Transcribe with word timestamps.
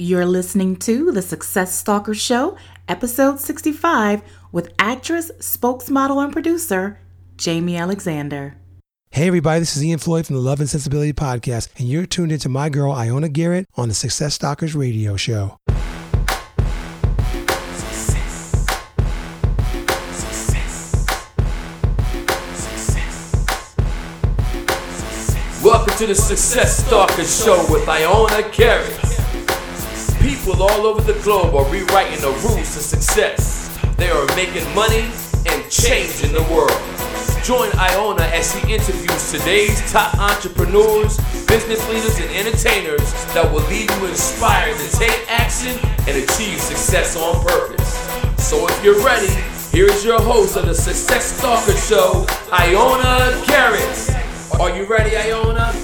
You're 0.00 0.26
listening 0.26 0.76
to 0.76 1.10
The 1.10 1.22
Success 1.22 1.74
Stalker 1.74 2.14
Show, 2.14 2.56
episode 2.86 3.40
65, 3.40 4.22
with 4.52 4.72
actress, 4.78 5.32
spokesmodel, 5.40 6.22
and 6.22 6.32
producer 6.32 7.00
Jaimi 7.36 7.76
Alexander. 7.76 8.56
Hey, 9.10 9.26
everybody, 9.26 9.58
this 9.58 9.76
is 9.76 9.82
Ian 9.82 9.98
Floyd 9.98 10.24
from 10.24 10.36
the 10.36 10.40
Love 10.40 10.60
and 10.60 10.70
Sensibility 10.70 11.12
Podcast, 11.12 11.70
and 11.78 11.88
you're 11.88 12.06
tuned 12.06 12.30
into 12.30 12.48
my 12.48 12.68
girl, 12.68 12.94
Ioana 12.94 13.32
Garrett, 13.32 13.66
on 13.74 13.88
the 13.88 13.94
Success 13.94 14.34
Stalkers 14.34 14.76
radio 14.76 15.16
show. 15.16 15.56
Welcome 25.64 25.96
to 25.96 26.06
the 26.06 26.14
Success 26.14 26.86
Stalkers 26.86 27.44
Show 27.44 27.66
with 27.72 27.84
Ioana 27.86 28.56
Garrett. 28.56 29.07
People 30.38 30.62
all 30.62 30.86
over 30.86 31.00
the 31.02 31.18
globe 31.22 31.54
are 31.54 31.68
rewriting 31.70 32.20
the 32.20 32.30
rules 32.30 32.72
to 32.74 32.80
success. 32.80 33.76
They 33.96 34.08
are 34.08 34.24
making 34.36 34.64
money 34.72 35.10
and 35.46 35.70
changing 35.70 36.32
the 36.32 36.42
world. 36.50 36.70
Join 37.44 37.68
Ioana 37.72 38.30
as 38.32 38.52
she 38.52 38.60
interviews 38.72 39.32
today's 39.32 39.78
top 39.90 40.14
entrepreneurs, 40.16 41.16
business 41.46 41.86
leaders, 41.88 42.18
and 42.20 42.30
entertainers 42.30 43.12
that 43.34 43.50
will 43.52 43.66
leave 43.68 43.90
you 43.90 44.06
inspired 44.06 44.76
to 44.78 44.96
take 44.96 45.30
action 45.30 45.76
and 46.06 46.16
achieve 46.16 46.60
success 46.60 47.16
on 47.16 47.44
purpose. 47.44 47.98
So 48.38 48.66
if 48.68 48.84
you're 48.84 49.04
ready, 49.04 49.32
here's 49.70 50.04
your 50.04 50.20
host 50.22 50.56
of 50.56 50.66
the 50.66 50.74
Success 50.74 51.36
Stalker 51.36 51.76
Show, 51.76 52.24
Ioana 52.50 53.44
Garrett. 53.46 54.60
Are 54.60 54.74
you 54.74 54.86
ready, 54.86 55.10
Ioana? 55.10 55.74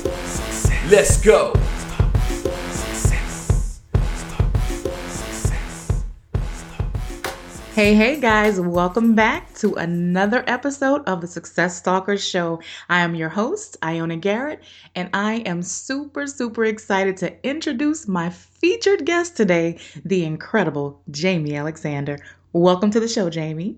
Let's 0.91 1.21
go. 1.21 1.53
Hey, 7.75 7.97
hey 7.97 8.21
guys, 8.21 8.61
welcome 8.61 9.17
back 9.17 9.53
to 9.55 9.75
another 9.75 10.45
episode 10.47 11.03
of 11.09 11.21
the 11.21 11.27
Success 11.27 11.77
Stalkers 11.77 12.25
Show. 12.25 12.61
I 12.89 13.01
am 13.01 13.17
your 13.17 13.31
host, 13.31 13.77
Ioana 13.81 14.21
Garrett, 14.21 14.63
and 14.95 15.11
I 15.13 15.39
am 15.39 15.61
super, 15.61 16.29
super 16.29 16.67
excited 16.67 17.17
to 17.17 17.35
introduce 17.45 18.07
my 18.07 18.31
featured 18.31 19.05
guest 19.05 19.37
today, 19.37 19.81
the 20.05 20.25
incredible 20.25 21.03
Jaimi 21.11 21.59
Alexander. 21.59 22.21
Welcome 22.53 22.93
to 22.93 23.01
the 23.01 23.09
show, 23.09 23.29
Jaimi. 23.29 23.75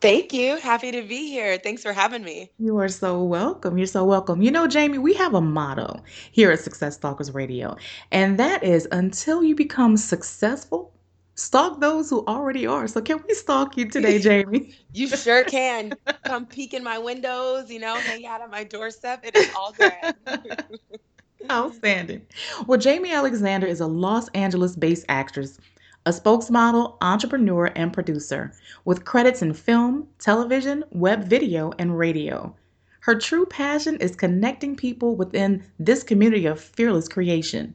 Thank 0.00 0.32
you. 0.32 0.56
Happy 0.56 0.90
to 0.90 1.02
be 1.02 1.28
here. 1.28 1.56
Thanks 1.58 1.84
for 1.84 1.92
having 1.92 2.24
me. 2.24 2.50
You 2.58 2.78
are 2.78 2.88
so 2.88 3.22
welcome. 3.22 3.78
You're 3.78 3.86
so 3.86 4.04
welcome. 4.04 4.42
You 4.42 4.50
know, 4.50 4.66
Jaimi, 4.66 4.98
we 4.98 5.14
have 5.14 5.34
a 5.34 5.40
motto 5.40 6.02
here 6.32 6.50
at 6.50 6.58
Success 6.58 6.96
Stalkers 6.96 7.32
Radio, 7.32 7.76
and 8.10 8.40
that 8.40 8.64
is 8.64 8.88
until 8.90 9.44
you 9.44 9.54
become 9.54 9.96
successful, 9.96 10.92
stalk 11.40 11.80
those 11.80 12.10
who 12.10 12.24
already 12.26 12.66
are. 12.66 12.86
So 12.86 13.00
can 13.00 13.22
we 13.26 13.34
stalk 13.34 13.76
you 13.76 13.88
today, 13.88 14.18
Jaimi? 14.18 14.74
You 14.92 15.08
sure 15.08 15.44
can. 15.44 15.94
Come 16.24 16.46
peek 16.46 16.74
in 16.74 16.82
my 16.84 16.98
windows, 16.98 17.70
you 17.70 17.78
know, 17.78 17.94
hang 17.94 18.26
out 18.26 18.40
at 18.42 18.50
my 18.50 18.64
doorstep. 18.64 19.24
It 19.24 19.36
is 19.36 19.48
all 19.54 19.72
good. 19.72 19.92
Outstanding. 21.50 22.26
Well, 22.66 22.78
Jaimi 22.78 23.12
Alexander 23.12 23.66
is 23.66 23.80
a 23.80 23.86
Los 23.86 24.28
Angeles 24.30 24.76
based 24.76 25.06
actress, 25.08 25.58
a 26.06 26.10
spokesmodel, 26.10 26.96
entrepreneur, 27.00 27.66
and 27.76 27.92
producer 27.92 28.52
with 28.84 29.04
credits 29.04 29.42
in 29.42 29.54
film, 29.54 30.08
television, 30.18 30.84
web 30.90 31.24
video, 31.24 31.72
and 31.78 31.96
radio. 31.98 32.54
Her 33.00 33.14
true 33.14 33.46
passion 33.46 33.96
is 33.96 34.14
connecting 34.16 34.76
people 34.76 35.16
within 35.16 35.64
this 35.78 36.02
community 36.02 36.46
of 36.46 36.60
fearless 36.60 37.08
creation. 37.08 37.74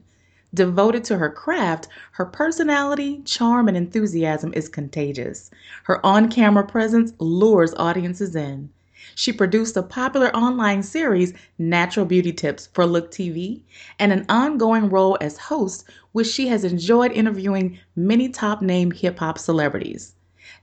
Devoted 0.54 1.04
to 1.04 1.18
her 1.18 1.30
craft, 1.30 1.88
her 2.12 2.24
personality, 2.24 3.20
charm, 3.24 3.68
and 3.68 3.76
enthusiasm 3.76 4.52
is 4.54 4.68
contagious. 4.68 5.50
Her 5.84 6.04
on 6.04 6.30
camera 6.30 6.64
presence 6.64 7.12
lures 7.18 7.74
audiences 7.74 8.36
in. 8.36 8.70
She 9.14 9.32
produced 9.32 9.76
a 9.76 9.82
popular 9.82 10.34
online 10.36 10.82
series, 10.82 11.32
Natural 11.58 12.06
Beauty 12.06 12.32
Tips, 12.32 12.68
for 12.72 12.86
Look 12.86 13.10
TV, 13.10 13.62
and 13.98 14.12
an 14.12 14.26
ongoing 14.28 14.88
role 14.88 15.18
as 15.20 15.38
host, 15.38 15.84
which 16.12 16.26
she 16.26 16.48
has 16.48 16.64
enjoyed 16.64 17.12
interviewing 17.12 17.78
many 17.94 18.28
top 18.28 18.62
name 18.62 18.90
hip 18.90 19.18
hop 19.18 19.38
celebrities. 19.38 20.14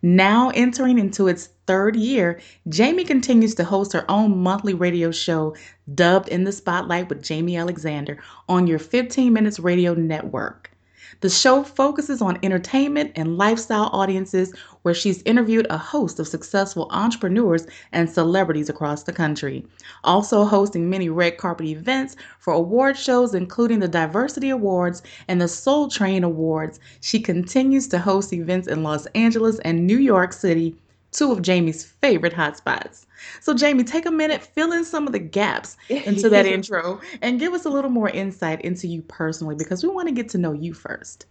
Now 0.02 0.52
entering 0.54 1.00
into 1.00 1.28
its 1.28 1.50
third 1.66 1.96
year, 1.96 2.40
Jaimi 2.68 3.06
continues 3.06 3.56
to 3.56 3.64
host 3.64 3.94
her 3.94 4.10
own 4.10 4.38
monthly 4.38 4.74
radio 4.74 5.12
show 5.12 5.56
dubbed 5.94 6.30
In 6.30 6.44
the 6.44 6.52
Spotlight 6.52 7.10
with 7.10 7.22
Jaimi 7.22 7.60
Alexander 7.60 8.18
on 8.48 8.68
your 8.68 8.80
15 8.80 9.32
Minutes 9.32 9.60
Radio 9.60 9.94
Network. 9.94 10.73
The 11.22 11.30
show 11.30 11.64
focuses 11.64 12.22
on 12.22 12.40
entertainment 12.44 13.12
and 13.16 13.38
lifestyle 13.38 13.90
audiences 13.94 14.54
where 14.82 14.94
she's 14.94 15.22
interviewed 15.24 15.68
a 15.70 15.78
host 15.78 16.20
of 16.20 16.28
successful 16.28 16.88
entrepreneurs 16.92 17.66
and 17.92 18.10
celebrities 18.10 18.70
across 18.70 19.04
the 19.04 19.14
country. 19.14 19.66
Also 20.04 20.44
hosting 20.44 20.90
many 20.90 21.10
red 21.10 21.38
carpet 21.38 21.68
events 21.68 22.16
for 22.40 22.54
award 22.54 22.98
shows 22.98 23.34
including 23.34 23.80
the 23.80 23.88
Diversity 23.88 24.50
Awards 24.50 25.02
and 25.28 25.40
the 25.40 25.48
Soul 25.48 25.88
Train 25.88 26.24
Awards. 26.24 26.80
She 27.02 27.20
continues 27.20 27.88
to 27.90 28.00
host 28.00 28.34
events 28.34 28.68
in 28.68 28.84
Los 28.84 29.06
Angeles 29.08 29.60
and 29.60 29.88
New 29.88 29.98
York 29.98 30.34
City, 30.34 30.76
two 31.14 31.32
of 31.32 31.40
Jaimi's 31.40 31.84
favorite 31.84 32.34
hotspots. 32.34 33.06
So, 33.42 33.54
Jaimi, 33.54 33.86
take 33.86 34.06
a 34.06 34.12
minute, 34.12 34.42
fill 34.42 34.72
in 34.72 34.84
some 34.84 35.08
of 35.08 35.14
the 35.14 35.20
gaps 35.20 35.78
into 35.90 36.30
that 36.30 36.46
intro, 36.46 37.00
and 37.22 37.40
give 37.40 37.54
us 37.54 37.66
a 37.66 37.70
little 37.70 37.92
more 37.92 38.10
insight 38.10 38.62
into 38.62 38.88
you 38.88 39.02
personally 39.04 39.56
because 39.56 39.84
we 39.84 39.90
want 39.90 40.08
to 40.08 40.14
get 40.14 40.30
to 40.30 40.38
know 40.38 40.54
you 40.54 40.74
first. 40.74 41.26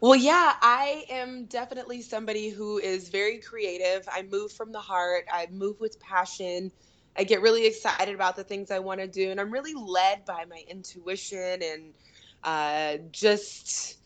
Well, 0.00 0.14
yeah, 0.14 0.54
I 0.62 1.04
am 1.10 1.46
definitely 1.46 2.02
somebody 2.02 2.50
who 2.50 2.78
is 2.78 3.08
very 3.08 3.38
creative. 3.38 4.08
I 4.10 4.22
move 4.22 4.52
from 4.52 4.70
the 4.70 4.80
heart, 4.80 5.24
I 5.32 5.48
move 5.50 5.80
with 5.80 5.98
passion. 5.98 6.70
I 7.16 7.24
get 7.24 7.42
really 7.42 7.66
excited 7.66 8.14
about 8.14 8.36
the 8.36 8.44
things 8.44 8.70
I 8.70 8.78
want 8.78 9.00
to 9.00 9.08
do, 9.08 9.32
and 9.32 9.40
I'm 9.40 9.50
really 9.50 9.74
led 9.74 10.24
by 10.24 10.44
my 10.48 10.62
intuition 10.68 11.62
and 11.62 11.94
uh, 12.44 12.98
just 13.10 13.97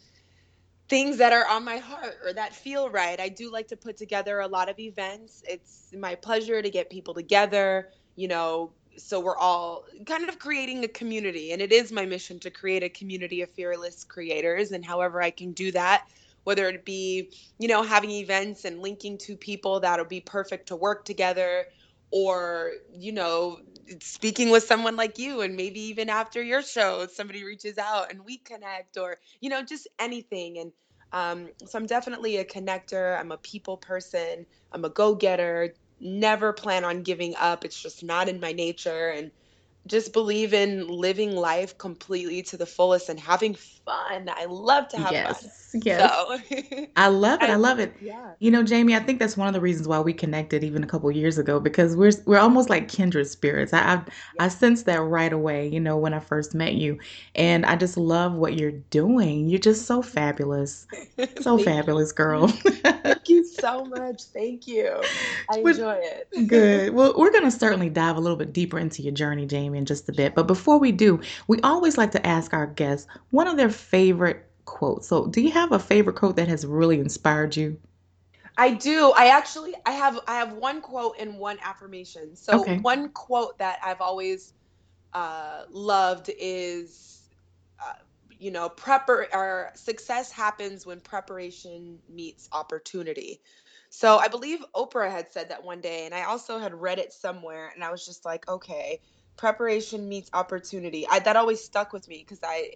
things 0.93 1.17
that 1.17 1.33
are 1.33 1.49
on 1.49 1.65
my 1.65 1.79
heart 1.79 2.19
or 2.23 2.35
that 2.35 2.55
feel 2.55 2.91
right. 2.91 3.19
I 3.19 3.31
do 3.31 3.51
like 3.51 3.67
to 3.69 3.77
put 3.79 3.97
together 3.97 4.41
a 4.41 4.47
lot 4.47 4.69
of 4.69 4.79
events. 4.79 5.43
It's 5.49 5.91
my 5.99 6.15
pleasure 6.15 6.61
to 6.61 6.69
get 6.69 6.91
people 6.91 7.15
together, 7.15 7.89
you 8.15 8.29
know, 8.29 8.73
so 8.99 9.19
we're 9.19 9.39
all 9.39 9.87
kind 10.05 10.29
of 10.29 10.39
creating 10.39 10.85
a 10.85 10.89
community. 10.89 11.53
And 11.53 11.63
it 11.63 11.73
is 11.73 11.93
my 11.93 12.05
mission 12.05 12.39
to 12.41 12.51
create 12.51 12.83
a 12.83 12.91
community 12.91 13.41
of 13.41 13.49
fearless 13.49 14.05
creators. 14.05 14.73
And 14.73 14.85
however 14.85 15.23
I 15.23 15.31
can 15.31 15.53
do 15.53 15.73
that, 15.73 16.09
whether 16.45 16.69
it 16.69 16.85
be, 16.85 17.31
you 17.59 17.69
know, 17.69 17.83
having 17.83 18.11
events 18.11 18.67
and 18.67 18.83
linking 18.83 19.17
to 19.17 19.35
people 19.35 19.81
that'll 19.81 20.05
be 20.05 20.21
perfect 20.21 20.69
to 20.69 20.77
work 20.77 21.07
together 21.07 21.65
or, 22.11 22.73
you 22.93 23.13
know, 23.13 23.61
speaking 24.01 24.51
with 24.51 24.65
someone 24.65 24.97
like 24.97 25.19
you 25.19 25.41
and 25.41 25.57
maybe 25.57 25.81
even 25.81 26.09
after 26.09 26.43
your 26.43 26.63
show 26.63 27.07
somebody 27.07 27.45
reaches 27.45 27.79
out 27.79 28.11
and 28.11 28.25
we 28.25 28.39
connect 28.39 28.97
or 28.97 29.19
you 29.41 29.51
know 29.51 29.63
just 29.63 29.89
anything. 29.99 30.59
And 30.59 30.73
um, 31.13 31.49
so 31.67 31.79
i'm 31.79 31.87
definitely 31.87 32.39
a 32.39 32.45
connector 32.45 33.19
i'm 33.21 33.33
a 33.33 33.37
people 33.39 33.77
person 33.77 34.47
i'm 34.73 34.85
a 34.85 34.89
go-getter 34.89 35.75
never 36.01 36.53
plan 36.53 36.85
on 36.85 37.03
giving 37.03 37.35
up 37.37 37.65
it's 37.65 37.81
just 37.81 38.03
not 38.03 38.29
in 38.29 38.41
my 38.41 38.53
nature. 38.53 39.11
And 39.11 39.31
just 39.87 40.13
believe 40.13 40.55
in 40.55 40.87
living 40.87 41.35
life 41.35 41.77
completely 41.77 42.43
to 42.43 42.57
the 42.57 42.67
fullest 42.67 43.09
and 43.09 43.19
having 43.19 43.57
fun. 43.85 44.29
I 44.29 44.47
love 44.47 44.89
to 44.89 44.99
have 44.99 45.13
yes, 45.13 45.71
fun. 45.73 45.83
Yes. 45.85 46.13
So 46.13 46.87
I 46.97 47.09
love 47.09 47.43
it. 47.43 47.51
I, 47.51 47.55
love 47.57 47.79
it. 47.79 47.95
Yeah. 48.01 48.33
You 48.39 48.51
know, 48.51 48.63
Jaimi, 48.63 48.95
I 48.95 49.01
think 49.01 49.19
that's 49.19 49.37
one 49.37 49.49
of 49.49 49.55
the 49.55 49.61
reasons 49.61 49.89
why 49.89 50.01
we 50.01 50.13
connected 50.13 50.65
even 50.65 50.83
a 50.85 50.87
couple 50.87 51.11
years 51.11 51.39
ago 51.39 51.61
because 51.61 51.97
we're 51.97 52.13
we're 52.27 52.39
almost 52.39 52.69
like 52.69 52.89
kindred 52.89 53.27
spirits. 53.27 53.73
I 53.73 53.79
I, 53.79 53.95
yeah. 53.95 54.03
I 54.41 54.49
sensed 54.49 54.87
that 54.87 55.01
right 55.01 55.33
away, 55.33 55.69
you 55.69 55.81
know, 55.81 55.97
when 55.97 56.15
I 56.15 56.21
first 56.21 56.55
met 56.55 56.75
you. 56.75 56.99
And 57.35 57.65
I 57.65 57.77
just 57.77 57.97
love 57.97 58.35
what 58.35 58.59
you're 58.59 58.73
doing. 58.73 59.49
You're 59.49 59.59
just 59.59 59.87
so 59.87 60.03
fabulous. 60.03 60.87
So 61.41 61.59
fabulous, 61.59 62.11
you. 62.11 62.15
girl. 62.15 62.49
Thank 62.49 63.29
you 63.29 63.45
so 63.45 63.85
much. 63.85 64.25
Thank 64.25 64.67
you. 64.67 65.01
I 65.51 65.59
enjoy 65.59 65.99
it. 66.01 66.29
Good. 66.49 66.95
Well, 66.95 67.15
we're 67.17 67.31
going 67.31 67.45
to 67.45 67.51
certainly 67.51 67.89
dive 67.89 68.17
a 68.17 68.21
little 68.21 68.37
bit 68.37 68.53
deeper 68.53 68.79
into 68.79 69.03
your 69.03 69.13
journey, 69.13 69.47
Jaimi, 69.47 69.77
in 69.77 69.85
just 69.85 70.09
a 70.09 70.13
bit. 70.13 70.35
But 70.35 70.47
before 70.47 70.79
we 70.79 70.93
do, 70.93 71.21
we 71.49 71.61
always 71.61 71.97
like 71.97 72.11
to 72.13 72.27
ask 72.27 72.53
our 72.53 72.67
guests 72.67 73.07
one 73.31 73.47
of 73.49 73.57
their 73.57 73.71
favorite 73.73 74.47
quote? 74.65 75.05
So, 75.05 75.27
do 75.27 75.41
you 75.41 75.51
have 75.53 75.73
a 75.73 75.79
favorite 75.79 76.17
quote 76.17 76.37
that 76.37 76.49
has 76.49 76.67
really 76.67 77.01
inspired 77.01 77.57
you? 77.57 77.79
I 78.59 78.75
do. 78.75 79.13
I 79.17 79.29
actually 79.29 79.75
I 79.87 79.93
have 79.93 80.21
I 80.29 80.37
have 80.37 80.55
one 80.55 80.81
quote 80.83 81.17
and 81.19 81.39
one 81.39 81.59
affirmation. 81.63 82.37
So 82.37 82.65
Okay. 82.65 82.81
one 82.81 83.11
quote 83.13 83.59
that 83.59 83.79
I've 83.85 84.01
always 84.01 84.55
uh, 85.15 85.63
loved 85.71 86.31
is, 86.39 87.23
uh, 87.85 87.93
you 88.39 88.53
know, 88.53 88.71
prepar 88.71 89.27
or 89.35 89.71
success 89.77 90.33
happens 90.33 90.87
when 90.87 91.01
preparation 91.01 92.01
meets 92.09 92.49
opportunity. 92.53 93.41
So 93.91 94.19
I 94.19 94.29
believe 94.29 94.61
Oprah 94.77 95.11
had 95.11 95.33
said 95.33 95.51
that 95.51 95.65
one 95.65 95.81
day, 95.83 96.07
and 96.07 96.15
I 96.15 96.25
also 96.25 96.59
had 96.59 96.75
read 96.75 96.99
it 97.01 97.13
somewhere, 97.13 97.73
and 97.75 97.85
I 97.85 97.91
was 97.91 98.07
just 98.07 98.25
like, 98.25 98.49
okay, 98.49 99.01
preparation 99.37 100.09
meets 100.09 100.31
opportunity. 100.35 101.07
I, 101.11 101.21
that 101.21 101.37
always 101.37 101.65
stuck 101.65 101.93
with 101.93 102.09
me 102.09 102.19
because 102.21 102.41
I, 102.45 102.71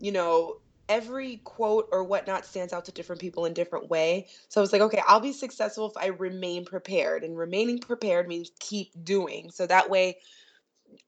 you 0.00 0.12
know, 0.12 0.56
every 0.88 1.36
quote 1.44 1.88
or 1.92 2.02
whatnot 2.02 2.44
stands 2.44 2.72
out 2.72 2.84
to 2.86 2.92
different 2.92 3.20
people 3.20 3.44
in 3.44 3.54
different 3.54 3.88
way. 3.88 4.26
So 4.48 4.60
I 4.60 4.62
was 4.62 4.72
like, 4.72 4.82
okay, 4.82 5.02
I'll 5.06 5.20
be 5.20 5.32
successful 5.32 5.88
if 5.88 5.96
I 5.96 6.08
remain 6.08 6.64
prepared. 6.64 7.22
And 7.22 7.38
remaining 7.38 7.78
prepared 7.78 8.26
means 8.26 8.50
keep 8.58 8.92
doing. 9.04 9.50
So 9.52 9.66
that 9.68 9.88
way 9.88 10.18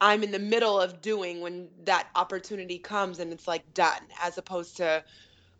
I'm 0.00 0.22
in 0.22 0.30
the 0.30 0.38
middle 0.38 0.80
of 0.80 1.00
doing 1.00 1.40
when 1.40 1.68
that 1.84 2.08
opportunity 2.14 2.78
comes 2.78 3.18
and 3.18 3.32
it's 3.32 3.48
like 3.48 3.74
done, 3.74 4.02
as 4.22 4.38
opposed 4.38 4.76
to, 4.76 5.02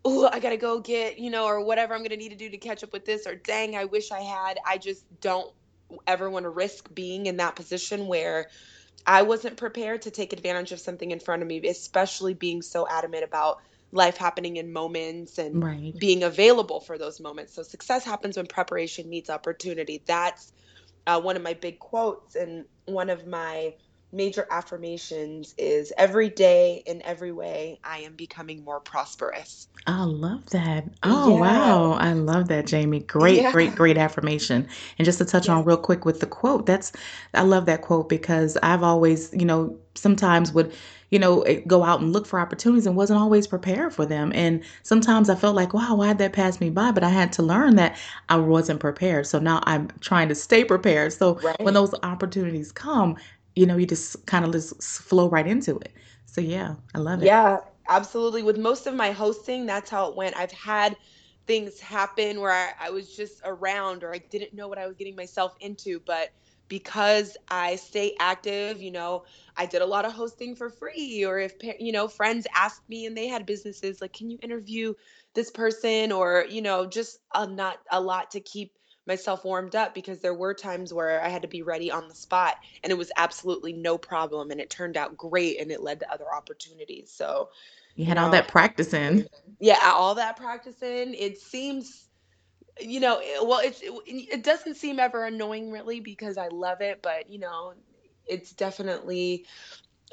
oh, 0.05 0.29
I 0.33 0.39
gotta 0.39 0.57
go 0.57 0.81
get, 0.81 1.19
you 1.19 1.31
know, 1.31 1.45
or 1.47 1.65
whatever 1.65 1.95
I'm 1.95 2.03
gonna 2.03 2.17
need 2.17 2.31
to 2.31 2.37
do 2.37 2.49
to 2.51 2.59
catch 2.59 2.85
up 2.85 2.93
with 2.93 3.05
this, 3.05 3.27
or 3.27 3.35
dang, 3.35 3.77
I 3.77 3.87
wish 3.87 4.13
I 4.13 4.21
had. 4.21 4.59
I 4.67 4.79
just 4.79 5.05
don't 5.21 5.53
ever 6.07 6.31
want 6.31 6.45
to 6.45 6.51
risk 6.51 6.95
being 6.95 7.27
in 7.27 7.37
that 7.39 7.57
position 7.57 8.07
where 8.07 8.49
I 9.07 9.23
wasn't 9.23 9.57
prepared 9.57 10.03
to 10.03 10.11
take 10.11 10.33
advantage 10.33 10.73
of 10.73 10.81
something 10.81 11.11
in 11.11 11.21
front 11.21 11.43
of 11.43 11.49
me, 11.49 11.67
especially 11.69 12.35
being 12.35 12.63
so 12.63 12.87
adamant 12.89 13.25
about 13.25 13.57
life 13.93 14.17
happening 14.17 14.57
in 14.57 14.73
moments 14.73 15.39
and 15.39 15.63
Right. 15.63 15.95
being 15.99 16.23
available 16.23 16.81
for 16.81 16.99
those 16.99 17.21
moments. 17.21 17.55
So 17.55 17.63
success 17.63 18.05
happens 18.05 18.37
when 18.37 18.47
preparation 18.47 19.09
meets 19.11 19.31
opportunity. 19.31 20.03
That's 20.07 20.53
uh, 21.07 21.21
one 21.21 21.37
of 21.37 21.43
my 21.43 21.55
big 21.55 21.79
quotes 21.79 22.35
and 22.37 22.65
one 22.87 23.11
of 23.11 23.27
my 23.27 23.75
major 24.13 24.47
affirmations 24.51 25.55
is 25.59 25.93
every 25.99 26.29
day 26.31 26.83
in 26.87 27.03
every 27.03 27.33
way 27.33 27.81
I 27.85 28.01
am 28.01 28.15
becoming 28.17 28.65
more 28.65 28.81
prosperous. 28.81 29.69
I 29.87 30.05
love 30.05 30.49
that. 30.51 30.85
Oh, 31.03 31.31
Yeah. 31.31 31.41
wow. 31.41 31.93
I 31.95 32.13
love 32.13 32.49
that, 32.49 32.67
Jaimi. 32.67 33.05
Great, 33.05 33.43
Yeah. 33.43 33.53
great, 33.53 33.75
great 33.75 33.99
affirmation. 33.99 34.69
And 34.99 35.05
just 35.05 35.19
to 35.19 35.25
touch 35.25 35.49
on 35.49 35.65
real 35.65 35.77
quick 35.77 36.05
with 36.05 36.21
the 36.21 36.27
quote, 36.27 36.67
that's, 36.67 36.93
I 37.35 37.43
love 37.43 37.67
that 37.67 37.83
quote 37.83 38.09
because 38.09 38.57
I've 38.63 38.85
always, 38.85 39.33
you 39.35 39.45
know, 39.45 39.77
sometimes 39.97 40.53
would, 40.53 40.73
you 41.11 41.19
know, 41.19 41.43
eh, 41.43 41.63
go 41.67 41.83
out 41.83 42.01
and 42.01 42.13
look 42.13 42.27
for 42.27 42.39
opportunities 42.39 42.87
and 42.87 42.97
wasn't 42.97 43.19
always 43.19 43.49
prepared 43.49 43.93
for 43.93 44.07
them. 44.07 44.31
And 44.37 44.63
sometimes 44.85 45.29
I 45.29 45.35
felt 45.35 45.57
like, 45.57 45.75
wow, 45.75 45.97
why'd 45.97 46.19
that 46.19 46.33
pass 46.33 46.61
me 46.61 46.71
by? 46.71 46.93
But 46.93 47.03
I 47.03 47.11
had 47.11 47.33
to 47.35 47.43
learn 47.43 47.75
that 47.77 47.99
I 48.29 48.37
wasn't 48.37 48.79
prepared. 48.81 49.27
So 49.27 49.41
now 49.41 49.61
I'm 49.65 49.89
trying 50.01 50.29
to 50.29 50.35
stay 50.37 50.65
prepared. 50.65 51.13
So 51.13 51.41
when 51.61 51.75
those 51.75 51.93
opportunities 52.05 52.71
come, 52.71 53.17
you 53.57 53.67
know, 53.67 53.77
you 53.77 53.87
just 53.87 54.27
kind 54.27 54.45
of 54.45 54.53
just 54.53 54.83
flow 55.03 55.29
right 55.29 55.47
into 55.47 55.77
it. 55.79 55.93
So 56.27 56.41
yeah, 56.41 56.77
I 56.95 56.99
love 56.99 57.23
it. 57.23 57.35
Yeah, 57.35 57.59
absolutely. 57.89 58.43
With 58.43 58.59
most 58.59 58.87
of 58.87 58.95
my 58.95 59.13
hosting, 59.13 59.67
that's 59.67 59.91
how 59.91 60.09
it 60.09 60.17
went. 60.17 60.37
I've 60.37 60.53
had 60.53 60.97
things 61.47 61.81
happen 61.81 62.41
where 62.41 62.53
I, 62.53 62.73
I 62.87 62.91
was 62.91 63.15
just 63.15 63.41
around 63.45 64.05
or 64.05 64.15
I 64.15 64.19
didn't 64.19 64.55
know 64.55 64.69
what 64.69 64.79
I 64.79 64.87
was 64.87 64.97
getting 64.97 65.17
myself 65.17 65.55
into, 65.61 66.01
but 66.07 66.31
because 66.69 67.37
I 67.51 67.77
stay 67.77 68.15
active, 68.19 68.81
you 68.81 68.91
know, 68.91 69.25
I 69.57 69.67
did 69.67 69.83
a 69.83 69.87
lot 69.87 70.07
of 70.07 70.13
hosting 70.13 70.57
for 70.57 70.71
free 70.71 71.25
or 71.25 71.39
if 71.39 71.53
you 71.79 71.93
know, 71.93 72.09
friends 72.09 72.47
asked 72.55 72.89
me 72.89 73.05
and 73.05 73.17
they 73.17 73.27
had 73.27 73.45
businesses 73.45 74.01
like, 74.01 74.15
"Can 74.15 74.31
you 74.31 74.39
interview 74.43 74.95
this 75.35 75.51
person?" 75.51 76.13
or, 76.13 76.47
you 76.49 76.63
know, 76.63 76.87
just 76.87 77.19
a 77.35 77.47
not 77.47 77.79
a 77.91 78.01
lot 78.01 78.31
to 78.31 78.41
keep 78.41 78.79
myself 79.07 79.45
warmed 79.45 79.77
up 79.77 79.95
because 79.95 80.21
there 80.21 80.35
were 80.35 80.55
times 80.55 80.93
where 80.93 81.23
I 81.23 81.29
had 81.29 81.43
to 81.43 81.49
be 81.49 81.63
ready 81.63 81.91
on 81.91 82.09
the 82.09 82.15
spot 82.15 82.57
and 82.83 82.91
it 82.91 82.99
was 82.99 83.13
absolutely 83.17 83.73
no 83.73 83.99
problem 83.99 84.51
and 84.51 84.61
it 84.61 84.71
turned 84.71 84.97
out 84.97 85.17
great 85.17 85.61
and 85.61 85.71
it 85.73 85.83
led 85.83 86.01
to 86.01 86.13
other 86.13 86.27
opportunities. 86.35 87.13
So, 87.13 87.51
You 87.95 88.05
you 88.05 88.07
had 88.07 88.19
all 88.19 88.31
that 88.31 88.49
practice 88.49 88.93
in. 88.93 89.29
yeah, 89.61 89.79
all 89.95 90.17
that 90.17 90.37
practicing, 90.37 91.15
it 91.15 91.39
seems, 91.39 92.09
you 92.81 93.01
know, 93.01 93.21
well, 93.45 93.61
it's, 93.63 93.81
it, 93.83 93.93
it 94.07 94.45
doesn't 94.45 94.77
seem 94.77 95.01
ever 95.01 95.25
annoying 95.27 95.71
really 95.73 96.01
because 96.01 96.39
I 96.39 96.49
love 96.49 96.81
it, 96.81 97.01
but 97.03 97.31
you 97.31 97.39
know, 97.39 97.75
it's 98.27 98.53
definitely 98.53 99.47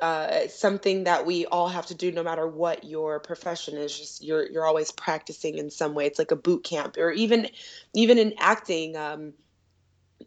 uh, 0.01 0.47
something 0.47 1.05
that 1.05 1.25
we 1.25 1.45
all 1.45 1.67
have 1.67 1.87
to 1.87 1.95
do 1.95 2.11
no 2.11 2.23
matter 2.23 2.47
what 2.47 2.83
your 2.83 3.19
profession 3.19 3.77
is. 3.77 3.97
Just 3.97 4.23
you're 4.23 4.49
you're 4.49 4.65
always 4.65 4.91
practicing 4.91 5.57
in 5.57 5.69
some 5.69 5.93
way. 5.93 6.05
It's 6.05 6.19
like 6.19 6.31
a 6.31 6.35
boot 6.35 6.63
camp, 6.63 6.97
or 6.97 7.11
even 7.11 7.47
even 7.93 8.17
in 8.17 8.33
acting. 8.39 8.95
Um, 8.95 9.33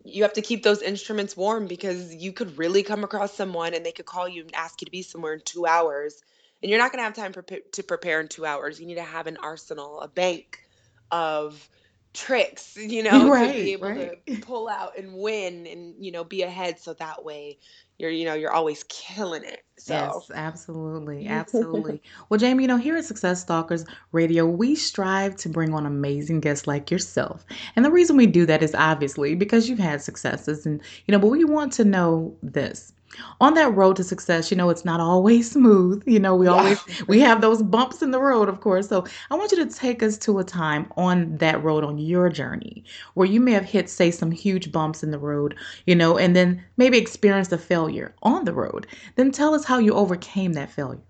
you 0.05 0.23
have 0.23 0.33
to 0.35 0.43
keep 0.43 0.63
those 0.63 0.83
instruments 0.83 1.37
warm 1.37 1.67
because 1.67 2.15
you 2.15 2.33
could 2.33 2.59
really 2.59 2.83
come 2.83 3.05
across 3.05 3.35
someone 3.35 3.75
and 3.75 3.85
they 3.85 3.93
could 3.93 4.07
call 4.07 4.29
you 4.29 4.43
and 4.43 4.55
ask 4.55 4.81
you 4.81 4.87
to 4.87 4.91
be 4.91 5.03
somewhere 5.03 5.35
in 5.35 5.41
two 5.45 5.67
hours 5.67 6.23
and 6.63 6.71
you're 6.71 6.79
not 6.79 6.93
going 6.93 6.99
to 6.99 7.05
have 7.05 7.15
time 7.15 7.33
prepa- 7.33 7.71
to 7.73 7.83
prepare 7.83 8.21
in 8.21 8.29
two 8.29 8.47
hours 8.47 8.81
you 8.81 8.87
need 8.87 8.97
to 8.97 9.03
have 9.03 9.27
an 9.27 9.37
arsenal 9.43 10.01
a 10.01 10.09
bank 10.09 10.61
of 11.11 11.69
tricks 12.15 12.77
you 12.77 13.03
know 13.03 13.31
to 13.31 13.55
be 13.55 13.73
able 13.73 13.91
right. 13.91 14.27
to 14.27 14.41
pull 14.41 14.69
out 14.69 14.99
and 14.99 15.15
win 15.15 15.67
and 15.67 15.95
you 16.05 16.13
know 16.13 16.25
be 16.25 16.43
ahead 16.43 16.79
so 16.79 16.95
that 16.95 17.25
way 17.25 17.59
you're 17.99 18.11
you 18.11 18.25
know 18.25 18.35
you're 18.35 18.53
always 18.53 18.85
killing 18.85 19.45
it 19.45 19.65
so 19.83 19.95
Yes, 19.95 20.31
absolutely. 20.33 21.27
Absolutely. 21.43 22.01
Well, 22.29 22.39
Jaimi, 22.39 22.63
you 22.63 22.69
know, 22.69 22.77
here 22.77 22.97
at 22.97 23.05
Success 23.05 23.41
Stalkers 23.41 23.85
Radio, 24.13 24.47
we 24.47 24.77
strive 24.77 25.35
to 25.37 25.49
bring 25.49 25.75
on 25.75 25.87
amazing 25.87 26.41
guests 26.41 26.69
like 26.69 26.89
yourself. 26.89 27.45
And 27.75 27.85
the 27.85 27.91
reason 27.91 28.17
we 28.17 28.27
do 28.27 28.47
that 28.47 28.63
is 28.63 28.77
obviously 28.77 29.35
because 29.35 29.69
you've 29.69 29.81
had 29.81 30.01
successes 30.01 30.67
and, 30.67 30.81
you 31.07 31.13
know, 31.13 31.19
but 31.19 31.29
we 31.29 31.45
want 31.45 31.73
to 31.75 31.85
know 31.85 32.37
this. 32.43 32.93
On 33.41 33.55
that 33.55 33.75
road 33.75 33.97
to 33.97 34.05
success, 34.05 34.51
you 34.51 34.57
know, 34.57 34.71
it's 34.71 34.85
not 34.85 35.01
always 35.01 35.51
smooth. 35.51 36.03
You 36.07 36.19
know, 36.21 36.35
we 36.37 36.47
Yeah. 36.47 36.49
always 36.49 36.85
we 37.09 37.21
have 37.21 37.41
those 37.41 37.63
bumps 37.63 38.03
in 38.03 38.11
the 38.11 38.21
road, 38.21 38.49
of 38.49 38.61
course. 38.61 38.89
So 38.89 39.05
I 39.31 39.35
want 39.35 39.53
you 39.53 39.65
to 39.65 39.71
take 39.75 40.03
us 40.03 40.17
to 40.19 40.39
a 40.39 40.45
time 40.45 40.91
on 40.97 41.37
that 41.39 41.63
road 41.63 41.85
on 41.85 41.99
your 41.99 42.29
journey 42.31 42.85
where 43.15 43.27
you 43.29 43.41
may 43.41 43.53
have 43.53 43.65
hit, 43.67 43.89
say, 43.91 44.11
some 44.11 44.31
huge 44.31 44.73
bumps 44.73 45.03
in 45.03 45.11
the 45.11 45.19
road, 45.19 45.55
you 45.87 45.95
know, 45.95 46.17
and 46.19 46.35
then 46.37 46.63
maybe 46.77 46.99
experienced 46.99 47.53
a 47.53 47.59
failure 47.59 48.15
on 48.23 48.45
the 48.45 48.53
road. 48.55 48.87
Then 49.17 49.31
tell 49.31 49.55
us 49.55 49.65
how 49.67 49.79
you 49.79 49.95
overcame 49.95 50.53
that 50.55 50.71
failure. 50.71 51.01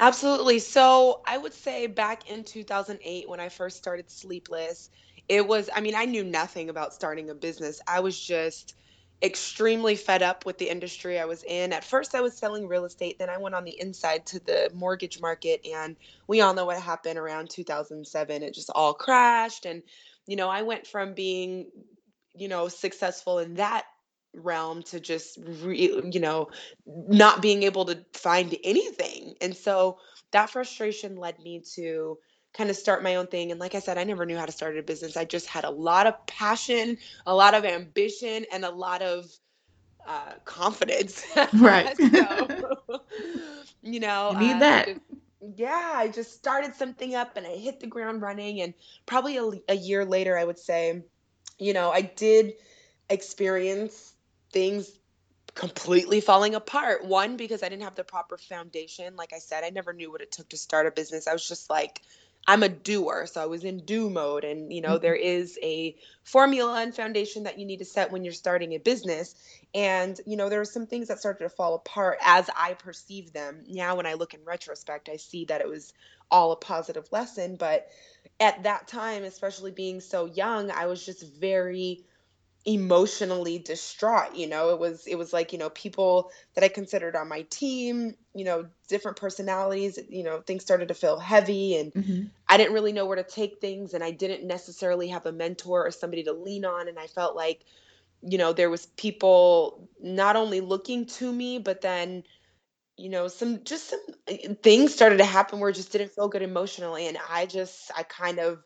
Absolutely. 0.00 0.58
So 0.58 1.20
I 1.26 1.36
would 1.38 1.52
say 1.54 1.86
back 1.86 2.28
in 2.30 2.44
2008, 2.44 3.28
when 3.28 3.40
I 3.40 3.48
first 3.48 3.76
started 3.76 4.10
Sleepless, 4.10 4.90
it 5.28 5.46
was, 5.46 5.70
I 5.74 5.80
mean, 5.80 5.94
I 5.94 6.06
knew 6.06 6.24
nothing 6.24 6.68
about 6.70 6.94
starting 6.94 7.30
a 7.30 7.34
business. 7.34 7.80
I 7.86 8.00
was 8.00 8.18
just 8.18 8.74
extremely 9.22 9.96
fed 9.96 10.22
up 10.22 10.46
with 10.46 10.58
the 10.58 10.70
industry 10.70 11.18
I 11.18 11.24
was 11.24 11.42
in. 11.44 11.72
At 11.72 11.84
first, 11.84 12.14
I 12.14 12.20
was 12.20 12.36
selling 12.36 12.66
real 12.68 12.84
estate. 12.84 13.18
Then 13.18 13.30
I 13.30 13.38
went 13.38 13.54
on 13.54 13.64
the 13.64 13.78
inside 13.80 14.26
to 14.26 14.40
the 14.40 14.70
mortgage 14.74 15.20
market. 15.20 15.60
And 15.66 15.96
we 16.26 16.40
all 16.40 16.54
know 16.54 16.66
what 16.66 16.80
happened 16.80 17.18
around 17.18 17.50
2007. 17.50 18.42
It 18.42 18.54
just 18.54 18.70
all 18.74 18.94
crashed. 18.94 19.66
And, 19.66 19.82
you 20.26 20.36
know, 20.36 20.48
I 20.48 20.62
went 20.62 20.86
from 20.86 21.14
being, 21.14 21.70
you 22.34 22.48
know, 22.48 22.68
successful 22.68 23.40
in 23.40 23.54
that 23.54 23.84
realm 24.34 24.82
to 24.84 25.00
just, 25.00 25.38
re- 25.44 26.02
you 26.12 26.20
know, 26.20 26.48
not 26.86 27.42
being 27.42 27.64
able 27.64 27.84
to 27.86 28.04
find 28.14 28.56
anything. 28.64 29.34
And 29.40 29.56
so 29.56 29.98
that 30.32 30.50
frustration 30.50 31.16
led 31.16 31.38
me 31.40 31.62
to 31.74 32.18
kind 32.54 32.70
of 32.70 32.76
start 32.76 33.02
my 33.02 33.16
own 33.16 33.26
thing. 33.26 33.50
And 33.50 33.60
like 33.60 33.74
I 33.74 33.80
said, 33.80 33.98
I 33.98 34.04
never 34.04 34.26
knew 34.26 34.36
how 34.36 34.46
to 34.46 34.52
start 34.52 34.76
a 34.78 34.82
business. 34.82 35.16
I 35.16 35.24
just 35.24 35.46
had 35.46 35.64
a 35.64 35.70
lot 35.70 36.06
of 36.06 36.26
passion, 36.26 36.98
a 37.26 37.34
lot 37.34 37.54
of 37.54 37.64
ambition, 37.64 38.46
and 38.52 38.64
a 38.64 38.70
lot 38.70 39.02
of 39.02 39.26
uh, 40.06 40.34
confidence. 40.44 41.24
Right. 41.52 41.96
so, 42.14 42.50
you 43.82 44.00
know, 44.00 44.30
You 44.30 44.36
need 44.36 44.58
uh, 44.58 44.60
that. 44.60 44.86
just- 44.86 45.00
yeah, 45.56 45.92
I 45.94 46.08
just 46.08 46.34
started 46.34 46.74
something 46.74 47.14
up 47.14 47.36
and 47.36 47.46
I 47.46 47.56
hit 47.56 47.80
the 47.80 47.86
ground 47.86 48.20
running. 48.22 48.60
And 48.60 48.74
probably 49.06 49.38
a, 49.38 49.50
a 49.70 49.74
year 49.74 50.04
later, 50.04 50.36
I 50.36 50.44
would 50.44 50.58
say, 50.58 51.02
you 51.58 51.72
know, 51.72 51.90
I 51.90 52.02
did 52.02 52.54
experience 53.08 54.12
things 54.52 54.90
completely 55.54 56.20
falling 56.20 56.54
apart. 56.54 57.04
One, 57.06 57.36
because 57.36 57.62
I 57.62 57.68
didn't 57.68 57.84
have 57.84 57.94
the 57.94 58.04
proper 58.04 58.36
foundation. 58.36 59.16
Like 59.16 59.32
I 59.32 59.38
said, 59.38 59.64
I 59.64 59.70
never 59.70 59.92
knew 59.92 60.10
what 60.10 60.20
it 60.20 60.30
took 60.32 60.48
to 60.50 60.56
start 60.56 60.86
a 60.86 60.90
business. 60.90 61.26
I 61.26 61.32
was 61.32 61.46
just 61.46 61.70
like, 61.70 62.02
I'm 62.46 62.62
a 62.62 62.68
doer. 62.68 63.26
So 63.26 63.42
I 63.42 63.46
was 63.46 63.64
in 63.64 63.78
do 63.84 64.10
mode. 64.10 64.44
And, 64.44 64.72
you 64.72 64.80
know, 64.80 64.98
there 64.98 65.14
mm-hmm. 65.14 65.26
is 65.26 65.58
a 65.62 65.96
formula 66.24 66.82
and 66.82 66.94
foundation 66.94 67.44
that 67.44 67.58
you 67.58 67.66
need 67.66 67.78
to 67.78 67.84
set 67.84 68.10
when 68.10 68.24
you're 68.24 68.32
starting 68.32 68.72
a 68.72 68.78
business. 68.78 69.34
And, 69.74 70.20
you 70.26 70.36
know, 70.36 70.48
there 70.48 70.58
were 70.58 70.64
some 70.64 70.86
things 70.86 71.08
that 71.08 71.20
started 71.20 71.44
to 71.44 71.50
fall 71.50 71.74
apart 71.74 72.18
as 72.22 72.50
I 72.56 72.74
perceived 72.74 73.32
them. 73.32 73.64
Now, 73.68 73.96
when 73.96 74.06
I 74.06 74.14
look 74.14 74.34
in 74.34 74.44
retrospect, 74.44 75.08
I 75.08 75.16
see 75.16 75.44
that 75.46 75.60
it 75.60 75.68
was 75.68 75.92
all 76.30 76.52
a 76.52 76.56
positive 76.56 77.06
lesson. 77.12 77.56
But 77.56 77.88
at 78.40 78.62
that 78.64 78.88
time, 78.88 79.24
especially 79.24 79.70
being 79.70 80.00
so 80.00 80.26
young, 80.26 80.70
I 80.70 80.86
was 80.86 81.04
just 81.04 81.24
very 81.34 82.04
emotionally 82.66 83.58
distraught 83.58 84.34
you 84.36 84.46
know 84.46 84.70
it 84.70 84.78
was 84.78 85.06
it 85.06 85.16
was 85.16 85.32
like 85.32 85.52
you 85.52 85.58
know 85.58 85.70
people 85.70 86.30
that 86.54 86.62
i 86.62 86.68
considered 86.68 87.16
on 87.16 87.28
my 87.28 87.42
team 87.50 88.14
you 88.34 88.44
know 88.44 88.66
different 88.88 89.16
personalities 89.16 89.98
you 90.10 90.22
know 90.22 90.40
things 90.42 90.62
started 90.62 90.88
to 90.88 90.94
feel 90.94 91.18
heavy 91.18 91.76
and 91.76 91.92
Mhm. 91.94 92.30
i 92.48 92.58
didn't 92.58 92.74
really 92.74 92.92
know 92.92 93.06
where 93.06 93.16
to 93.16 93.22
take 93.24 93.60
things 93.60 93.94
and 93.94 94.04
i 94.04 94.10
didn't 94.10 94.46
necessarily 94.46 95.08
have 95.08 95.24
a 95.24 95.32
mentor 95.32 95.86
or 95.86 95.90
somebody 95.90 96.22
to 96.24 96.32
lean 96.34 96.66
on 96.66 96.86
and 96.88 96.98
i 96.98 97.06
felt 97.06 97.34
like 97.34 97.64
you 98.22 98.36
know 98.38 98.52
there 98.52 98.70
was 98.70 98.86
people 98.86 99.88
not 100.02 100.36
only 100.36 100.60
looking 100.60 101.06
to 101.06 101.32
me 101.32 101.58
but 101.58 101.80
then 101.80 102.22
you 102.96 103.08
know 103.08 103.28
some 103.28 103.64
just 103.64 103.88
some 103.90 104.00
uh, 104.30 104.36
things 104.62 104.94
started 104.94 105.18
to 105.18 105.24
happen 105.24 105.60
where 105.60 105.70
it 105.70 105.76
just 105.76 105.92
didn't 105.92 106.12
feel 106.12 106.28
good 106.28 106.42
emotionally 106.42 107.06
and 107.06 107.18
i 107.30 107.46
just 107.46 107.90
i 107.96 108.02
kind 108.02 108.38
of 108.38 108.62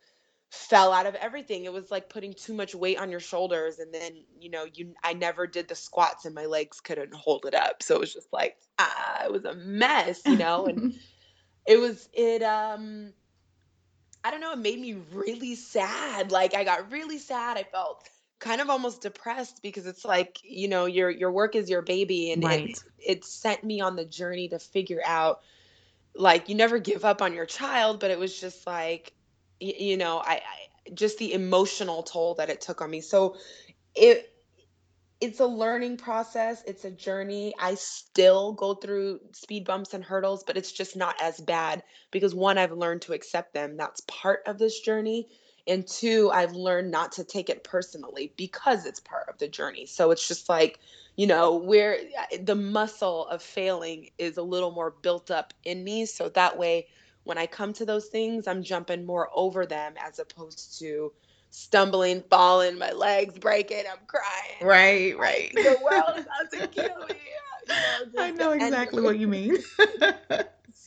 fell 0.54 0.92
out 0.92 1.06
of 1.06 1.14
everything 1.16 1.64
it 1.64 1.72
was 1.72 1.90
like 1.90 2.08
putting 2.08 2.32
too 2.32 2.54
much 2.54 2.74
weight 2.74 2.98
on 2.98 3.10
your 3.10 3.20
shoulders 3.20 3.78
and 3.80 3.92
then 3.92 4.12
you 4.38 4.50
know 4.50 4.66
you 4.74 4.94
i 5.02 5.12
never 5.12 5.46
did 5.46 5.68
the 5.68 5.74
squats 5.74 6.24
and 6.24 6.34
my 6.34 6.46
legs 6.46 6.80
couldn't 6.80 7.14
hold 7.14 7.44
it 7.44 7.54
up 7.54 7.82
so 7.82 7.96
it 7.96 8.00
was 8.00 8.12
just 8.12 8.32
like 8.32 8.56
ah 8.78 9.24
it 9.24 9.32
was 9.32 9.44
a 9.44 9.54
mess 9.54 10.28
you 10.28 10.36
know 10.36 10.66
and 10.66 10.80
it 11.66 11.78
was 11.78 12.08
it 12.14 12.42
um 12.42 13.12
I 14.24 14.30
don't 14.30 14.40
know, 14.40 14.52
it 14.52 14.58
made 14.58 14.80
me 14.80 14.94
really 15.12 15.54
sad. 15.54 16.32
Like 16.32 16.54
I 16.54 16.64
got 16.64 16.90
really 16.90 17.18
sad. 17.18 17.58
I 17.58 17.64
felt 17.64 18.08
kind 18.40 18.60
of 18.60 18.70
almost 18.70 19.02
depressed 19.02 19.60
because 19.62 19.86
it's 19.86 20.04
like, 20.04 20.38
you 20.42 20.68
know, 20.68 20.86
your 20.86 21.10
your 21.10 21.32
work 21.32 21.54
is 21.54 21.70
your 21.70 21.82
baby 21.82 22.32
and 22.32 22.42
Right. 22.42 22.76
it 22.76 22.78
it 22.98 23.24
sent 23.24 23.64
me 23.64 23.80
on 23.80 23.96
the 23.96 24.04
journey 24.04 24.48
to 24.48 24.58
figure 24.58 25.02
out 25.04 25.40
like 26.14 26.48
you 26.48 26.54
never 26.54 26.78
give 26.78 27.04
up 27.04 27.22
on 27.22 27.34
your 27.34 27.46
child, 27.46 28.00
but 28.00 28.10
it 28.10 28.18
was 28.18 28.38
just 28.38 28.66
like 28.66 29.14
you 29.60 29.96
know, 29.96 30.18
I, 30.18 30.34
I 30.34 30.90
just 30.94 31.18
the 31.18 31.32
emotional 31.32 32.02
toll 32.02 32.34
that 32.34 32.50
it 32.50 32.60
took 32.60 32.80
on 32.80 32.90
me. 32.90 33.00
So 33.00 33.36
it 33.94 34.30
it's 35.20 35.40
a 35.40 35.46
learning 35.46 35.96
process. 35.96 36.62
It's 36.66 36.84
a 36.84 36.90
journey. 36.90 37.54
I 37.58 37.76
still 37.76 38.52
go 38.52 38.74
through 38.74 39.20
speed 39.32 39.64
bumps 39.64 39.94
and 39.94 40.04
hurdles, 40.04 40.44
but 40.44 40.56
it's 40.56 40.72
just 40.72 40.96
not 40.96 41.14
as 41.20 41.40
bad 41.40 41.82
because 42.10 42.34
one, 42.34 42.58
I've 42.58 42.72
learned 42.72 43.02
to 43.02 43.14
accept 43.14 43.54
them. 43.54 43.76
That's 43.76 44.02
part 44.02 44.42
of 44.46 44.58
this 44.58 44.80
journey. 44.80 45.28
And 45.66 45.86
two, 45.86 46.30
I've 46.30 46.52
learned 46.52 46.90
not 46.90 47.12
to 47.12 47.24
take 47.24 47.48
it 47.48 47.64
personally 47.64 48.34
because 48.36 48.84
it's 48.84 49.00
part 49.00 49.28
of 49.30 49.38
the 49.38 49.48
journey. 49.48 49.86
So 49.86 50.10
it's 50.10 50.28
just 50.28 50.50
like, 50.50 50.78
you 51.16 51.26
know, 51.26 51.54
where 51.56 52.00
uh, 52.20 52.36
the 52.42 52.56
muscle 52.56 53.26
of 53.28 53.42
failing 53.42 54.10
is 54.18 54.36
a 54.36 54.42
little 54.42 54.72
more 54.72 54.90
built 55.00 55.30
up 55.30 55.54
in 55.64 55.82
me. 55.84 56.04
So 56.04 56.28
that 56.30 56.58
way, 56.58 56.86
when 57.24 57.38
I 57.38 57.46
come 57.46 57.72
to 57.74 57.84
those 57.84 58.06
things, 58.06 58.46
I'm 58.46 58.62
jumping 58.62 59.04
more 59.04 59.28
over 59.34 59.66
them 59.66 59.94
as 59.98 60.18
opposed 60.18 60.78
to 60.78 61.12
stumbling, 61.50 62.22
falling, 62.30 62.78
my 62.78 62.92
legs 62.92 63.38
breaking, 63.38 63.84
I'm 63.90 64.06
crying. 64.06 64.62
Right, 64.62 65.18
right. 65.18 65.52
the 65.54 65.78
world 65.82 66.18
is 66.18 66.26
out 66.40 66.50
to 66.52 66.66
kill 66.68 67.06
me. 67.08 67.16
You 67.66 67.74
know, 68.16 68.22
I 68.22 68.30
know 68.30 68.50
exactly 68.50 69.00
what 69.00 69.18
you 69.18 69.26
mean. 69.26 69.56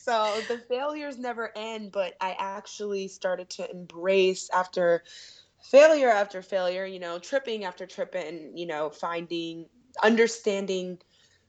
So 0.08 0.40
the 0.48 0.56
failures 0.56 1.18
never 1.18 1.52
end, 1.54 1.92
but 1.92 2.14
I 2.18 2.34
actually 2.38 3.08
started 3.08 3.50
to 3.50 3.70
embrace 3.70 4.48
after 4.54 5.02
failure 5.70 6.08
after 6.08 6.40
failure, 6.40 6.86
you 6.86 6.98
know, 6.98 7.18
tripping 7.18 7.64
after 7.64 7.84
tripping, 7.84 8.56
you 8.56 8.66
know, 8.66 8.88
finding, 8.88 9.66
understanding 10.02 10.98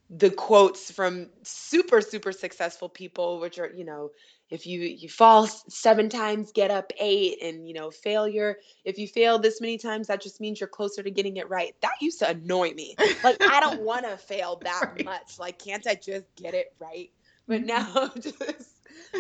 the 0.10 0.30
quotes 0.30 0.92
from 0.92 1.30
super 1.44 2.02
super 2.02 2.32
successful 2.32 2.90
people 2.90 3.40
which 3.40 3.60
are 3.60 3.72
you 3.76 3.86
know 3.86 4.10
if 4.50 4.66
you 4.66 4.82
you 4.82 5.08
fall 5.10 5.48
seven 5.48 6.10
times 6.10 6.52
get 6.52 6.72
up 6.72 6.92
eight 7.00 7.42
and 7.42 7.68
you 7.68 7.74
know 7.74 7.92
failure 7.92 8.58
if 8.86 8.98
you 8.98 9.08
fail 9.08 9.38
this 9.40 9.62
many 9.62 9.78
times 9.78 10.08
that 10.08 10.22
just 10.22 10.42
means 10.42 10.60
you're 10.60 10.68
closer 10.70 11.04
to 11.04 11.12
getting 11.12 11.38
it 11.38 11.50
right. 11.50 11.76
That 11.82 11.94
used 12.02 12.20
to 12.20 12.30
annoy 12.30 12.74
me. 12.74 12.96
Like 13.24 13.38
i 13.42 13.60
don't 13.60 13.82
want 13.84 14.06
to 14.06 14.18
fail 14.18 14.60
that 14.64 14.92
Right. 14.96 15.06
much. 15.06 15.40
Like 15.40 15.60
can't 15.60 15.86
i 15.88 15.96
just 15.96 16.26
get 16.36 16.54
it 16.54 16.74
right? 16.80 17.10
But 17.48 17.64
now 17.66 17.84
mm-hmm. 17.86 17.98
I'm 18.16 18.22
just 18.22 18.76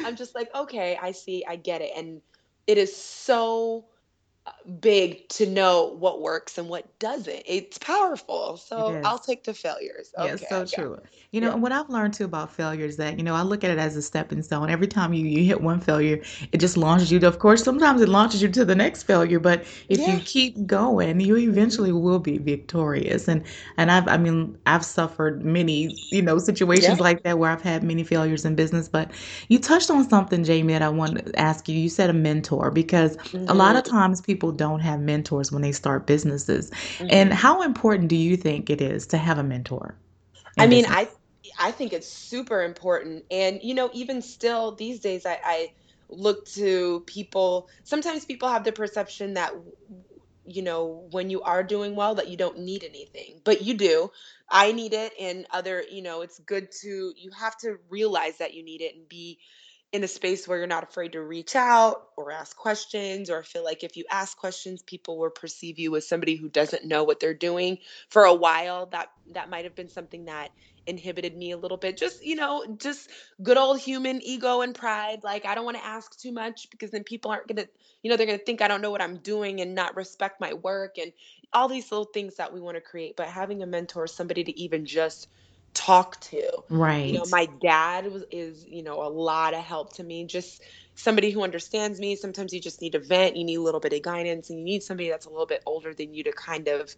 i'm 0.05 0.15
just 0.15 0.35
like 0.35 0.53
okay 0.55 0.97
i 1.01 1.11
see 1.11 1.43
i 1.47 1.55
get 1.55 1.81
it. 1.81 1.91
And 1.95 2.21
it 2.67 2.77
is 2.77 2.95
so 2.95 3.85
big 4.81 5.27
to 5.29 5.45
know 5.45 5.95
what 5.99 6.21
works 6.21 6.57
and 6.57 6.69
what 6.69 6.97
doesn't 6.99 7.41
it's 7.45 7.77
powerful 7.77 8.57
so 8.57 8.99
is. 9.01 9.03
i'll 9.03 9.19
take 9.19 9.43
the 9.43 9.53
failures 9.53 10.11
Yeah, 10.17 10.35
okay 10.35 10.47
I 10.51 10.63
so 10.65 10.67
it. 10.71 10.71
true. 10.71 10.99
You 11.31 11.41
know, 11.41 11.49
Yeah. 11.49 11.53
and 11.53 11.61
what 11.61 11.71
I've 11.71 11.89
learned 11.89 12.13
too 12.13 12.25
about 12.25 12.51
failure 12.51 12.85
is 12.85 12.97
that, 12.97 13.17
you 13.17 13.23
know, 13.23 13.33
I 13.35 13.41
look 13.41 13.63
at 13.63 13.71
it 13.71 13.77
as 13.79 13.95
a 13.95 14.01
stepping 14.01 14.41
stone. 14.41 14.69
Every 14.69 14.87
time 14.87 15.13
you, 15.13 15.25
you 15.25 15.43
hit 15.43 15.61
one 15.61 15.79
failure, 15.79 16.21
it 16.51 16.59
just 16.59 16.77
launches 16.77 17.11
you 17.11 17.19
to, 17.19 17.27
of 17.27 17.39
course, 17.39 17.63
sometimes 17.63 18.01
it 18.01 18.09
launches 18.09 18.41
you 18.41 18.49
to 18.49 18.63
the 18.63 18.75
next 18.75 19.03
failure, 19.03 19.39
but 19.39 19.65
if 19.89 20.07
you 20.07 20.19
keep 20.19 20.65
going, 20.67 21.19
you 21.19 21.35
eventually 21.37 21.91
will 21.91 22.19
be 22.19 22.37
victorious. 22.37 23.27
And 23.27 23.43
and 23.77 23.91
I've 23.91 24.07
I 24.07 24.17
mean, 24.17 24.57
I've 24.65 24.85
suffered 24.85 25.43
many, 25.43 25.97
you 26.11 26.21
know, 26.21 26.37
situations 26.37 26.99
Yeah. 26.99 26.99
like 26.99 27.23
that 27.23 27.37
where 27.37 27.49
I've 27.51 27.61
had 27.61 27.83
many 27.83 28.03
failures 28.03 28.45
in 28.45 28.55
business, 28.55 28.87
but 28.87 29.11
you 29.47 29.57
touched 29.59 29.89
on 29.89 30.07
something, 30.07 30.43
Jaimi, 30.43 30.69
that 30.69 30.81
I 30.81 30.89
wanted 30.89 31.25
to 31.27 31.39
ask 31.39 31.67
you. 31.67 31.75
You 31.77 31.89
said 31.89 32.09
a 32.09 32.13
mentor 32.13 32.71
because 32.71 33.17
a 33.47 33.53
lot 33.53 33.75
of 33.75 33.83
Mhm. 33.83 33.83
times 33.83 34.21
people 34.21 34.38
don't 34.41 34.79
have 34.79 34.99
mentors 34.99 35.51
when 35.51 35.61
they 35.61 35.71
start 35.71 36.05
businesses. 36.07 36.71
Mhm. 36.99 37.07
And 37.11 37.33
how 37.33 37.61
important 37.61 38.09
do 38.09 38.15
you 38.15 38.37
think 38.37 38.69
it 38.69 38.81
is 38.81 39.07
to 39.07 39.17
have 39.17 39.37
a 39.37 39.43
mentor? 39.43 39.95
I 40.57 40.67
mean, 40.67 40.83
business? 40.83 40.97
I 40.97 41.09
I 41.57 41.71
think 41.71 41.93
it's 41.93 42.07
super 42.11 42.63
important, 42.63 43.25
and 43.31 43.59
you 43.63 43.73
know, 43.73 43.89
even 43.93 44.21
still 44.21 44.75
these 44.75 44.99
days, 44.99 45.25
I, 45.25 45.39
I 45.43 45.73
look 46.09 46.45
to 46.53 47.03
people. 47.07 47.67
Sometimes 47.83 48.25
people 48.25 48.49
have 48.49 48.63
the 48.63 48.71
perception 48.71 49.33
that 49.35 49.53
you 50.45 50.61
know 50.61 51.07
when 51.11 51.29
you 51.29 51.41
are 51.43 51.63
doing 51.63 51.95
well 51.95 52.15
that 52.15 52.27
you 52.27 52.37
don't 52.37 52.59
need 52.59 52.83
anything, 52.83 53.41
but 53.43 53.61
you 53.61 53.75
do. 53.75 54.11
I 54.49 54.71
need 54.71 54.93
it, 54.93 55.13
and 55.19 55.45
other, 55.51 55.83
you 55.89 56.01
know, 56.01 56.21
it's 56.21 56.39
good 56.39 56.71
to 56.81 57.13
you 57.15 57.31
have 57.39 57.57
to 57.59 57.77
realize 57.89 58.37
that 58.39 58.53
you 58.53 58.63
need 58.63 58.81
it 58.81 58.95
and 58.95 59.07
be 59.07 59.39
in 59.91 60.03
a 60.03 60.07
space 60.07 60.47
where 60.47 60.57
you're 60.59 60.67
not 60.67 60.83
afraid 60.83 61.13
to 61.13 61.21
reach 61.21 61.55
out 61.55 62.09
or 62.15 62.31
ask 62.31 62.55
questions 62.55 63.29
or 63.29 63.43
feel 63.43 63.63
like 63.63 63.83
if 63.83 63.97
you 63.97 64.05
ask 64.11 64.37
questions 64.37 64.83
people 64.83 65.17
will 65.17 65.31
perceive 65.31 65.79
you 65.79 65.95
as 65.95 66.07
somebody 66.07 66.35
who 66.35 66.49
doesn't 66.49 66.85
know 66.85 67.03
what 67.03 67.19
they're 67.19 67.33
doing. 67.33 67.77
For 68.09 68.23
a 68.23 68.33
while 68.33 68.87
that 68.87 69.09
that 69.33 69.49
might 69.49 69.65
have 69.65 69.75
been 69.75 69.89
something 69.89 70.25
that 70.25 70.49
inhibited 70.85 71.35
me 71.35 71.51
a 71.51 71.57
little 71.57 71.77
bit. 71.77 71.97
Just 71.97 72.23
you 72.23 72.35
know 72.35 72.65
just 72.77 73.09
good 73.41 73.57
old 73.57 73.79
human 73.79 74.21
ego 74.23 74.61
and 74.61 74.75
pride. 74.75 75.19
Like 75.23 75.45
i 75.45 75.55
don't 75.55 75.65
want 75.65 75.77
to 75.77 75.85
ask 75.85 76.19
too 76.19 76.31
much 76.31 76.69
because 76.69 76.91
then 76.91 77.03
people 77.03 77.31
aren't 77.31 77.47
gonna 77.47 77.67
you 78.03 78.09
know 78.09 78.17
they're 78.17 78.27
gonna 78.27 78.37
think 78.37 78.61
i 78.61 78.67
don't 78.67 78.81
know 78.81 78.91
what 78.91 79.01
i'm 79.01 79.17
doing 79.17 79.61
and 79.61 79.75
not 79.75 79.95
respect 79.95 80.39
my 80.39 80.53
work 80.53 80.97
and 80.97 81.11
all 81.53 81.67
these 81.67 81.91
little 81.91 82.05
things 82.05 82.35
that 82.35 82.53
we 82.53 82.61
want 82.61 82.75
to 82.75 82.81
create. 82.81 83.15
But 83.15 83.27
having 83.27 83.63
a 83.63 83.65
mentor 83.65 84.07
somebody 84.07 84.43
to 84.43 84.59
even 84.59 84.85
just 84.85 85.27
talk 85.73 86.19
to 86.21 86.41
Right. 86.69 87.09
you 87.09 87.13
know 87.17 87.25
my 87.25 87.47
dad 87.61 88.11
was 88.11 88.25
is 88.31 88.65
you 88.67 88.83
know 88.83 89.01
a 89.05 89.09
lot 89.09 89.53
of 89.53 89.61
help 89.63 89.93
to 89.95 90.03
me 90.03 90.25
just 90.25 90.61
somebody 90.95 91.31
who 91.31 91.43
understands 91.43 91.99
me 91.99 92.15
sometimes 92.15 92.53
you 92.53 92.59
just 92.61 92.81
need 92.81 92.95
a 92.95 92.99
vent 92.99 93.35
you 93.37 93.43
need 93.45 93.55
a 93.57 93.61
little 93.61 93.79
bit 93.79 93.93
of 93.93 94.01
guidance 94.01 94.49
and 94.49 94.59
you 94.59 94.65
need 94.65 94.83
somebody 94.83 95.09
that's 95.09 95.25
a 95.25 95.29
little 95.29 95.45
bit 95.47 95.61
older 95.65 95.93
than 95.93 96.13
you 96.13 96.23
to 96.23 96.31
kind 96.33 96.67
of 96.67 96.93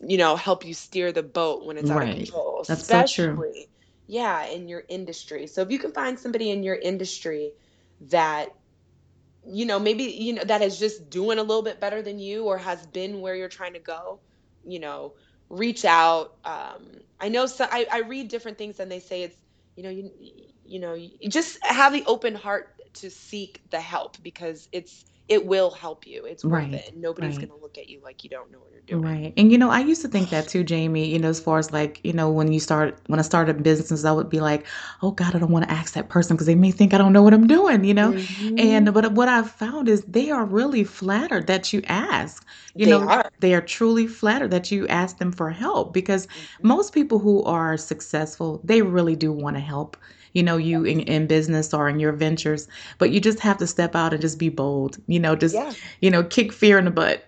you 0.00 0.18
know 0.18 0.36
help 0.36 0.64
you 0.64 0.74
steer 0.74 1.12
the 1.12 1.22
boat 1.22 1.64
when 1.64 1.78
it's 1.78 1.90
out 1.90 2.02
of 2.02 2.10
Right. 2.10 2.10
control 2.10 2.60
That's 2.66 2.88
so 2.88 3.02
true. 3.02 3.44
especially 3.44 3.68
yeah 4.06 4.46
in 4.46 4.68
your 4.68 4.84
industry 4.88 5.46
so 5.46 5.62
if 5.62 5.70
you 5.70 5.78
can 5.78 5.92
find 5.92 6.18
somebody 6.18 6.50
in 6.50 6.62
your 6.62 6.76
industry 6.76 7.52
that 8.00 8.50
you 9.44 9.66
know 9.66 9.78
maybe 9.78 10.04
you 10.04 10.32
know 10.34 10.44
that 10.44 10.62
is 10.62 10.78
just 10.78 11.10
doing 11.10 11.38
a 11.38 11.42
little 11.42 11.62
bit 11.62 11.80
better 11.80 12.02
than 12.02 12.18
you 12.18 12.44
or 12.44 12.58
has 12.58 12.86
been 12.86 13.20
where 13.20 13.34
you're 13.34 13.48
trying 13.48 13.74
to 13.74 13.78
go 13.80 14.20
you 14.64 14.78
know 14.80 15.14
reach 15.54 15.84
out 15.84 16.32
um 16.44 16.98
i 17.20 17.28
know 17.28 17.46
i, 17.60 17.86
I 17.92 18.00
read 18.00 18.28
different 18.28 18.58
things 18.58 18.80
and 18.80 18.90
they 18.90 19.00
say 19.00 19.22
it's 19.22 19.36
you 19.76 19.84
know 19.84 19.90
you 19.90 20.10
you 20.64 20.80
know 20.80 20.94
you 20.94 21.28
just 21.28 21.58
have 21.64 21.92
the 21.92 22.04
open 22.06 22.34
heart 22.34 22.68
to 22.94 23.10
seek 23.10 23.62
the 23.70 23.80
help 23.80 24.22
because 24.22 24.68
it's 24.72 25.04
it 25.28 25.44
will 25.46 25.70
help 25.70 26.06
you 26.06 26.24
it's 26.26 26.46
worth 26.46 26.72
Right. 26.72 26.74
it 26.74 26.94
nobody's 26.96 27.38
Right. 27.38 27.38
going 27.38 27.50
to 27.50 27.56
look 27.56 27.78
at 27.78 27.88
you 27.88 28.00
like 28.02 28.24
you 28.24 28.30
don't 28.30 28.50
know 28.52 28.58
what 28.60 28.72
you're 28.72 28.82
doing 28.86 29.02
Right. 29.02 29.32
And 29.36 29.50
you 29.50 29.58
know, 29.58 29.70
I 29.70 29.80
used 29.80 30.02
to 30.02 30.08
think 30.08 30.30
that 30.30 30.46
too, 30.46 30.62
Jaimi, 30.62 31.08
you 31.08 31.18
know, 31.18 31.28
as 31.30 31.40
far 31.40 31.58
as 31.58 31.72
like, 31.72 32.00
you 32.04 32.12
know, 32.12 32.30
when 32.30 32.52
you 32.52 32.60
start 32.60 33.00
when 33.06 33.18
I 33.18 33.22
started 33.22 33.62
business, 33.62 34.04
I 34.04 34.12
would 34.12 34.28
be 34.28 34.40
like, 34.40 34.66
"Oh 35.02 35.10
God, 35.10 35.34
I 35.34 35.38
don't 35.38 35.50
want 35.50 35.64
to 35.66 35.72
ask 35.72 35.94
that 35.94 36.10
person 36.10 36.36
because 36.36 36.46
they 36.46 36.54
may 36.54 36.70
think 36.70 36.94
I 36.94 36.98
don't 36.98 37.12
know 37.12 37.22
what 37.22 37.34
I'm 37.34 37.46
doing," 37.48 37.84
you 37.84 37.94
know? 37.94 38.14
Mhm. 38.14 38.58
And 38.58 38.92
but 38.94 39.12
what 39.12 39.28
I've 39.28 39.50
found 39.50 39.88
is 39.88 40.04
they 40.04 40.30
are 40.30 40.44
really 40.44 40.84
flattered 40.84 41.46
that 41.48 41.72
you 41.72 41.82
ask. 41.88 42.46
You 42.76 42.84
they 42.84 42.92
know, 42.92 43.00
are 43.00 43.30
they 43.40 43.54
are 43.54 43.62
truly 43.62 44.06
flattered 44.06 44.50
that 44.52 44.70
you 44.70 44.86
ask 44.88 45.18
them 45.18 45.32
for 45.32 45.50
help 45.50 45.92
because 45.94 46.28
Mhm. 46.34 46.46
most 46.62 46.92
people 46.94 47.18
who 47.18 47.42
are 47.44 47.76
successful, 47.76 48.60
they 48.64 48.82
really 48.82 49.16
do 49.16 49.32
want 49.32 49.56
to 49.56 49.60
help. 49.60 49.96
You 50.34 50.42
know, 50.42 50.56
you 50.56 50.84
in, 50.84 51.00
in 51.00 51.26
business 51.26 51.72
or 51.72 51.88
in 51.88 52.00
your 52.00 52.12
ventures, 52.12 52.68
but 52.98 53.10
you 53.10 53.20
just 53.20 53.40
have 53.40 53.58
to 53.58 53.66
step 53.66 53.94
out 53.94 54.12
and 54.12 54.20
just 54.20 54.38
be 54.38 54.48
bold. 54.48 54.98
You 55.14 55.20
know, 55.20 55.36
just 55.36 55.54
yeah 55.54 55.72
you 56.00 56.10
know, 56.10 56.24
kick 56.24 56.52
fear 56.52 56.78
in 56.78 56.84
the 56.84 56.90
butt. 56.90 57.24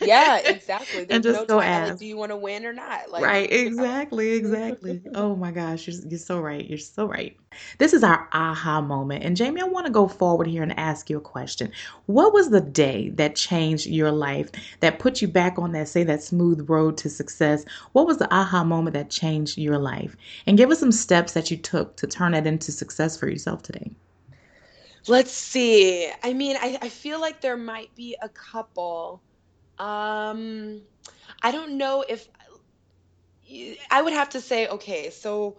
yeah 0.00 0.38
exactly 0.44 1.04
there's 1.04 1.10
and 1.10 1.24
just 1.24 1.40
no 1.48 1.56
go 1.56 1.60
time 1.60 1.90
like 1.90 1.98
do 1.98 2.06
you 2.06 2.16
want 2.16 2.30
to 2.30 2.36
win 2.36 2.64
or 2.64 2.72
not 2.72 3.10
like 3.10 3.22
Right, 3.24 3.50
exactly, 3.52 4.32
exactly. 4.34 5.02
Oh 5.14 5.34
my 5.36 5.50
gosh, 5.50 5.86
you're, 5.86 5.96
you're 6.08 6.18
so 6.18 6.40
right. 6.40 6.64
You're 6.68 6.78
so 6.78 7.06
right. 7.06 7.36
This 7.78 7.92
is 7.92 8.02
our 8.04 8.28
aha 8.32 8.80
moment. 8.80 9.24
And 9.24 9.36
Jaimi, 9.36 9.60
I 9.60 9.64
want 9.64 9.86
to 9.86 9.92
go 9.92 10.06
forward 10.08 10.46
here 10.46 10.62
and 10.62 10.78
ask 10.78 11.10
you 11.10 11.18
a 11.18 11.20
question. 11.20 11.72
What 12.06 12.32
was 12.32 12.50
the 12.50 12.60
day 12.60 13.10
that 13.10 13.36
changed 13.36 13.86
your 13.86 14.12
life, 14.12 14.50
that 14.80 14.98
put 14.98 15.20
you 15.22 15.28
back 15.28 15.58
on 15.58 15.72
that, 15.72 15.88
say, 15.88 16.04
that 16.04 16.22
smooth 16.22 16.68
road 16.68 16.96
to 16.98 17.10
success? 17.10 17.64
What 17.92 18.06
was 18.06 18.18
the 18.18 18.32
aha 18.34 18.64
moment 18.64 18.94
that 18.94 19.10
changed 19.10 19.58
your 19.58 19.78
life? 19.78 20.16
And 20.46 20.56
give 20.56 20.70
us 20.70 20.80
some 20.80 20.92
steps 20.92 21.32
that 21.32 21.50
you 21.50 21.56
took 21.56 21.96
to 21.96 22.06
turn 22.06 22.32
that 22.32 22.46
into 22.46 22.72
success 22.72 23.16
for 23.16 23.28
yourself 23.28 23.62
today. 23.62 23.90
Let's 25.08 25.32
see. 25.32 26.10
I 26.24 26.34
mean, 26.34 26.56
I, 26.60 26.78
I 26.82 26.88
feel 26.90 27.20
like 27.20 27.40
there 27.42 27.56
might 27.56 27.94
be 27.96 28.16
a 28.22 28.28
couple. 28.30 29.22
Um, 29.78 30.82
I 31.42 31.52
don't 31.52 31.78
know 31.78 32.04
if 32.08 32.28
I 33.90 34.02
would 34.02 34.14
have 34.14 34.30
to 34.30 34.40
say, 34.40 34.68
okay, 34.68 35.10
so 35.10 35.58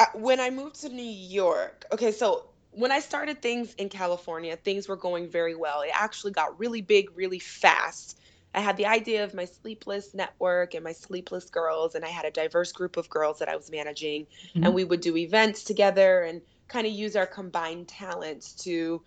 uh, 0.00 0.06
when 0.14 0.40
I 0.40 0.50
moved 0.50 0.80
to 0.82 0.88
New 0.90 1.02
York, 1.04 1.84
okay, 1.92 2.12
so 2.12 2.46
when 2.72 2.92
I 2.92 3.00
started 3.00 3.42
things 3.42 3.74
in 3.74 3.88
California, 3.90 4.56
things 4.56 4.88
were 4.88 4.96
going 4.96 5.30
very 5.30 5.54
well. 5.56 5.82
It 5.82 5.90
actually 5.94 6.32
got 6.32 6.58
really 6.58 6.82
big 6.82 7.16
really 7.16 7.40
fast. 7.40 8.20
I 8.54 8.60
had 8.60 8.76
the 8.76 8.86
idea 8.86 9.24
of 9.24 9.34
my 9.34 9.46
sleepless 9.46 10.14
network 10.14 10.74
and 10.74 10.84
my 10.84 10.92
sleepless 10.92 11.50
girls, 11.50 11.94
and 11.94 12.04
I 12.04 12.08
had 12.08 12.26
a 12.26 12.30
diverse 12.30 12.72
group 12.72 12.96
of 12.96 13.08
girls 13.10 13.38
that 13.40 13.48
I 13.48 13.56
was 13.56 13.70
managing, 13.70 14.26
and 14.62 14.74
Mhm. 14.74 14.74
we 14.74 14.84
would 14.84 15.00
do 15.00 15.16
events 15.16 15.64
together 15.64 16.22
and 16.22 16.42
kind 16.72 16.86
of 16.86 16.92
use 16.92 17.16
our 17.16 17.26
combined 17.26 17.88
talents 17.88 18.54
to 18.64 19.02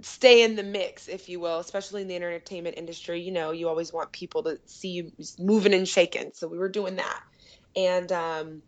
stay 0.00 0.42
in 0.42 0.56
the 0.56 0.62
mix, 0.62 1.08
if 1.08 1.28
you 1.28 1.40
will, 1.40 1.58
especially 1.58 2.02
in 2.02 2.08
the 2.08 2.16
entertainment 2.16 2.76
industry. 2.78 3.20
You 3.20 3.32
know, 3.32 3.50
you 3.50 3.68
always 3.68 3.92
want 3.92 4.12
people 4.12 4.42
to 4.44 4.58
see 4.66 4.88
you 4.88 5.12
moving 5.38 5.74
and 5.74 5.88
shaking. 5.88 6.30
So 6.34 6.48
we 6.48 6.58
were 6.58 6.68
doing 6.68 6.96
that. 6.96 7.20
And, 7.76 8.10
um, 8.12 8.62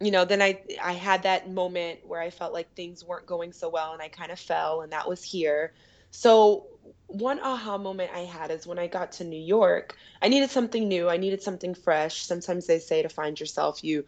you 0.00 0.10
know, 0.10 0.24
then 0.24 0.40
I 0.40 0.60
I 0.82 0.92
had 0.92 1.24
that 1.24 1.50
moment 1.50 2.00
where 2.04 2.20
I 2.20 2.30
felt 2.30 2.52
like 2.52 2.74
things 2.74 3.04
weren't 3.04 3.26
going 3.26 3.52
so 3.52 3.68
well 3.68 3.92
and 3.92 4.00
I 4.00 4.08
kind 4.08 4.32
of 4.32 4.38
fell 4.38 4.80
and 4.80 4.92
that 4.92 5.08
was 5.08 5.22
here. 5.22 5.72
So 6.10 6.66
one 7.06 7.38
aha 7.40 7.78
moment 7.78 8.10
I 8.14 8.20
had 8.20 8.50
is 8.50 8.66
when 8.66 8.78
I 8.78 8.86
got 8.86 9.12
to 9.12 9.24
New 9.24 9.40
York, 9.40 9.96
I 10.22 10.28
needed 10.28 10.50
something 10.50 10.88
new. 10.88 11.08
I 11.08 11.18
needed 11.18 11.42
something 11.42 11.74
fresh. 11.74 12.22
Sometimes 12.22 12.66
they 12.66 12.78
say 12.78 13.02
to 13.02 13.08
find 13.08 13.38
yourself, 13.38 13.84
you 13.84 14.04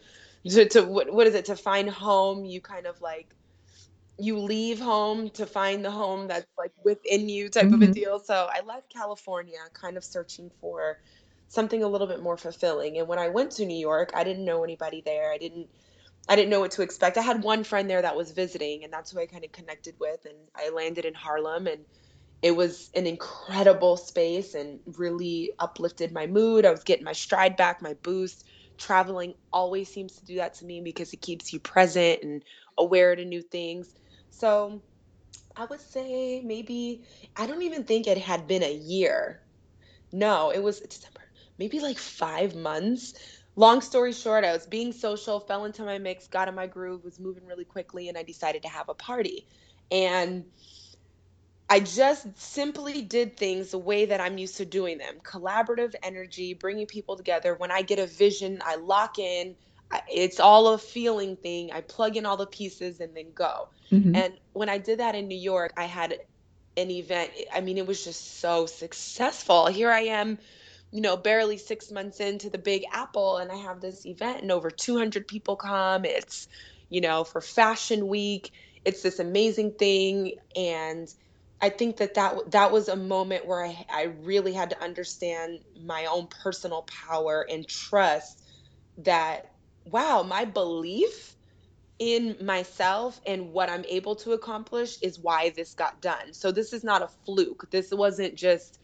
to, 0.49 0.69
to 0.71 0.83
what, 0.83 1.13
what 1.13 1.27
is 1.27 1.35
it? 1.35 1.45
To 1.47 1.57
find 1.57 1.89
home, 1.89 2.45
you 2.45 2.61
kind 2.61 2.87
of 2.87 3.01
like 3.01 3.35
you 4.23 4.39
leave 4.39 4.79
home 4.79 5.31
to 5.31 5.47
find 5.47 5.85
the 5.85 5.91
home 5.91 6.29
that's 6.29 6.47
like 6.57 6.73
within 6.85 7.29
you 7.29 7.49
type 7.49 7.65
mm-hmm. 7.65 7.75
of 7.75 7.83
a 7.83 7.85
mm-hmm. 7.87 7.93
deal. 7.93 8.19
So 8.21 8.49
I 8.51 8.61
left 8.65 8.93
California 8.93 9.59
kind 9.73 9.97
of 9.97 10.05
searching 10.05 10.51
for 10.61 11.01
something 11.49 11.83
a 11.83 11.89
little 11.89 12.07
bit 12.07 12.23
more 12.23 12.37
fulfilling. 12.37 12.99
And 12.99 13.09
when 13.09 13.19
I 13.19 13.29
went 13.29 13.51
to 13.53 13.67
New 13.67 13.77
York, 13.77 14.13
I 14.15 14.23
didn't 14.23 14.45
know 14.45 14.63
anybody 14.63 15.03
there. 15.05 15.33
I 15.33 15.39
didn't 15.39 15.69
I 16.29 16.37
didn't 16.37 16.51
know 16.51 16.61
what 16.61 16.71
to 16.73 16.83
expect. 16.83 17.19
I 17.19 17.23
had 17.23 17.43
one 17.43 17.65
friend 17.65 17.91
there 17.91 18.01
that 18.01 18.15
was 18.15 18.31
visiting 18.31 18.85
and 18.85 18.93
that's 18.93 19.11
who 19.11 19.19
I 19.19 19.27
kind 19.27 19.45
of 19.45 19.51
connected 19.51 19.97
with 19.99 20.25
and 20.25 20.37
I 20.55 20.69
landed 20.71 21.05
in 21.05 21.15
Harlem 21.15 21.67
and 21.67 21.85
it 22.43 22.55
was 22.55 22.91
an 22.95 23.07
incredible 23.07 23.97
space 23.97 24.55
and 24.55 24.79
really 24.97 25.51
uplifted 25.59 26.13
my 26.13 26.29
mood. 26.29 26.65
I 26.65 26.71
was 26.71 26.85
getting 26.85 27.05
my 27.05 27.13
stride 27.13 27.57
back, 27.57 27.83
my 27.83 27.95
boost. 27.95 28.47
Traveling 28.79 29.35
always 29.53 29.89
seems 29.89 30.17
to 30.17 30.25
do 30.25 30.37
that 30.37 30.55
to 30.55 30.65
me 30.65 30.81
because 30.81 31.13
it 31.13 31.21
keeps 31.21 31.53
you 31.53 31.59
present 31.59 32.23
and 32.23 32.45
aware 32.79 33.15
to 33.17 33.25
new 33.25 33.43
things. 33.43 33.93
So 34.33 34.83
I 35.57 35.67
would 35.67 35.81
say 35.81 36.41
maybe, 36.41 37.05
I 37.37 37.47
don't 37.47 37.63
even 37.63 37.85
think 37.85 38.07
it 38.07 38.19
had 38.19 38.47
been 38.47 38.63
a 38.63 38.73
year. 38.73 39.43
No, 40.13 40.51
it 40.51 40.63
was 40.63 40.81
December, 40.81 41.21
maybe 41.59 41.81
like 41.81 41.99
five 41.99 42.55
months. 42.55 43.15
Long 43.55 43.83
story 43.83 44.13
short, 44.13 44.45
I 44.45 44.53
was 44.53 44.67
being 44.67 44.93
social, 44.93 45.39
fell 45.39 45.67
into 45.67 45.85
my 45.85 45.99
mix, 45.99 46.27
got 46.27 46.49
in 46.49 46.55
my 46.55 46.67
groove, 46.67 47.05
was 47.05 47.21
moving 47.21 47.47
really 47.47 47.67
quickly, 47.67 48.09
and 48.09 48.17
I 48.17 48.23
decided 48.23 48.63
to 48.63 48.69
have 48.69 48.89
a 48.89 48.95
party. 48.95 49.47
And 49.91 50.47
I 51.69 51.81
just 51.81 52.39
simply 52.39 53.03
did 53.03 53.37
things 53.37 53.71
the 53.71 53.79
way 53.79 54.07
that 54.07 54.21
I'm 54.21 54.39
used 54.39 54.57
to 54.57 54.65
doing 54.65 54.99
them 54.99 55.21
collaborative 55.23 55.95
energy, 56.03 56.55
bringing 56.55 56.87
people 56.87 57.17
together. 57.17 57.55
When 57.55 57.71
I 57.71 57.83
get 57.83 57.99
a 57.99 58.07
vision, 58.07 58.63
I 58.65 58.77
lock 58.77 59.19
in. 59.19 59.57
It's 60.11 60.41
all 60.41 60.69
a 60.69 60.79
feeling 60.79 61.37
thing. 61.37 61.71
I 61.73 61.83
plug 61.83 62.17
in 62.17 62.25
all 62.25 62.39
the 62.39 62.47
pieces 62.47 63.01
and 63.01 63.15
then 63.15 63.33
go. 63.35 63.69
Mm-hmm. 63.93 64.17
And 64.17 64.35
when 64.55 64.69
I 64.69 64.79
did 64.79 64.99
that 65.01 65.15
in 65.15 65.29
New 65.29 65.39
York, 65.39 65.73
I 65.77 65.85
had 65.85 66.19
an 66.77 66.91
event. 66.91 67.31
I 67.53 67.61
mean, 67.61 67.77
it 67.79 67.87
was 67.87 68.03
just 68.03 68.41
so 68.41 68.67
successful. 68.67 69.67
Here 69.67 69.91
I 69.91 70.01
am, 70.01 70.39
you 70.91 71.03
know, 71.03 71.17
barely 71.17 71.59
six 71.59 71.91
months 71.93 72.19
into 72.19 72.49
the 72.49 72.59
Big 72.59 72.85
Apple, 72.93 73.37
and 73.37 73.53
I 73.53 73.57
have 73.57 73.81
this 73.81 74.07
event, 74.07 74.43
and 74.43 74.51
over 74.51 74.71
200 74.71 75.29
people 75.29 75.57
come. 75.57 76.05
It's, 76.05 76.49
you 76.89 77.01
know, 77.01 77.25
for 77.25 77.41
Fashion 77.41 78.09
Week. 78.09 78.53
It's 78.85 79.03
this 79.03 79.19
amazing 79.19 79.73
thing. 79.73 80.35
And 80.57 81.13
I 81.61 81.69
think 81.69 81.99
that 81.99 82.15
that, 82.15 82.51
that 82.51 82.73
was 82.73 82.89
a 82.89 82.97
moment 82.97 83.47
where 83.47 83.65
I, 83.65 83.85
I 83.93 84.03
really 84.23 84.53
had 84.53 84.71
to 84.71 84.83
understand 84.83 85.61
my 85.85 86.07
own 86.07 86.29
personal 86.43 86.83
power 86.83 87.47
and 87.49 87.69
trust 87.69 88.43
that, 88.99 89.53
wow, 89.85 90.23
my 90.23 90.45
belief 90.45 91.37
in 92.03 92.37
myself 92.45 93.21
and 93.27 93.53
what 93.53 93.71
I'm 93.71 93.85
able 93.89 94.17
to 94.17 94.33
accomplish 94.33 94.97
is 95.03 95.21
why 95.21 95.51
this 95.51 95.75
got 95.75 96.03
done. 96.03 96.33
So 96.35 96.51
this 96.51 96.73
is 96.73 96.83
not 96.83 97.01
a 97.03 97.09
fluke. 97.25 97.71
This 97.71 97.91
wasn't 97.93 98.35
just, 98.37 98.81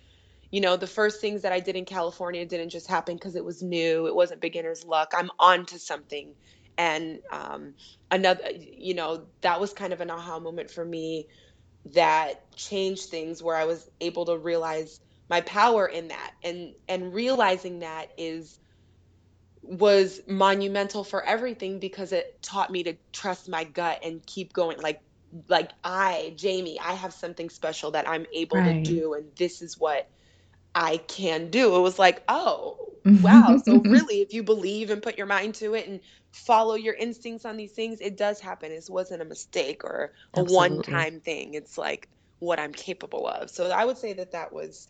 you 0.53 0.61
know, 0.61 0.77
the 0.77 0.87
first 0.87 1.21
things 1.21 1.43
that 1.43 1.53
I 1.53 1.59
did 1.59 1.75
in 1.75 1.85
California 1.85 2.47
didn't 2.47 2.71
just 2.71 2.89
happen 2.89 3.17
because 3.17 3.35
it 3.35 3.45
was 3.45 3.61
new. 3.61 4.07
It 4.07 4.15
wasn't 4.15 4.41
beginner's 4.41 4.85
luck. 4.85 5.13
I'm 5.17 5.31
on 5.41 5.67
to 5.67 5.81
something. 5.81 6.37
And 6.79 7.19
um, 7.33 7.75
another, 8.13 8.45
you 8.57 8.95
know, 8.95 9.27
that 9.43 9.61
was 9.61 9.73
kind 9.73 9.93
of 9.93 10.01
an 10.01 10.13
aha 10.13 10.39
moment 10.39 10.71
for 10.71 10.85
me 10.85 11.27
that 11.95 12.37
changed 12.57 13.11
things 13.11 13.43
where 13.43 13.57
I 13.57 13.65
was 13.65 13.89
able 14.01 14.27
to 14.27 14.39
realize 14.39 15.01
my 15.29 15.41
power 15.41 15.87
in 15.89 16.09
that. 16.09 16.33
And 16.45 16.75
and 16.89 17.13
realizing 17.13 17.81
that 17.81 18.11
is 18.17 18.61
was 19.69 20.21
monumental 20.27 21.05
for 21.05 21.23
everything 21.23 21.79
because 21.79 22.13
it 22.13 22.43
taught 22.43 22.71
me 22.71 22.83
to 22.85 22.95
trust 23.13 23.49
my 23.49 23.65
gut 23.65 24.01
and 24.03 24.25
keep 24.25 24.53
going 24.53 24.81
like 24.81 25.01
like 25.49 25.71
I, 25.85 26.33
Jaimi, 26.37 26.77
I 26.83 26.95
have 26.95 27.13
something 27.13 27.51
special 27.51 27.91
that 27.91 28.09
I'm 28.09 28.25
able 28.33 28.57
right. 28.57 28.83
to 28.83 28.91
do 28.91 29.13
and 29.13 29.27
this 29.37 29.61
is 29.61 29.79
what 29.79 30.09
I 30.75 30.97
can 30.97 31.51
do. 31.51 31.77
It 31.77 31.81
was 31.81 31.99
like, 31.99 32.23
oh, 32.29 32.95
mm-hmm. 33.05 33.23
wow. 33.23 33.61
so 33.63 33.79
really 33.85 34.23
if 34.23 34.33
you 34.33 34.43
believe 34.43 34.91
and 34.91 35.03
put 35.03 35.19
your 35.19 35.27
mind 35.27 35.57
to 35.57 35.75
it 35.75 35.87
and 35.87 36.01
follow 36.31 36.75
your 36.75 36.95
instincts 36.95 37.45
on 37.45 37.59
these 37.59 37.73
things, 37.73 38.01
it 38.01 38.17
does 38.17 38.41
happen. 38.41 38.73
It 38.73 38.87
wasn't 38.89 39.21
a 39.21 39.27
mistake 39.27 39.85
or 39.85 40.13
a 40.35 40.45
one-time 40.45 41.21
thing. 41.21 41.55
It's 41.55 41.77
like 41.77 42.09
what 42.39 42.59
I'm 42.59 42.73
capable 42.73 43.27
of. 43.27 43.51
So 43.51 43.71
I 43.71 43.85
would 43.85 43.99
say 43.99 44.15
that 44.15 44.33
that 44.33 44.53
was 44.53 44.89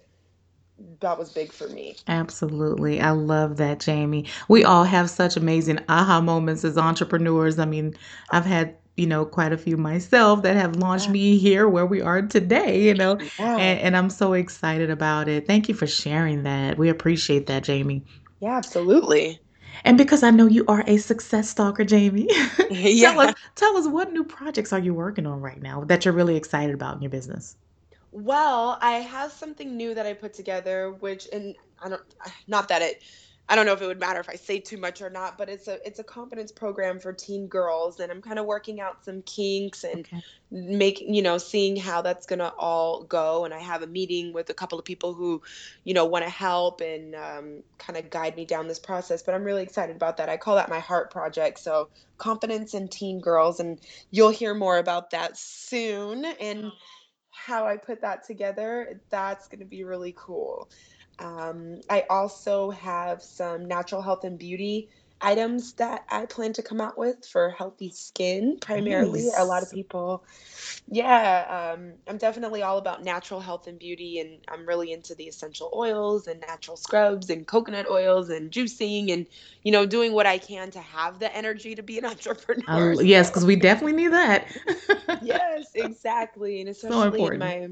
that 1.00 1.18
was 1.18 1.30
big 1.32 1.52
for 1.52 1.68
me. 1.68 1.96
Absolutely. 2.06 3.00
I 3.00 3.10
love 3.10 3.56
that, 3.56 3.78
Jaimi. 3.78 4.28
We 4.48 4.64
all 4.64 4.84
have 4.84 5.10
such 5.10 5.36
amazing 5.36 5.80
aha 5.88 6.20
moments 6.20 6.64
as 6.64 6.78
entrepreneurs. 6.78 7.58
I 7.58 7.64
mean, 7.64 7.94
I've 8.30 8.46
had 8.46 8.76
you 8.96 9.06
know 9.06 9.24
quite 9.24 9.52
a 9.52 9.56
few 9.56 9.76
myself 9.76 10.42
that 10.42 10.56
have 10.56 10.76
launched 10.76 11.06
yeah. 11.06 11.12
me 11.12 11.38
here 11.38 11.68
where 11.68 11.86
we 11.86 12.02
are 12.02 12.20
today 12.20 12.82
you 12.82 12.94
know 12.94 13.16
yeah. 13.38 13.56
and, 13.56 13.78
and 13.78 13.96
i'm 13.96 14.10
so 14.10 14.32
excited 14.32 14.90
about 14.90 15.28
it 15.28 15.46
thank 15.46 15.68
you 15.68 15.74
for 15.74 15.86
sharing 15.86 16.42
that 16.42 16.76
we 16.76 16.88
appreciate 16.88 17.46
that 17.46 17.62
jaimi 17.62 18.02
yeah 18.40 18.56
absolutely 18.56 19.40
and 19.84 19.96
because 19.96 20.24
I 20.24 20.30
know 20.30 20.46
you 20.46 20.64
are 20.66 20.82
a 20.88 20.96
success 20.96 21.50
stalker, 21.50 21.84
Jaimi, 21.84 22.26
yeah. 22.70 23.12
tell 23.12 23.20
us 23.20 23.34
tell 23.54 23.76
us 23.76 23.86
what 23.86 24.12
new 24.12 24.24
projects 24.24 24.72
are 24.72 24.78
you 24.78 24.92
working 24.92 25.24
on 25.24 25.40
right 25.40 25.62
now 25.62 25.84
that 25.84 26.04
you're 26.04 26.14
really 26.14 26.36
excited 26.36 26.74
about 26.74 26.96
in 26.96 27.02
your 27.02 27.10
business? 27.10 27.56
Well, 28.10 28.78
I 28.80 28.92
have 28.92 29.32
something 29.32 29.76
new 29.76 29.94
that 29.94 30.06
I 30.06 30.14
put 30.14 30.32
together, 30.34 30.92
which 31.00 31.28
and 31.32 31.54
I 31.80 31.90
don't 31.90 32.02
not 32.46 32.68
that 32.68 32.82
it 32.82 33.02
I 33.50 33.56
don't 33.56 33.64
know 33.64 33.72
if 33.72 33.80
it 33.80 33.86
would 33.86 33.98
matter 33.98 34.20
if 34.20 34.28
I 34.28 34.34
say 34.34 34.60
too 34.60 34.76
much 34.76 35.00
or 35.00 35.08
not, 35.08 35.38
but 35.38 35.48
it's 35.48 35.68
a 35.68 35.84
it's 35.86 35.98
a 35.98 36.04
confidence 36.04 36.52
program 36.52 37.00
for 37.00 37.14
teen 37.14 37.46
girls, 37.46 37.98
and 37.98 38.12
I'm 38.12 38.20
kind 38.20 38.38
of 38.38 38.44
working 38.44 38.78
out 38.78 39.06
some 39.06 39.22
kinks 39.22 39.84
and 39.84 40.00
okay. 40.00 40.22
making 40.50 41.14
you 41.14 41.22
know 41.22 41.38
seeing 41.38 41.74
how 41.74 42.02
that's 42.02 42.26
gonna 42.26 42.52
all 42.58 43.04
go. 43.04 43.46
And 43.46 43.54
I 43.54 43.58
have 43.60 43.82
a 43.82 43.86
meeting 43.86 44.34
with 44.34 44.50
a 44.50 44.54
couple 44.54 44.78
of 44.78 44.84
people 44.84 45.14
who, 45.14 45.40
you 45.84 45.94
know, 45.94 46.04
want 46.04 46.26
to 46.26 46.30
help 46.30 46.82
and 46.82 47.14
um, 47.14 47.62
kind 47.78 47.98
of 47.98 48.10
guide 48.10 48.36
me 48.36 48.44
down 48.44 48.68
this 48.68 48.78
process. 48.78 49.22
But 49.22 49.34
I'm 49.34 49.44
really 49.44 49.62
excited 49.62 49.96
about 49.96 50.18
that. 50.18 50.28
I 50.28 50.36
call 50.36 50.56
that 50.56 50.68
my 50.68 50.80
heart 50.80 51.10
project. 51.10 51.58
So 51.58 51.88
confidence 52.18 52.74
in 52.74 52.88
teen 52.88 53.18
girls, 53.18 53.60
and 53.60 53.80
you'll 54.10 54.28
hear 54.28 54.52
more 54.52 54.76
about 54.76 55.10
that 55.12 55.38
soon. 55.38 56.26
And 56.26 56.70
how 57.46 57.66
I 57.66 57.76
put 57.76 58.00
that 58.02 58.24
together, 58.26 59.00
that's 59.10 59.48
gonna 59.48 59.64
be 59.64 59.84
really 59.84 60.14
cool. 60.16 60.68
Um, 61.18 61.80
I 61.90 62.04
also 62.10 62.70
have 62.70 63.22
some 63.22 63.66
natural 63.66 64.02
health 64.02 64.24
and 64.24 64.38
beauty 64.38 64.90
items 65.20 65.74
that 65.74 66.04
I 66.10 66.26
plan 66.26 66.52
to 66.54 66.62
come 66.62 66.80
out 66.80 66.98
with 66.98 67.26
for 67.26 67.50
healthy 67.50 67.90
skin 67.90 68.58
primarily. 68.60 69.24
Nice. 69.24 69.38
A 69.38 69.44
lot 69.44 69.62
of 69.62 69.70
people, 69.70 70.24
yeah, 70.88 71.74
um, 71.74 71.94
I'm 72.06 72.18
definitely 72.18 72.62
all 72.62 72.78
about 72.78 73.02
natural 73.04 73.40
health 73.40 73.66
and 73.66 73.78
beauty, 73.78 74.20
and 74.20 74.38
I'm 74.48 74.66
really 74.66 74.92
into 74.92 75.14
the 75.14 75.24
essential 75.24 75.70
oils 75.74 76.26
and 76.26 76.40
natural 76.40 76.76
scrubs 76.76 77.30
and 77.30 77.46
coconut 77.46 77.88
oils 77.90 78.30
and 78.30 78.50
juicing 78.50 79.12
and, 79.12 79.26
you 79.62 79.72
know, 79.72 79.86
doing 79.86 80.12
what 80.12 80.26
I 80.26 80.38
can 80.38 80.70
to 80.72 80.80
have 80.80 81.18
the 81.18 81.34
energy 81.34 81.74
to 81.74 81.82
be 81.82 81.98
an 81.98 82.04
entrepreneur. 82.06 82.94
Uh, 82.94 83.00
yes, 83.00 83.30
because 83.30 83.44
we 83.44 83.56
definitely 83.56 83.94
need 84.02 84.12
that. 84.12 84.46
yes, 85.20 85.74
exactly. 85.74 86.60
And 86.60 86.68
especially 86.70 87.20
so 87.20 87.26
in 87.26 87.38
my, 87.38 87.68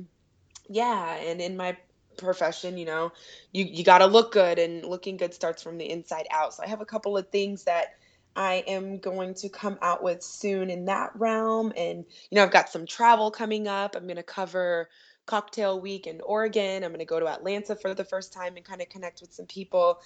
yeah, 0.68 1.16
and 1.16 1.40
in 1.40 1.56
my 1.56 1.76
profession 2.16 2.76
you 2.78 2.86
know 2.86 3.12
you 3.52 3.64
you 3.64 3.84
got 3.84 3.98
to 3.98 4.06
look 4.06 4.32
good 4.32 4.58
and 4.58 4.84
looking 4.84 5.16
good 5.16 5.34
starts 5.34 5.62
from 5.62 5.78
the 5.78 5.90
inside 5.90 6.26
out. 6.30 6.54
So 6.54 6.62
i 6.62 6.66
have 6.66 6.80
a 6.80 6.86
couple 6.86 7.16
of 7.16 7.28
things 7.28 7.64
that 7.64 7.94
i 8.34 8.64
am 8.66 8.98
going 8.98 9.34
to 9.34 9.48
come 9.48 9.78
out 9.82 10.02
with 10.02 10.22
soon 10.22 10.70
in 10.70 10.86
that 10.86 11.10
realm. 11.14 11.72
And 11.76 12.04
you 12.30 12.36
know 12.36 12.42
i've 12.42 12.50
got 12.50 12.68
some 12.68 12.86
travel 12.86 13.30
coming 13.30 13.68
up. 13.68 13.96
I'm 13.96 14.04
going 14.04 14.16
to 14.16 14.22
cover 14.22 14.88
cocktail 15.26 15.80
week 15.80 16.06
in 16.06 16.20
oregon. 16.20 16.84
I'm 16.84 16.90
going 16.90 17.00
to 17.00 17.04
go 17.04 17.20
to 17.20 17.28
atlanta 17.28 17.76
for 17.76 17.94
the 17.94 18.04
first 18.04 18.32
time 18.32 18.56
and 18.56 18.64
kind 18.64 18.80
of 18.80 18.88
connect 18.88 19.20
with 19.20 19.32
some 19.32 19.46
people. 19.46 20.00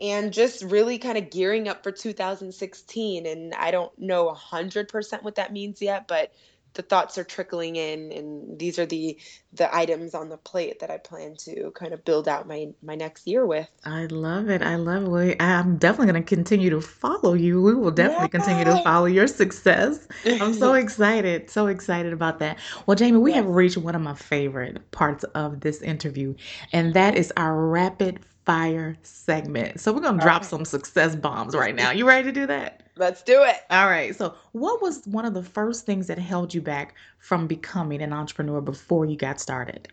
And 0.00 0.32
just 0.32 0.64
really 0.64 0.98
kind 0.98 1.16
of 1.16 1.30
gearing 1.30 1.68
up 1.68 1.84
for 1.84 1.92
2016 1.92 3.26
and 3.26 3.54
i 3.54 3.70
don't 3.70 3.96
know 3.96 4.28
100% 4.28 5.22
what 5.22 5.36
that 5.36 5.52
means 5.52 5.80
yet 5.80 6.08
but 6.08 6.32
the 6.74 6.82
thoughts 6.82 7.16
are 7.18 7.24
trickling 7.24 7.76
in 7.76 8.12
and 8.12 8.58
these 8.58 8.78
are 8.78 8.86
the 8.86 9.18
the 9.52 9.74
items 9.74 10.14
on 10.14 10.28
the 10.28 10.36
plate 10.36 10.80
that 10.80 10.90
I 10.90 10.98
plan 10.98 11.36
to 11.40 11.70
kind 11.70 11.92
of 11.92 12.04
build 12.04 12.28
out 12.28 12.48
my 12.48 12.68
my 12.82 12.96
next 12.96 13.26
year 13.26 13.46
with. 13.46 13.68
I 13.84 14.06
love 14.06 14.50
it. 14.50 14.62
I 14.62 14.76
love 14.76 15.14
it. 15.14 15.40
I'm 15.40 15.76
definitely 15.76 16.12
going 16.12 16.24
to 16.24 16.28
continue 16.28 16.70
to 16.70 16.80
follow 16.80 17.34
you. 17.34 17.62
We 17.62 17.74
will 17.74 17.92
definitely 17.92 18.24
yeah. 18.24 18.44
continue 18.44 18.64
to 18.64 18.82
follow 18.82 19.06
your 19.06 19.28
success. 19.28 20.06
I'm 20.26 20.54
so 20.54 20.74
excited. 20.84 21.50
So 21.50 21.68
excited 21.68 22.12
about 22.12 22.40
that. 22.40 22.58
Well, 22.86 22.96
Jaimi, 22.96 23.20
we 23.20 23.30
yes. 23.30 23.44
have 23.44 23.46
reached 23.46 23.76
one 23.76 23.94
of 23.94 24.02
my 24.02 24.14
favorite 24.14 24.90
parts 24.90 25.24
of 25.34 25.60
this 25.60 25.80
interview, 25.82 26.34
and 26.72 26.94
that 26.94 27.16
is 27.16 27.32
our 27.36 27.54
rapid 27.68 28.20
fire 28.44 28.96
segment. 29.02 29.80
So 29.80 29.92
we're 29.92 30.00
going 30.00 30.18
to 30.18 30.24
drop 30.24 30.42
right. 30.42 30.50
some 30.50 30.64
success 30.64 31.16
bombs 31.16 31.54
right 31.54 31.74
now. 31.74 31.90
You 31.90 32.06
ready 32.06 32.24
to 32.24 32.32
do 32.32 32.46
that? 32.46 32.82
Let's 32.96 33.22
do 33.22 33.42
it. 33.42 33.56
All 33.70 33.88
right. 33.88 34.14
So, 34.14 34.34
what 34.52 34.80
was 34.80 35.04
one 35.06 35.24
of 35.24 35.34
the 35.34 35.42
first 35.42 35.84
things 35.84 36.06
that 36.06 36.18
held 36.18 36.54
you 36.54 36.60
back 36.60 36.94
from 37.18 37.46
becoming 37.46 38.00
an 38.02 38.12
entrepreneur 38.12 38.60
before 38.60 39.04
you 39.04 39.16
got 39.16 39.40
started? 39.40 39.88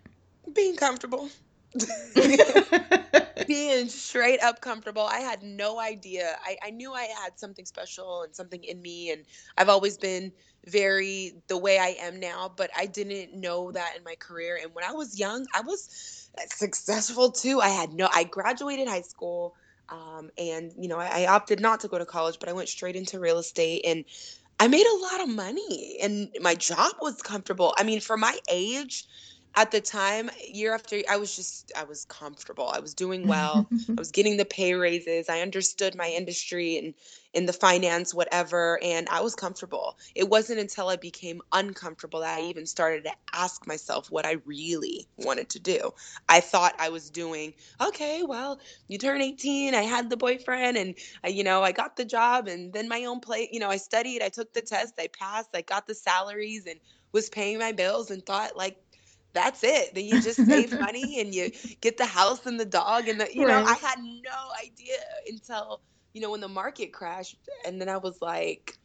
Being 0.53 0.75
comfortable. 0.75 1.29
Being 3.47 3.87
straight 3.87 4.39
up 4.43 4.61
comfortable. 4.61 5.01
I 5.01 5.19
had 5.19 5.41
no 5.41 5.79
idea. 5.79 6.35
I, 6.45 6.57
I 6.63 6.69
knew 6.69 6.93
I 6.93 7.07
had 7.23 7.39
something 7.39 7.65
special 7.65 8.23
and 8.23 8.35
something 8.35 8.63
in 8.63 8.81
me. 8.81 9.11
And 9.11 9.23
I've 9.57 9.69
always 9.69 9.97
been 9.97 10.31
very 10.67 11.33
the 11.47 11.57
way 11.57 11.79
I 11.79 11.95
am 11.99 12.19
now, 12.19 12.51
but 12.55 12.69
I 12.77 12.85
didn't 12.85 13.33
know 13.33 13.71
that 13.71 13.95
in 13.97 14.03
my 14.03 14.15
career. 14.15 14.59
And 14.61 14.75
when 14.75 14.83
I 14.83 14.91
was 14.91 15.17
young, 15.17 15.47
I 15.55 15.61
was 15.61 16.20
successful 16.47 17.31
too. 17.31 17.59
I 17.61 17.69
had 17.69 17.93
no, 17.93 18.09
I 18.13 18.23
graduated 18.23 18.87
high 18.87 19.01
school. 19.01 19.55
Um, 19.89 20.29
and 20.37 20.71
you 20.77 20.87
know, 20.87 20.99
I, 20.99 21.23
I 21.23 21.27
opted 21.27 21.59
not 21.59 21.81
to 21.81 21.87
go 21.87 21.97
to 21.97 22.05
college, 22.05 22.37
but 22.39 22.49
I 22.49 22.53
went 22.53 22.69
straight 22.69 22.95
into 22.95 23.19
real 23.19 23.39
estate 23.39 23.81
and 23.85 24.05
I 24.59 24.67
made 24.67 24.85
a 24.85 25.01
lot 25.01 25.21
of 25.21 25.29
money 25.29 25.97
and 26.01 26.29
my 26.39 26.55
job 26.55 26.93
was 27.01 27.21
comfortable. 27.21 27.73
I 27.77 27.83
mean, 27.83 27.99
for 27.99 28.15
my 28.15 28.37
age, 28.49 29.05
at 29.55 29.71
the 29.71 29.81
time, 29.81 30.29
year 30.47 30.73
after 30.73 30.95
year, 30.95 31.05
I 31.09 31.17
was 31.17 31.35
just 31.35 31.71
I 31.75 31.83
was 31.83 32.05
comfortable. 32.05 32.69
I 32.69 32.79
was 32.79 32.93
doing 32.93 33.27
well. 33.27 33.69
I 33.97 34.01
was 34.01 34.11
getting 34.11 34.37
the 34.37 34.45
pay 34.45 34.73
raises. 34.73 35.27
I 35.29 35.41
understood 35.41 35.95
my 35.95 36.07
industry 36.09 36.77
and 36.77 36.93
in 37.33 37.45
the 37.45 37.53
finance 37.53 38.13
whatever 38.13 38.79
and 38.83 39.07
I 39.09 39.21
was 39.21 39.35
comfortable. 39.35 39.97
It 40.15 40.29
wasn't 40.29 40.59
until 40.59 40.87
I 40.89 40.95
became 40.95 41.41
uncomfortable 41.51 42.21
that 42.21 42.39
I 42.39 42.43
even 42.43 42.65
started 42.65 43.03
to 43.05 43.13
ask 43.33 43.65
myself 43.67 44.09
what 44.09 44.25
I 44.25 44.37
really 44.45 45.07
wanted 45.17 45.49
to 45.51 45.59
do. 45.59 45.91
I 46.29 46.39
thought 46.39 46.75
I 46.79 46.89
was 46.89 47.09
doing 47.09 47.53
okay, 47.81 48.23
well, 48.23 48.59
you 48.87 48.97
turn 48.97 49.21
18, 49.21 49.75
I 49.75 49.83
had 49.83 50.09
the 50.09 50.17
boyfriend 50.17 50.77
and 50.77 50.97
I, 51.23 51.29
you 51.29 51.43
know, 51.43 51.61
I 51.63 51.71
got 51.71 51.95
the 51.95 52.05
job 52.05 52.47
and 52.47 52.73
then 52.73 52.87
my 52.87 53.05
own 53.05 53.19
plate, 53.19 53.49
you 53.51 53.59
know, 53.59 53.69
I 53.69 53.77
studied, 53.77 54.21
I 54.21 54.29
took 54.29 54.53
the 54.53 54.61
test, 54.61 54.93
I 54.99 55.07
passed, 55.07 55.49
I 55.53 55.61
got 55.61 55.87
the 55.87 55.95
salaries 55.95 56.65
and 56.65 56.79
was 57.13 57.29
paying 57.29 57.59
my 57.59 57.71
bills 57.71 58.11
and 58.11 58.25
thought 58.25 58.55
like 58.55 58.77
that's 59.33 59.63
it. 59.63 59.93
Then 59.95 60.05
you 60.05 60.21
just 60.21 60.45
save 60.45 60.77
money 60.79 61.19
and 61.19 61.33
you 61.33 61.51
get 61.81 61.97
the 61.97 62.05
house 62.05 62.45
and 62.45 62.59
the 62.59 62.65
dog 62.65 63.07
and 63.07 63.19
the 63.19 63.33
you 63.33 63.45
right. 63.45 63.63
know, 63.63 63.69
I 63.69 63.75
had 63.75 63.99
no 63.99 64.63
idea 64.63 64.97
until, 65.27 65.81
you 66.13 66.21
know, 66.21 66.31
when 66.31 66.41
the 66.41 66.47
market 66.47 66.93
crashed 66.93 67.37
and 67.65 67.79
then 67.79 67.89
I 67.89 67.97
was 67.97 68.21
like 68.21 68.77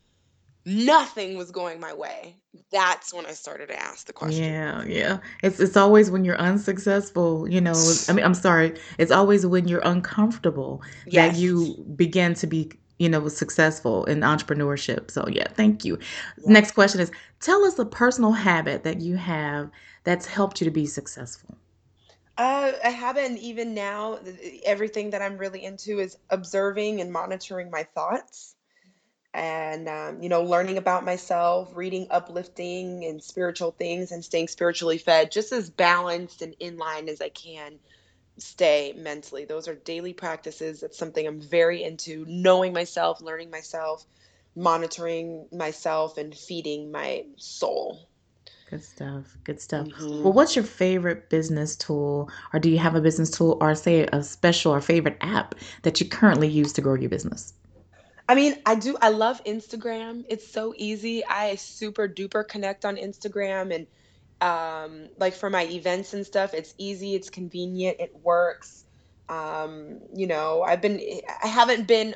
nothing 0.67 1.39
was 1.39 1.53
going 1.53 1.79
my 1.79 1.95
way. 1.95 2.37
That's 2.73 3.15
when 3.15 3.25
I 3.25 3.33
started 3.33 3.69
to 3.69 3.81
ask 3.81 4.07
the 4.07 4.13
question. 4.13 4.45
Yeah, 4.45 4.85
yeah. 4.85 5.19
It's 5.43 5.61
it's 5.61 5.77
always 5.77 6.11
when 6.11 6.25
you're 6.25 6.41
unsuccessful, 6.41 7.49
you 7.49 7.61
know, 7.61 7.75
I 8.09 8.13
mean 8.13 8.25
I'm 8.25 8.35
sorry, 8.35 8.75
it's 8.99 9.13
always 9.13 9.47
when 9.47 9.69
you're 9.69 9.83
uncomfortable 9.85 10.83
yes. 11.07 11.33
that 11.33 11.41
you 11.41 11.85
begin 11.97 12.35
to 12.35 12.47
be 12.47 12.73
you 12.99 13.11
know, 13.11 13.29
successful 13.29 14.07
in 14.07 14.21
entrepreneurship. 14.21 15.11
So, 15.11 15.27
yeah, 15.29 15.49
thank 15.49 15.85
you. 15.85 15.99
Next 16.47 16.73
question 16.73 17.01
is 17.01 17.11
tell 17.41 17.63
us 17.65 17.79
a 17.79 17.85
personal 17.85 18.33
habit 18.33 18.85
that 18.85 19.01
you 19.01 19.17
have 19.17 19.71
that's 20.07 20.25
helped 20.27 20.61
you 20.61 20.65
to 20.67 20.71
be 20.71 20.87
successful? 20.87 21.57
Uh, 22.39 22.73
I 22.85 22.91
haven't 22.91 23.39
even 23.39 23.75
now. 23.75 24.21
Everything 24.65 25.11
that 25.11 25.21
I'm 25.21 25.37
really 25.37 25.65
into 25.65 25.99
is 25.99 26.17
observing 26.31 27.01
and 27.01 27.13
monitoring 27.13 27.71
my 27.71 27.83
thoughts, 27.83 28.55
and 29.35 29.89
um, 29.89 30.23
you 30.23 30.29
know, 30.29 30.45
learning 30.45 30.79
about 30.79 31.05
myself, 31.05 31.73
reading 31.75 32.07
uplifting 32.11 33.05
and 33.05 33.23
spiritual 33.23 33.73
things, 33.73 34.13
and 34.13 34.25
staying 34.25 34.49
spiritually 34.49 34.99
fed, 34.99 35.33
just 35.33 35.51
as 35.53 35.69
balanced 35.71 36.41
and 36.41 36.55
in 36.61 36.77
line 36.77 37.09
as 37.09 37.21
I 37.21 37.31
can 37.31 37.81
stay 38.39 38.95
mentally. 38.97 39.45
Those 39.45 39.67
are 39.67 39.75
daily 39.75 40.13
practices. 40.13 40.85
It's 40.85 40.99
something 40.99 41.27
I'm 41.27 41.41
very 41.41 41.83
into. 41.83 42.25
Knowing 42.29 42.73
myself, 42.73 43.21
learning 43.21 43.51
myself, 43.51 44.07
monitoring 44.55 45.49
myself, 45.51 46.17
and 46.17 46.33
feeding 46.35 46.93
my 46.93 47.25
soul. 47.39 48.09
Good 48.69 48.83
stuff. 48.83 49.37
Good 49.45 49.61
stuff. 49.61 49.87
Mm-hmm. 49.87 50.25
Well, 50.25 50.33
what's 50.33 50.57
your 50.57 50.65
favorite 50.65 51.31
business 51.31 51.77
tool, 51.77 52.29
or 52.53 52.59
do 52.59 52.69
you 52.69 52.79
have 52.79 52.97
a 52.97 53.01
business 53.01 53.31
tool, 53.31 53.59
or 53.61 53.75
say 53.77 54.09
a 54.13 54.23
special 54.25 54.75
or 54.75 54.81
favorite 54.81 55.19
app 55.21 55.55
that 55.83 56.01
you 56.01 56.09
currently 56.09 56.49
use 56.49 56.73
to 56.73 56.81
grow 56.81 56.95
your 56.95 57.11
business? 57.11 57.55
I 58.29 58.35
mean, 58.35 58.57
I 58.67 58.75
do. 58.75 58.97
I 59.01 59.11
love 59.11 59.43
Instagram. 59.45 60.25
It's 60.29 60.51
so 60.51 60.75
easy. 60.77 61.25
I 61.25 61.55
super 61.55 62.09
duper 62.09 62.47
connect 62.47 62.85
on 62.85 62.97
Instagram, 62.97 63.73
and 63.73 63.87
um, 64.41 65.11
like 65.17 65.35
for 65.35 65.49
my 65.49 65.65
events 65.67 66.13
and 66.13 66.27
stuff, 66.27 66.53
it's 66.53 66.75
easy. 66.77 67.15
It's 67.15 67.31
convenient. 67.31 67.99
It 68.01 68.17
works. 68.23 68.86
Um, 69.29 70.01
you 70.15 70.27
know, 70.27 70.63
I've 70.63 70.81
been. 70.81 71.01
I 71.43 71.49
haven't 71.49 71.87
been 71.89 72.15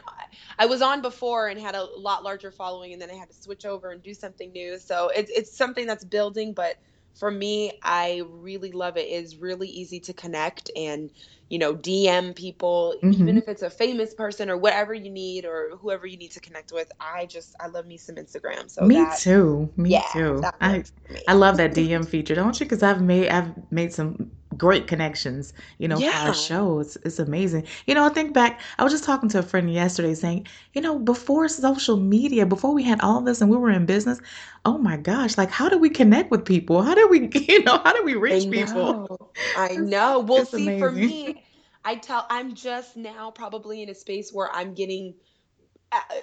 I 0.58 0.66
was 0.66 0.82
on 0.82 1.00
before 1.00 1.48
and 1.48 1.58
had 1.58 1.74
a 1.74 1.84
lot 1.96 2.22
larger 2.22 2.50
following, 2.50 2.92
and 2.92 3.00
then 3.00 3.10
I 3.10 3.14
had 3.14 3.30
to 3.30 3.34
switch 3.34 3.64
over 3.64 3.90
and 3.90 4.02
do 4.02 4.14
something 4.14 4.52
new. 4.52 4.78
So 4.78 5.08
it's 5.08 5.30
it's 5.30 5.56
something 5.56 5.86
that's 5.86 6.04
building, 6.04 6.52
but 6.52 6.76
for 7.18 7.30
me, 7.30 7.72
I 7.82 8.22
really 8.28 8.70
love 8.72 8.96
it. 8.96 9.06
It's 9.08 9.36
really 9.36 9.68
easy 9.68 10.00
to 10.00 10.12
connect 10.12 10.70
and 10.76 11.10
you 11.48 11.58
know 11.58 11.74
DM 11.74 12.36
people, 12.36 12.94
mm-hmm. 13.02 13.22
even 13.22 13.38
if 13.38 13.48
it's 13.48 13.62
a 13.62 13.70
famous 13.70 14.12
person 14.12 14.50
or 14.50 14.58
whatever 14.58 14.92
you 14.92 15.10
need 15.10 15.46
or 15.46 15.76
whoever 15.78 16.06
you 16.06 16.18
need 16.18 16.32
to 16.32 16.40
connect 16.40 16.72
with. 16.72 16.92
I 17.00 17.26
just 17.26 17.54
I 17.58 17.68
love 17.68 17.86
me 17.86 17.96
some 17.96 18.16
Instagram. 18.16 18.70
So 18.70 18.84
me 18.84 18.96
that, 18.96 19.18
too. 19.18 19.72
Me 19.76 19.90
yeah, 19.90 20.02
too. 20.12 20.42
I 20.60 20.84
I 21.26 21.32
love 21.32 21.56
that 21.56 21.72
DM 21.72 22.06
feature, 22.06 22.34
don't 22.34 22.58
you? 22.60 22.66
Because 22.66 22.82
I've 22.82 23.00
made 23.00 23.30
I've 23.30 23.52
made 23.72 23.94
some 23.94 24.30
great 24.56 24.86
connections, 24.86 25.52
you 25.78 25.86
know, 25.86 25.98
yeah. 25.98 26.22
for 26.22 26.28
our 26.28 26.34
show. 26.34 26.80
It's, 26.80 26.96
it's 27.04 27.18
amazing. 27.18 27.66
You 27.86 27.94
know, 27.94 28.04
I 28.04 28.08
think 28.08 28.34
back, 28.34 28.60
I 28.78 28.84
was 28.84 28.92
just 28.92 29.04
talking 29.04 29.28
to 29.30 29.38
a 29.38 29.42
friend 29.42 29.72
yesterday 29.72 30.14
saying, 30.14 30.46
you 30.74 30.80
know, 30.80 30.98
before 30.98 31.48
social 31.48 31.96
media, 31.96 32.46
before 32.46 32.74
we 32.74 32.82
had 32.82 33.00
all 33.00 33.20
this 33.20 33.40
and 33.40 33.50
we 33.50 33.56
were 33.56 33.70
in 33.70 33.86
business, 33.86 34.20
oh 34.64 34.78
my 34.78 34.96
gosh, 34.96 35.38
like 35.38 35.50
how 35.50 35.68
do 35.68 35.78
we 35.78 35.90
connect 35.90 36.30
with 36.30 36.44
people? 36.44 36.82
How 36.82 36.94
do 36.94 37.08
we, 37.08 37.30
you 37.34 37.62
know, 37.64 37.78
how 37.78 37.92
do 37.92 38.02
we 38.02 38.14
reach 38.14 38.46
I 38.46 38.50
people? 38.66 39.32
I 39.56 39.76
know. 39.76 40.20
Well, 40.20 40.44
see, 40.44 40.62
amazing. 40.62 40.80
for 40.80 40.92
me, 40.92 41.44
I 41.84 41.96
tell, 41.96 42.26
I'm 42.28 42.54
just 42.54 42.96
now 42.96 43.30
probably 43.30 43.82
in 43.82 43.88
a 43.88 43.94
space 43.94 44.32
where 44.32 44.50
I'm 44.52 44.74
getting 44.74 45.14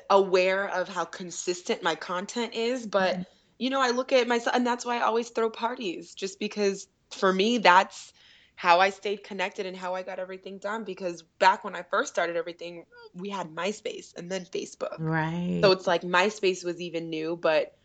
aware 0.09 0.69
of 0.69 0.87
how 0.87 1.05
consistent 1.05 1.83
my 1.83 1.95
content 1.95 2.53
is, 2.53 2.85
but. 2.85 3.13
Mm-hmm. 3.13 3.23
You 3.59 3.71
know, 3.71 3.81
I 3.81 3.89
look 3.89 4.13
at 4.13 4.27
myself, 4.27 4.55
and 4.55 4.67
that's 4.67 4.85
why 4.85 4.99
I 4.99 5.01
always 5.01 5.29
throw 5.29 5.49
parties, 5.49 6.13
just 6.13 6.39
because 6.39 6.87
for 7.09 7.33
me, 7.33 7.57
that's 7.57 8.13
how 8.57 8.79
I 8.79 8.89
stayed 8.89 9.23
connected 9.23 9.67
and 9.67 9.77
how 9.77 9.93
I 9.93 10.01
got 10.01 10.17
everything 10.17 10.57
done 10.57 10.83
because 10.83 11.21
back 11.37 11.63
when 11.63 11.75
I 11.75 11.83
first 11.83 12.11
started 12.11 12.35
everything, 12.35 12.85
we 13.13 13.29
had 13.29 13.55
MySpace 13.55 14.17
and 14.17 14.31
then 14.31 14.45
Facebook. 14.45 14.95
Right. 14.97 15.59
So 15.61 15.71
it's 15.71 15.85
like 15.85 16.01
MySpace 16.01 16.65
was 16.65 16.81
even 16.81 17.11
new, 17.11 17.35
but 17.35 17.75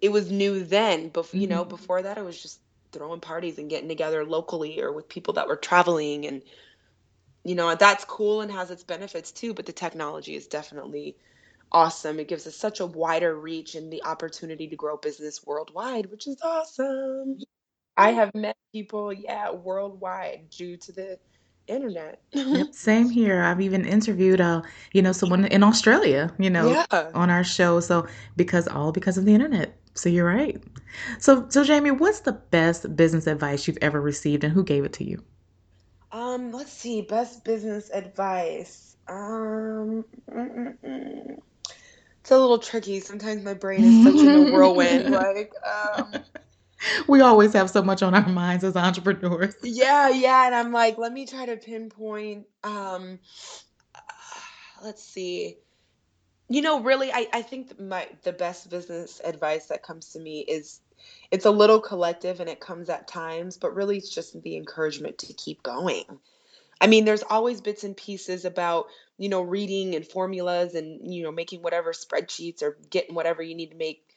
it 0.00 0.10
was 0.10 0.30
new 0.30 0.62
then. 0.62 1.08
But 1.08 1.34
you 1.34 1.48
know, 1.48 1.62
mm-hmm. 1.62 1.70
before 1.70 2.00
that, 2.00 2.16
I 2.16 2.22
was 2.22 2.40
just 2.40 2.60
throwing 2.92 3.18
parties 3.18 3.58
and 3.58 3.68
getting 3.68 3.88
together 3.88 4.24
locally 4.24 4.80
or 4.80 4.92
with 4.92 5.08
people 5.08 5.34
that 5.34 5.48
were 5.48 5.56
traveling, 5.56 6.26
and 6.26 6.42
you 7.42 7.56
know, 7.56 7.74
that's 7.74 8.04
cool 8.04 8.40
and 8.40 8.52
has 8.52 8.70
its 8.70 8.84
benefits 8.84 9.32
too. 9.32 9.52
But 9.52 9.66
the 9.66 9.72
technology 9.72 10.36
is 10.36 10.46
definitely 10.46 11.16
awesome. 11.72 12.20
It 12.20 12.28
gives 12.28 12.46
us 12.46 12.54
such 12.54 12.78
a 12.78 12.86
wider 12.86 13.34
reach 13.34 13.74
and 13.74 13.92
the 13.92 14.04
opportunity 14.04 14.68
to 14.68 14.76
grow 14.76 14.96
business 14.96 15.44
worldwide, 15.44 16.06
which 16.06 16.28
is 16.28 16.36
awesome. 16.40 17.40
I 17.98 18.12
have 18.12 18.34
met 18.34 18.56
people, 18.72 19.12
yeah, 19.12 19.52
worldwide 19.52 20.50
due 20.50 20.78
to 20.78 20.92
the 20.92 21.18
internet. 21.68 22.22
Yep, 22.52 22.68
same 22.74 23.10
here. 23.10 23.42
I've 23.42 23.60
even 23.60 23.84
interviewed, 23.84 24.40
uh, 24.40 24.62
you 24.92 25.02
know, 25.02 25.12
someone 25.12 25.44
in 25.46 25.62
Australia, 25.64 26.34
you 26.38 26.50
know, 26.50 26.78
Yeah. 26.90 27.14
on 27.14 27.30
our 27.30 27.44
show. 27.44 27.80
So 27.80 28.06
because 28.36 28.68
all 28.68 28.92
because 28.92 29.18
of 29.18 29.24
the 29.26 29.34
internet. 29.34 29.76
So 29.94 30.08
you're 30.08 30.26
right. 30.26 30.62
So 31.18 31.46
so 31.50 31.64
Jamie, 31.64 31.90
what's 31.92 32.20
the 32.20 32.32
best 32.32 32.96
business 32.96 33.26
advice 33.26 33.66
you've 33.68 33.78
ever 33.82 34.00
received, 34.00 34.44
and 34.44 34.54
who 34.54 34.64
gave 34.64 34.84
it 34.84 34.92
to 34.94 35.04
you? 35.04 35.24
Um, 36.12 36.52
let's 36.52 36.72
see, 36.72 37.02
best 37.02 37.44
business 37.44 37.90
advice. 37.90 38.96
Um, 39.08 40.04
mm-mm-mm. 40.30 41.38
it's 42.20 42.30
a 42.30 42.38
little 42.38 42.58
tricky. 42.58 43.00
Sometimes 43.00 43.44
my 43.44 43.54
brain 43.54 43.84
is 43.84 44.00
such 44.00 44.24
in 44.24 44.34
a 44.34 44.42
whirlwind. 44.44 45.10
Like, 45.10 45.52
um, 45.66 46.24
we 47.08 47.20
always 47.20 47.52
have 47.52 47.70
so 47.70 47.82
much 47.82 48.02
on 48.02 48.14
our 48.14 48.28
minds 48.28 48.64
as 48.64 48.76
entrepreneurs. 48.76 49.54
Yeah, 49.62 50.08
yeah, 50.10 50.46
and 50.46 50.54
I'm 50.54 50.72
like, 50.72 50.98
let 50.98 51.12
me 51.12 51.26
try 51.26 51.46
to 51.46 51.56
pinpoint. 51.56 52.46
Um, 52.64 53.18
let's 54.82 55.02
see. 55.02 55.58
You 56.48 56.62
know, 56.62 56.80
really, 56.80 57.12
I 57.12 57.28
I 57.32 57.42
think 57.42 57.78
my 57.78 58.08
the 58.22 58.32
best 58.32 58.70
business 58.70 59.20
advice 59.24 59.66
that 59.66 59.82
comes 59.82 60.10
to 60.10 60.20
me 60.20 60.40
is 60.40 60.80
it's 61.30 61.44
a 61.46 61.50
little 61.50 61.80
collective 61.80 62.40
and 62.40 62.48
it 62.48 62.60
comes 62.60 62.88
at 62.88 63.06
times, 63.06 63.56
but 63.56 63.74
really 63.74 63.98
it's 63.98 64.14
just 64.14 64.40
the 64.42 64.56
encouragement 64.56 65.18
to 65.18 65.32
keep 65.34 65.62
going. 65.62 66.04
I 66.80 66.86
mean, 66.86 67.04
there's 67.04 67.24
always 67.24 67.60
bits 67.60 67.84
and 67.84 67.96
pieces 67.96 68.44
about, 68.44 68.86
you 69.16 69.28
know, 69.28 69.42
reading 69.42 69.94
and 69.94 70.06
formulas 70.06 70.74
and, 70.74 71.12
you 71.12 71.22
know, 71.22 71.32
making 71.32 71.62
whatever 71.62 71.92
spreadsheets 71.92 72.62
or 72.62 72.78
getting 72.90 73.14
whatever 73.14 73.42
you 73.42 73.54
need 73.54 73.70
to 73.72 73.76
make 73.76 74.07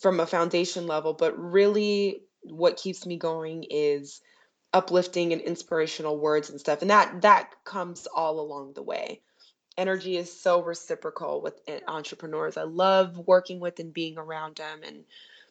from 0.00 0.20
a 0.20 0.26
foundation 0.26 0.86
level, 0.86 1.14
but 1.14 1.38
really 1.38 2.22
what 2.42 2.76
keeps 2.76 3.06
me 3.06 3.16
going 3.16 3.64
is 3.70 4.20
uplifting 4.72 5.32
and 5.32 5.42
inspirational 5.42 6.18
words 6.18 6.50
and 6.50 6.60
stuff. 6.60 6.82
And 6.82 6.90
that 6.90 7.22
that 7.22 7.50
comes 7.64 8.06
all 8.06 8.40
along 8.40 8.74
the 8.74 8.82
way. 8.82 9.22
Energy 9.76 10.16
is 10.16 10.40
so 10.40 10.62
reciprocal 10.62 11.40
with 11.40 11.60
eh, 11.66 11.80
entrepreneurs. 11.86 12.56
I 12.56 12.64
love 12.64 13.16
working 13.16 13.60
with 13.60 13.78
and 13.78 13.92
being 13.92 14.18
around 14.18 14.56
them 14.56 14.80
and 14.84 15.04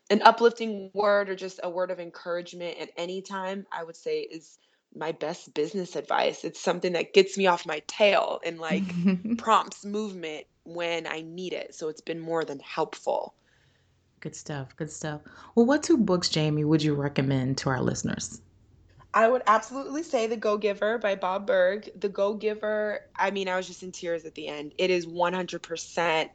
an 0.10 0.22
uplifting 0.22 0.92
word 0.94 1.30
or 1.30 1.36
just 1.36 1.60
a 1.64 1.70
word 1.70 1.92
of 1.92 2.00
encouragement 2.00 2.78
at 2.80 2.92
any 2.98 3.22
time, 3.22 3.66
I 3.72 3.84
would 3.84 3.96
say 3.96 4.22
is 4.22 4.58
my 4.96 5.12
best 5.12 5.54
business 5.54 5.96
advice. 5.96 6.44
It's 6.44 6.62
something 6.62 6.94
that 6.94 7.14
gets 7.14 7.38
me 7.38 7.48
off 7.48 7.66
my 7.66 7.82
tail 7.88 8.40
and 8.46 8.60
like 8.60 8.84
prompts 9.38 9.84
movement 9.86 10.46
when 10.64 11.08
I 11.08 11.22
need 11.22 11.54
it. 11.54 11.76
So 11.76 11.90
it's 11.90 12.02
been 12.02 12.20
more 12.20 12.46
than 12.46 12.60
helpful. 12.60 13.34
Good 14.28 14.36
stuff. 14.36 14.76
Good 14.76 14.92
stuff. 14.92 15.22
Well, 15.56 15.66
what 15.66 15.84
two 15.84 15.96
books, 15.96 16.28
Jaimi, 16.28 16.66
would 16.66 16.84
you 16.84 16.96
recommend 16.96 17.60
to 17.60 17.70
our 17.70 17.82
listeners? 17.82 18.42
I 19.14 19.30
would 19.30 19.42
absolutely 19.48 20.04
say 20.04 20.28
The 20.28 20.36
Go 20.36 20.58
Giver 20.58 20.98
by 20.98 21.16
Bob 21.16 21.48
Burg. 21.48 21.90
The 21.98 22.10
Go 22.10 22.34
Giver, 22.34 23.06
I 23.16 23.32
mean, 23.32 23.48
I 23.48 23.56
was 23.56 23.68
just 23.68 23.84
in 23.84 23.94
tears 23.94 24.26
at 24.26 24.36
the 24.36 24.50
end. 24.50 24.74
It 24.78 24.90
is 24.90 25.06
100% 25.06 26.30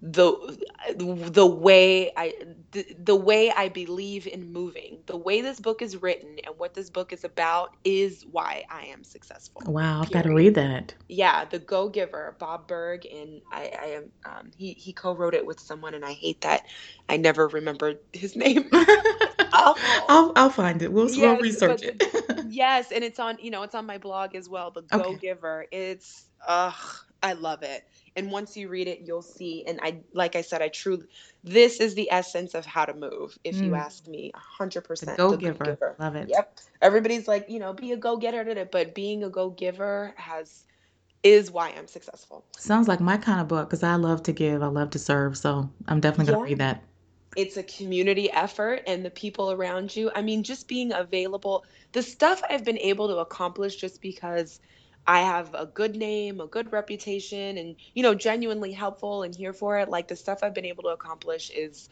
the 0.00 0.56
the 0.96 1.46
way 1.46 2.12
I 2.16 2.32
the, 2.72 2.86
the 3.02 3.16
way 3.16 3.50
I 3.50 3.68
believe 3.68 4.26
in 4.28 4.52
moving. 4.52 5.02
The 5.06 5.16
way 5.16 5.40
this 5.40 5.58
book 5.60 5.82
is 5.82 6.00
written 6.00 6.36
and 6.46 6.54
what 6.56 6.74
this 6.74 6.88
book 6.88 7.12
is 7.12 7.24
about 7.24 7.70
is 7.84 8.24
why 8.30 8.64
I 8.70 8.84
am 8.86 9.02
successful. 9.02 9.62
Wow, 9.66 10.02
I've 10.02 10.12
got 10.12 10.22
to 10.22 10.32
read 10.34 10.54
that. 10.54 10.94
Yeah, 11.08 11.44
The 11.46 11.58
Go 11.58 11.88
Giver, 11.88 12.36
Bob 12.38 12.68
Burg, 12.68 13.06
and 13.06 13.42
I, 13.50 13.72
I 13.80 13.86
am 13.86 14.12
um, 14.24 14.50
he 14.56 14.72
he 14.74 14.92
co-wrote 14.92 15.34
it 15.34 15.44
with 15.46 15.58
someone, 15.58 15.94
and 15.94 16.04
I 16.04 16.12
hate 16.12 16.42
that 16.42 16.62
I 17.08 17.16
never 17.16 17.48
remembered 17.48 17.98
his 18.12 18.36
name. 18.36 18.68
I'll 19.52 20.32
I'll 20.36 20.50
find 20.50 20.80
it. 20.82 20.92
We'll, 20.92 21.06
yes, 21.06 21.18
we'll 21.18 21.38
research 21.38 21.82
it. 21.82 22.02
yes, 22.48 22.92
and 22.92 23.02
it's 23.02 23.18
on 23.18 23.38
you 23.40 23.50
know 23.50 23.62
it's 23.64 23.74
on 23.74 23.86
my 23.86 23.98
blog 23.98 24.36
as 24.36 24.48
well. 24.48 24.70
The 24.70 24.82
Go 24.82 25.14
okay. 25.14 25.18
Giver. 25.20 25.66
It's 25.72 26.26
ugh, 26.46 26.74
I 27.22 27.32
love 27.32 27.62
it 27.64 27.82
and 28.16 28.30
once 28.30 28.56
you 28.56 28.68
read 28.68 28.88
it 28.88 29.02
you'll 29.04 29.22
see 29.22 29.64
and 29.66 29.78
i 29.82 29.98
like 30.12 30.36
i 30.36 30.40
said 30.40 30.62
i 30.62 30.68
truly 30.68 31.04
this 31.44 31.80
is 31.80 31.94
the 31.94 32.10
essence 32.10 32.54
of 32.54 32.66
how 32.66 32.84
to 32.84 32.94
move 32.94 33.38
if 33.44 33.56
mm. 33.56 33.66
you 33.66 33.74
ask 33.74 34.06
me 34.06 34.32
100% 34.58 35.16
go 35.16 35.36
giver 35.36 35.96
love 35.98 36.16
it. 36.16 36.28
Yep. 36.28 36.58
Everybody's 36.82 37.28
like 37.28 37.48
you 37.48 37.58
know 37.58 37.72
be 37.72 37.92
a 37.92 37.96
go-getter 37.96 38.68
but 38.70 38.94
being 38.94 39.24
a 39.24 39.30
go-giver 39.30 40.14
has 40.16 40.64
is 41.22 41.50
why 41.50 41.70
i'm 41.76 41.88
successful. 41.88 42.44
Sounds 42.56 42.86
like 42.86 43.00
my 43.00 43.16
kind 43.16 43.40
of 43.40 43.48
book 43.48 43.68
because 43.68 43.82
i 43.82 43.94
love 43.96 44.22
to 44.24 44.32
give 44.32 44.62
i 44.62 44.66
love 44.66 44.90
to 44.90 44.98
serve 44.98 45.36
so 45.36 45.68
i'm 45.86 46.00
definitely 46.00 46.32
going 46.32 46.44
to 46.44 46.50
yeah. 46.50 46.52
read 46.52 46.58
that. 46.58 46.82
It's 47.36 47.56
a 47.56 47.62
community 47.62 48.30
effort 48.32 48.82
and 48.86 49.04
the 49.04 49.10
people 49.10 49.52
around 49.52 49.94
you 49.94 50.10
i 50.14 50.22
mean 50.22 50.42
just 50.42 50.66
being 50.66 50.92
available 50.92 51.64
the 51.92 52.02
stuff 52.02 52.42
i've 52.48 52.64
been 52.64 52.78
able 52.78 53.06
to 53.08 53.16
accomplish 53.16 53.76
just 53.76 54.00
because 54.00 54.60
I 55.08 55.20
have 55.22 55.54
a 55.54 55.66
good 55.66 55.96
name, 55.96 56.40
a 56.40 56.48
good 56.48 56.72
reputation, 56.72 57.58
and 57.58 57.76
you 57.94 58.04
know, 58.04 58.14
genuinely 58.16 58.72
helpful 58.72 59.24
and 59.24 59.34
here 59.36 59.54
for 59.54 59.80
it. 59.80 59.90
Like 59.90 60.08
the 60.08 60.16
stuff 60.16 60.40
I've 60.44 60.54
been 60.54 60.66
able 60.66 60.84
to 60.84 60.90
accomplish 60.90 61.50
is, 61.50 61.90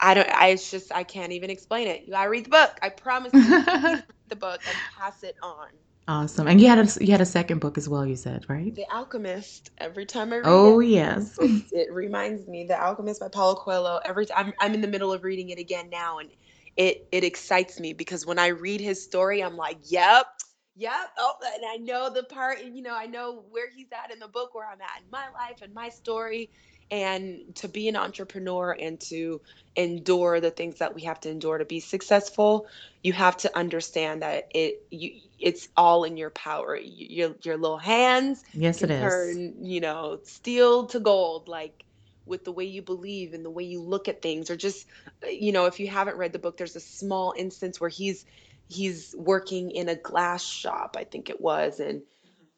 I 0.00 0.14
don't. 0.14 0.30
I 0.30 0.48
it's 0.48 0.70
just 0.70 0.92
I 0.94 1.04
can't 1.04 1.32
even 1.32 1.50
explain 1.50 1.88
it. 1.88 2.04
You 2.06 2.12
gotta 2.12 2.30
read 2.30 2.46
the 2.46 2.50
book. 2.50 2.72
I 2.82 2.90
promise 2.90 3.34
you, 3.42 3.58
the 4.28 4.36
book 4.36 4.62
and 4.66 4.80
pass 4.98 5.24
it 5.24 5.36
on. 5.42 5.68
Awesome, 6.08 6.48
and 6.48 6.60
you 6.60 6.68
had 6.68 6.78
a 6.80 7.04
you 7.04 7.12
had 7.12 7.22
a 7.22 7.26
second 7.26 7.60
book 7.60 7.78
as 7.78 7.88
well. 7.88 8.06
You 8.06 8.16
said 8.16 8.46
right? 8.48 8.74
The 8.74 8.86
Alchemist. 8.92 9.70
Every 9.78 10.06
time 10.06 10.32
I 10.32 10.38
read 10.38 10.64
oh 10.64 10.80
it, 10.80 10.80
yes, 10.80 11.38
it, 11.38 11.52
it 11.72 11.92
reminds 11.92 12.48
me. 12.48 12.66
The 12.68 12.80
Alchemist 12.82 13.20
by 13.20 13.28
Paulo 13.28 13.56
Coelho. 13.56 14.00
Every 14.04 14.26
time 14.26 14.48
I'm, 14.48 14.54
I'm 14.60 14.74
in 14.74 14.82
the 14.82 14.88
middle 14.88 15.12
of 15.12 15.24
reading 15.24 15.50
it 15.50 15.58
again 15.60 15.90
now, 15.90 16.18
and 16.20 16.30
it 16.76 16.98
it 17.12 17.24
excites 17.24 17.80
me 17.80 17.94
because 17.94 18.26
when 18.26 18.38
I 18.38 18.48
read 18.48 18.80
his 18.80 19.04
story, 19.04 19.42
I'm 19.42 19.56
like, 19.56 19.78
yep 19.84 20.26
Yep. 20.76 20.92
Oh, 21.18 21.34
and 21.54 21.64
I 21.66 21.76
know 21.76 22.10
the 22.10 22.24
part, 22.24 22.62
you 22.64 22.82
know, 22.82 22.94
I 22.96 23.06
know 23.06 23.44
where 23.50 23.70
he's 23.70 23.88
at 23.92 24.12
in 24.12 24.18
the 24.18 24.28
book, 24.28 24.54
where 24.54 24.68
I'm 24.68 24.80
at 24.80 25.02
in 25.04 25.10
my 25.10 25.28
life 25.30 25.62
and 25.62 25.72
my 25.72 25.88
story. 25.88 26.50
And 26.90 27.54
to 27.56 27.68
be 27.68 27.88
an 27.88 27.96
entrepreneur 27.96 28.76
and 28.78 29.00
to 29.08 29.40
endure 29.76 30.40
the 30.40 30.50
things 30.50 30.78
that 30.78 30.94
we 30.94 31.02
have 31.02 31.20
to 31.20 31.30
endure 31.30 31.58
to 31.58 31.64
be 31.64 31.80
successful, 31.80 32.66
you 33.02 33.12
have 33.12 33.36
to 33.38 33.56
understand 33.56 34.22
that 34.22 34.44
it 34.54 34.74
you 34.90 35.20
it's 35.38 35.68
all 35.76 36.04
in 36.04 36.16
your 36.16 36.30
power. 36.30 36.76
Your 36.76 37.36
your 37.44 37.56
little 37.56 37.78
hands 37.78 38.42
yes, 38.52 38.82
it 38.82 38.90
turn, 38.98 39.14
is. 39.14 39.40
you 39.64 39.80
know, 39.80 40.20
steel 40.24 40.86
to 40.88 41.00
gold, 41.00 41.48
like 41.48 41.84
with 42.26 42.44
the 42.44 42.52
way 42.52 42.64
you 42.64 42.82
believe 42.82 43.32
and 43.34 43.44
the 43.44 43.50
way 43.50 43.64
you 43.64 43.82
look 43.82 44.08
at 44.08 44.22
things 44.22 44.50
or 44.50 44.56
just 44.56 44.86
uh, 45.24 45.28
you 45.28 45.52
know 45.52 45.66
if 45.66 45.78
you 45.78 45.88
haven't 45.88 46.16
read 46.16 46.32
the 46.32 46.38
book 46.38 46.56
there's 46.56 46.74
a 46.76 46.80
small 46.80 47.34
instance 47.36 47.78
where 47.80 47.90
he's 47.90 48.24
he's 48.68 49.14
working 49.16 49.70
in 49.70 49.88
a 49.88 49.96
glass 49.96 50.44
shop, 50.44 50.96
I 50.98 51.04
think 51.04 51.30
it 51.30 51.40
was, 51.40 51.80
and 51.80 52.02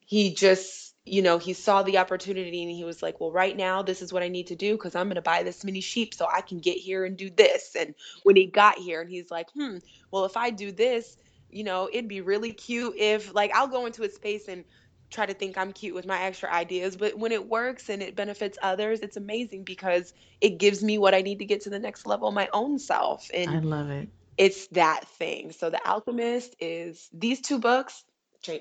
he 0.06 0.32
just 0.34 0.94
you 1.04 1.22
know 1.22 1.38
he 1.38 1.52
saw 1.52 1.82
the 1.82 1.98
opportunity 1.98 2.62
and 2.62 2.70
he 2.70 2.84
was 2.84 3.02
like 3.02 3.20
well 3.20 3.30
right 3.30 3.56
now 3.56 3.82
this 3.82 4.02
is 4.02 4.12
what 4.12 4.22
i 4.22 4.28
need 4.28 4.48
to 4.48 4.56
do 4.56 4.72
because 4.72 4.94
i'm 4.94 5.06
going 5.06 5.14
to 5.14 5.22
buy 5.22 5.42
this 5.42 5.64
many 5.64 5.80
sheep 5.80 6.12
so 6.12 6.26
i 6.32 6.40
can 6.40 6.58
get 6.58 6.76
here 6.76 7.04
and 7.04 7.16
do 7.16 7.30
this 7.30 7.76
and 7.78 7.94
when 8.24 8.36
he 8.36 8.46
got 8.46 8.76
here 8.78 9.00
and 9.00 9.10
he's 9.10 9.30
like 9.30 9.50
hmm 9.52 9.78
well 10.10 10.24
if 10.24 10.36
i 10.36 10.50
do 10.50 10.72
this 10.72 11.16
you 11.48 11.64
know 11.64 11.88
it'd 11.92 12.08
be 12.08 12.20
really 12.20 12.52
cute 12.52 12.94
if 12.96 13.34
like 13.34 13.52
i'll 13.54 13.68
go 13.68 13.86
into 13.86 14.02
a 14.02 14.10
space 14.10 14.48
and 14.48 14.64
try 15.10 15.24
to 15.24 15.34
think 15.34 15.56
i'm 15.56 15.72
cute 15.72 15.94
with 15.94 16.06
my 16.06 16.20
extra 16.22 16.52
ideas 16.52 16.96
but 16.96 17.16
when 17.16 17.30
it 17.30 17.48
works 17.48 17.88
and 17.88 18.02
it 18.02 18.16
benefits 18.16 18.58
others 18.62 19.00
it's 19.00 19.16
amazing 19.16 19.62
because 19.62 20.12
it 20.40 20.58
gives 20.58 20.82
me 20.82 20.98
what 20.98 21.14
i 21.14 21.22
need 21.22 21.38
to 21.38 21.44
get 21.44 21.60
to 21.60 21.70
the 21.70 21.78
next 21.78 22.06
level 22.06 22.32
my 22.32 22.48
own 22.52 22.78
self 22.78 23.28
and 23.32 23.50
i 23.50 23.60
love 23.60 23.90
it 23.90 24.08
it's 24.38 24.66
that 24.68 25.06
thing. 25.08 25.52
So 25.52 25.70
The 25.70 25.86
Alchemist 25.88 26.56
is 26.60 27.08
these 27.12 27.40
two 27.40 27.58
books, 27.58 28.04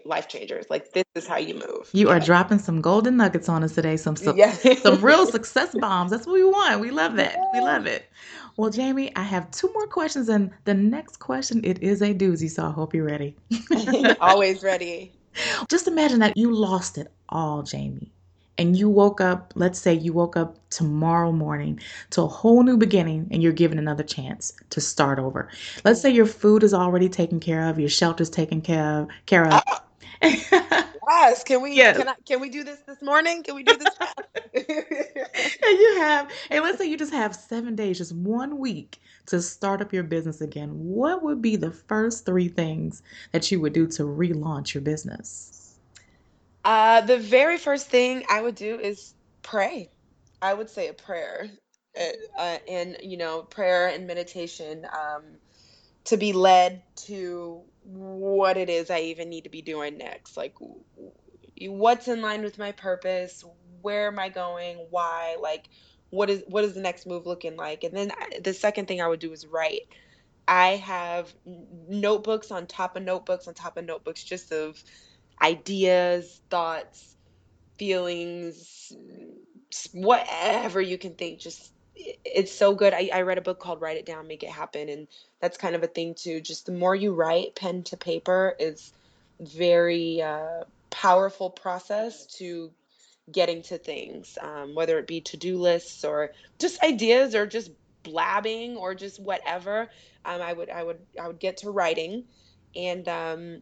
life 0.04 0.28
changers. 0.28 0.66
Like 0.70 0.92
this 0.94 1.04
is 1.16 1.28
how 1.28 1.38
you 1.38 1.56
move. 1.56 1.90
You 1.94 2.08
yeah. 2.08 2.16
are 2.16 2.20
dropping 2.20 2.60
some 2.60 2.82
golden 2.82 3.18
nuggets 3.18 3.50
on 3.50 3.64
us 3.64 3.76
today. 3.76 3.98
Some 3.98 4.16
some, 4.16 4.38
yeah. 4.38 4.52
some 4.52 5.02
real 5.02 5.26
success 5.32 5.76
bombs. 5.80 6.12
That's 6.12 6.26
what 6.26 6.34
we 6.34 6.44
want. 6.44 6.80
We 6.80 6.92
love 6.92 7.16
that. 7.18 7.38
We 7.54 7.60
love 7.60 7.86
it. 7.86 8.10
Well, 8.58 8.72
Jaimi, 8.72 9.12
I 9.16 9.24
have 9.24 9.52
two 9.52 9.72
more 9.74 9.86
questions, 9.88 10.30
and 10.30 10.50
the 10.64 10.74
next 10.74 11.20
question 11.20 11.62
it 11.64 11.84
is 11.84 12.02
a 12.02 12.14
doozy. 12.14 12.50
So 12.50 12.66
I 12.66 12.72
hope 12.72 12.94
you're 12.94 13.06
ready. 13.06 13.36
Always 14.22 14.64
ready. 14.64 15.12
Just 15.70 15.88
imagine 15.88 16.20
that 16.20 16.38
you 16.38 16.56
lost 16.56 16.98
it 16.98 17.12
all, 17.30 17.64
Jaimi 17.64 18.10
and 18.58 18.78
you 18.78 18.90
woke 18.90 19.20
up, 19.20 19.54
let's 19.56 19.80
say 19.80 19.94
you 19.94 20.14
woke 20.14 20.38
up 20.38 20.58
tomorrow 20.70 21.32
morning 21.32 21.80
to 22.12 22.22
a 22.22 22.28
whole 22.28 22.64
new 22.64 22.78
beginning 22.78 23.28
and 23.32 23.44
you're 23.44 23.52
given 23.52 23.78
another 23.78 24.04
chance 24.04 24.54
to 24.70 24.82
start 24.82 25.20
over. 25.20 25.50
Let's 25.84 26.02
say 26.02 26.10
your 26.10 26.26
food 26.26 26.64
is 26.64 26.74
already 26.74 27.10
taken 27.10 27.40
care 27.40 27.68
of, 27.68 27.80
your 27.80 27.90
shelter's 27.90 28.30
taken 28.30 28.62
care 28.62 29.02
of, 29.02 29.10
care 29.26 29.48
of. 29.48 29.62
yes, 30.22 31.44
can 31.44 31.62
we 31.62 31.74
yes. 31.74 31.98
Can, 31.98 32.08
I, 32.08 32.16
can 32.26 32.40
we 32.40 32.50
do 32.50 32.64
this 32.64 32.80
this 32.82 33.02
morning? 33.02 33.44
Can 33.44 33.56
we 33.56 33.64
do 33.64 33.76
this? 33.76 33.94
and 34.54 35.80
you 35.80 35.96
have, 36.00 36.32
and 36.50 36.64
let's 36.64 36.78
say 36.78 36.90
you 36.90 36.98
just 36.98 37.14
have 37.14 37.36
seven 37.36 37.76
days, 37.76 37.98
just 37.98 38.14
one 38.16 38.58
week 38.58 39.02
to 39.28 39.42
start 39.42 39.82
up 39.82 39.92
your 39.92 40.04
business 40.04 40.42
again. 40.42 40.70
What 40.72 41.24
would 41.24 41.42
be 41.42 41.56
the 41.56 41.72
first 41.72 42.26
three 42.26 42.48
things 42.48 43.02
that 43.34 43.52
you 43.52 43.60
would 43.60 43.74
do 43.74 43.88
to 43.88 44.04
relaunch 44.04 44.74
your 44.74 44.82
business? 44.82 45.55
Uh, 46.66 47.02
the 47.02 47.20
very 47.20 47.60
first 47.60 47.90
thing 47.90 48.26
I 48.30 48.42
would 48.42 48.56
do 48.56 48.80
is 48.80 49.14
pray. 49.44 49.92
I 50.42 50.54
would 50.54 50.70
say 50.70 50.90
a 50.90 50.94
prayer, 50.94 51.50
uh, 52.00 52.04
uh, 52.40 52.58
and 52.70 52.98
you 53.04 53.18
know, 53.18 53.44
prayer 53.44 53.90
and 53.90 54.08
meditation 54.08 54.86
um, 54.94 55.24
to 56.06 56.18
be 56.18 56.34
led 56.34 56.84
to 57.08 57.64
what 57.84 58.58
it 58.58 58.70
is 58.70 58.90
I 58.90 59.02
even 59.02 59.30
need 59.30 59.46
to 59.46 59.52
be 59.52 59.62
doing 59.62 59.98
next. 60.00 60.38
Like, 60.38 60.56
what's 61.62 62.08
in 62.08 62.22
line 62.22 62.44
with 62.44 62.58
my 62.58 62.74
purpose? 62.74 63.46
Where 63.82 64.08
am 64.08 64.20
I 64.20 64.30
going? 64.30 64.88
Why? 64.90 65.38
Like, 65.42 65.70
what 66.10 66.32
is 66.32 66.44
what 66.48 66.66
is 66.66 66.74
the 66.74 66.82
next 66.82 67.08
move 67.08 67.28
looking 67.28 67.58
like? 67.58 67.84
And 67.84 67.96
then 67.96 68.12
uh, 68.12 68.40
the 68.44 68.54
second 68.54 68.88
thing 68.88 69.02
I 69.02 69.08
would 69.08 69.20
do 69.20 69.32
is 69.34 69.46
write. 69.48 69.82
I 70.48 70.78
have 70.78 71.34
notebooks 71.90 72.52
on 72.52 72.68
top 72.68 72.96
of 72.96 73.04
notebooks 73.04 73.48
on 73.48 73.56
top 73.56 73.78
of 73.78 73.86
notebooks, 73.86 74.24
just 74.24 74.52
of 74.52 74.84
ideas, 75.42 76.42
thoughts, 76.50 77.16
feelings, 77.78 78.92
whatever 79.94 80.82
you 80.82 80.98
can 80.98 81.14
think. 81.16 81.40
Just 81.40 81.72
it's 81.96 82.52
so 82.52 82.76
good. 82.76 82.94
I, 82.94 83.10
I 83.14 83.22
read 83.22 83.38
a 83.38 83.42
book 83.42 83.60
called 83.60 83.82
Write 83.82 83.98
It 83.98 84.06
Down, 84.06 84.28
Make 84.28 84.44
It 84.44 84.50
Happen, 84.50 84.90
and 84.90 85.08
that's 85.42 85.58
kind 85.58 85.76
of 85.76 85.84
a 85.84 85.88
thing 85.88 86.14
too. 86.14 86.42
Just 86.42 86.66
the 86.66 86.72
more 86.72 86.96
you 86.96 87.14
write, 87.14 87.56
pen 87.56 87.84
to 87.84 87.98
paper 87.98 88.56
is 88.60 88.94
very 89.40 90.22
uh, 90.22 90.64
powerful 90.90 91.50
process 91.50 92.26
to 92.38 92.72
getting 93.32 93.62
to 93.64 93.78
things, 93.78 94.38
um, 94.42 94.76
whether 94.76 95.00
it 95.00 95.08
be 95.08 95.22
to 95.22 95.38
do 95.38 95.58
lists 95.58 96.04
or 96.04 96.32
just 96.60 96.82
ideas 96.84 97.34
or 97.34 97.46
just 97.48 97.72
blabbing 98.04 98.78
or 98.78 98.94
just 98.94 99.20
whatever, 99.20 99.90
um, 100.26 100.42
I 100.42 100.54
would 100.54 100.70
I 100.70 100.84
would 100.84 101.00
I 101.22 101.28
would 101.28 101.40
get 101.40 101.58
to 101.58 101.72
writing, 101.72 102.26
and 102.76 103.08
um, 103.08 103.62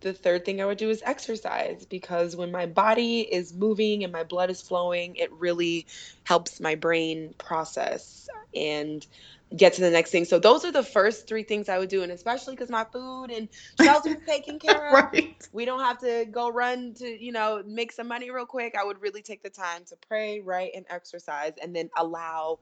the 0.00 0.12
third 0.12 0.44
thing 0.44 0.60
I 0.60 0.66
would 0.66 0.78
do 0.78 0.90
is 0.90 1.02
exercise 1.04 1.86
because 1.86 2.36
when 2.36 2.52
my 2.52 2.66
body 2.66 3.20
is 3.20 3.52
moving 3.52 4.04
and 4.04 4.12
my 4.12 4.24
blood 4.24 4.50
is 4.50 4.62
flowing, 4.62 5.16
it 5.16 5.32
really 5.32 5.86
helps 6.24 6.60
my 6.60 6.76
brain 6.76 7.34
process 7.38 8.28
and 8.54 9.04
get 9.56 9.74
to 9.74 9.80
the 9.80 9.90
next 9.90 10.10
thing. 10.10 10.24
So 10.24 10.38
those 10.38 10.64
are 10.64 10.72
the 10.72 10.82
first 10.82 11.26
three 11.28 11.42
things 11.42 11.68
I 11.68 11.78
would 11.78 11.88
do, 11.88 12.02
and 12.02 12.12
especially 12.12 12.54
because 12.54 12.70
my 12.70 12.84
food 12.84 13.26
and 13.30 13.48
shelter 13.76 14.10
is 14.10 14.22
taken 14.26 14.58
care 14.58 14.98
of. 14.98 15.08
right. 15.12 15.48
We 15.52 15.64
don't 15.64 15.80
have 15.80 15.98
to 16.00 16.26
go 16.30 16.50
run 16.50 16.94
to 16.94 17.06
you 17.06 17.32
know 17.32 17.62
make 17.66 17.92
some 17.92 18.08
money 18.08 18.30
real 18.30 18.46
quick. 18.46 18.74
I 18.78 18.84
would 18.84 19.00
really 19.00 19.22
take 19.22 19.42
the 19.42 19.50
time 19.50 19.84
to 19.88 19.96
pray, 20.08 20.40
write, 20.40 20.72
and 20.74 20.86
exercise, 20.90 21.52
and 21.62 21.74
then 21.74 21.90
allow 21.96 22.60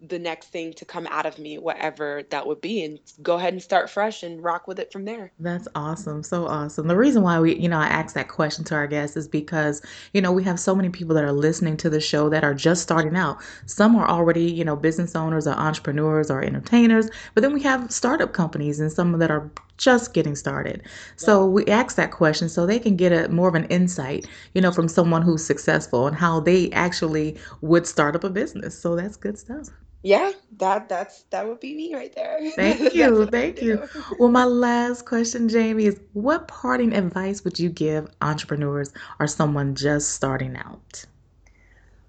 the 0.00 0.18
next 0.18 0.48
thing 0.48 0.72
to 0.74 0.84
come 0.84 1.06
out 1.06 1.26
of 1.26 1.38
me, 1.38 1.58
whatever 1.58 2.22
that 2.30 2.46
would 2.46 2.60
be, 2.60 2.84
and 2.84 2.98
go 3.22 3.36
ahead 3.36 3.52
and 3.52 3.62
start 3.62 3.88
fresh 3.88 4.22
and 4.22 4.42
rock 4.42 4.68
with 4.68 4.78
it 4.78 4.92
from 4.92 5.04
there. 5.04 5.32
That's 5.38 5.68
awesome. 5.74 6.22
So 6.22 6.46
awesome. 6.46 6.86
The 6.88 6.96
reason 6.96 7.22
why 7.22 7.40
we, 7.40 7.56
you 7.56 7.68
know, 7.68 7.78
I 7.78 7.86
asked 7.86 8.14
that 8.14 8.28
question 8.28 8.64
to 8.64 8.74
our 8.74 8.86
guests 8.86 9.16
is 9.16 9.26
because, 9.26 9.82
you 10.12 10.20
know, 10.20 10.32
we 10.32 10.44
have 10.44 10.60
so 10.60 10.74
many 10.74 10.90
people 10.90 11.14
that 11.14 11.24
are 11.24 11.32
listening 11.32 11.76
to 11.78 11.90
the 11.90 12.00
show 12.00 12.28
that 12.28 12.44
are 12.44 12.54
just 12.54 12.82
starting 12.82 13.16
out. 13.16 13.38
Some 13.66 13.96
are 13.96 14.08
already, 14.08 14.50
you 14.50 14.64
know, 14.64 14.76
business 14.76 15.16
owners 15.16 15.46
or 15.46 15.52
entrepreneurs 15.52 16.30
or 16.30 16.42
entertainers, 16.42 17.08
but 17.34 17.42
then 17.42 17.52
we 17.52 17.62
have 17.62 17.90
startup 17.90 18.32
companies 18.32 18.80
and 18.80 18.92
some 18.92 19.18
that 19.18 19.30
are 19.30 19.50
just 19.76 20.14
getting 20.14 20.34
started. 20.36 20.82
So 21.16 21.46
we 21.46 21.64
ask 21.66 21.96
that 21.96 22.10
question 22.12 22.48
so 22.48 22.66
they 22.66 22.78
can 22.78 22.96
get 22.96 23.12
a 23.12 23.28
more 23.28 23.48
of 23.48 23.54
an 23.54 23.64
insight, 23.66 24.26
you 24.54 24.60
know, 24.60 24.72
from 24.72 24.88
someone 24.88 25.22
who's 25.22 25.44
successful 25.44 26.06
and 26.06 26.16
how 26.16 26.40
they 26.40 26.70
actually 26.72 27.36
would 27.60 27.86
start 27.86 28.16
up 28.16 28.24
a 28.24 28.30
business. 28.30 28.78
So 28.78 28.96
that's 28.96 29.16
good 29.16 29.38
stuff. 29.38 29.70
Yeah, 30.02 30.32
that 30.58 30.88
that's 30.88 31.24
that 31.30 31.46
would 31.48 31.60
be 31.60 31.74
me 31.74 31.94
right 31.94 32.14
there. 32.14 32.38
Thank 32.56 32.94
you. 32.94 33.26
Thank 33.26 33.60
you. 33.62 33.82
Well, 34.18 34.28
my 34.30 34.44
last 34.44 35.04
question, 35.04 35.48
Jaimi, 35.48 35.84
is 35.84 36.00
what 36.12 36.48
parting 36.48 36.94
advice 36.94 37.44
would 37.44 37.58
you 37.58 37.68
give 37.68 38.08
entrepreneurs 38.20 38.92
or 39.18 39.26
someone 39.26 39.74
just 39.74 40.12
starting 40.12 40.56
out? 40.56 41.04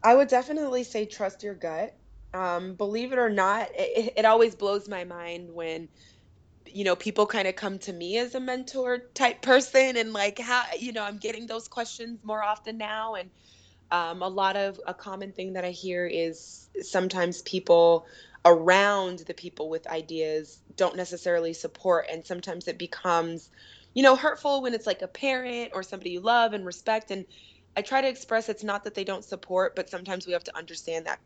I 0.04 0.16
would 0.16 0.28
definitely 0.28 0.84
say 0.84 1.06
trust 1.06 1.44
your 1.44 1.56
gut. 1.56 1.96
Um, 2.34 2.76
believe 2.76 3.12
it 3.14 3.20
or 3.20 3.30
not, 3.30 3.70
it, 3.74 4.14
it 4.18 4.26
always 4.26 4.56
blows 4.56 4.88
my 4.88 5.04
mind 5.04 5.54
when 5.54 5.90
you 6.74 6.84
know 6.84 6.96
people 6.96 7.26
kind 7.28 7.48
of 7.48 7.56
come 7.56 7.80
to 7.80 7.94
me 7.94 8.18
as 8.18 8.36
a 8.36 8.40
mentor 8.40 9.00
type 9.16 9.42
person 9.42 9.98
and 9.98 10.14
like 10.14 10.40
how 10.40 10.64
you 10.80 10.94
know 10.94 11.04
I'm 11.04 11.18
getting 11.18 11.48
those 11.48 11.68
questions 11.68 12.20
more 12.24 12.44
often 12.44 12.78
now 12.78 13.16
and 13.16 13.30
um, 13.92 14.22
a 14.22 14.28
lot 14.28 14.56
of 14.58 14.80
a 14.86 14.94
common 14.94 15.32
thing 15.32 15.54
that 15.54 15.64
I 15.66 15.72
hear 15.72 16.06
is 16.06 16.70
sometimes 16.82 17.42
people 17.44 18.06
around 18.46 19.20
the 19.20 19.34
people 19.34 19.70
with 19.70 19.88
ideas 19.88 20.62
don't 20.76 20.96
necessarily 20.96 21.54
support, 21.54 22.06
and 22.12 22.26
sometimes 22.26 22.68
it 22.68 22.78
becomes, 22.78 23.50
you 23.94 24.04
know, 24.04 24.16
hurtful 24.16 24.62
when 24.62 24.74
it's 24.74 24.88
like 24.88 25.02
a 25.02 25.08
parent 25.08 25.72
or 25.74 25.84
somebody 25.84 26.12
you 26.12 26.20
love 26.20 26.54
and 26.54 26.66
respect. 26.66 27.12
And 27.12 27.26
I 27.78 27.82
try 27.82 28.02
to 28.02 28.08
express 28.10 28.50
it's 28.50 28.64
not 28.64 28.84
that 28.84 28.94
they 28.94 29.04
don't 29.04 29.24
support, 29.24 29.76
but 29.76 29.90
sometimes 29.90 30.28
we 30.28 30.34
have 30.34 30.44
to 30.46 30.58
understand 30.58 31.06
that 31.06 31.20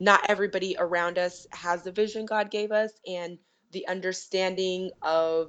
not 0.00 0.20
everybody 0.28 0.76
around 0.78 1.18
us 1.18 1.46
has 1.52 1.82
the 1.82 1.92
vision 1.92 2.26
God 2.26 2.50
gave 2.50 2.72
us 2.72 2.92
and 3.06 3.38
the 3.72 3.86
understanding 3.88 4.90
of 5.02 5.48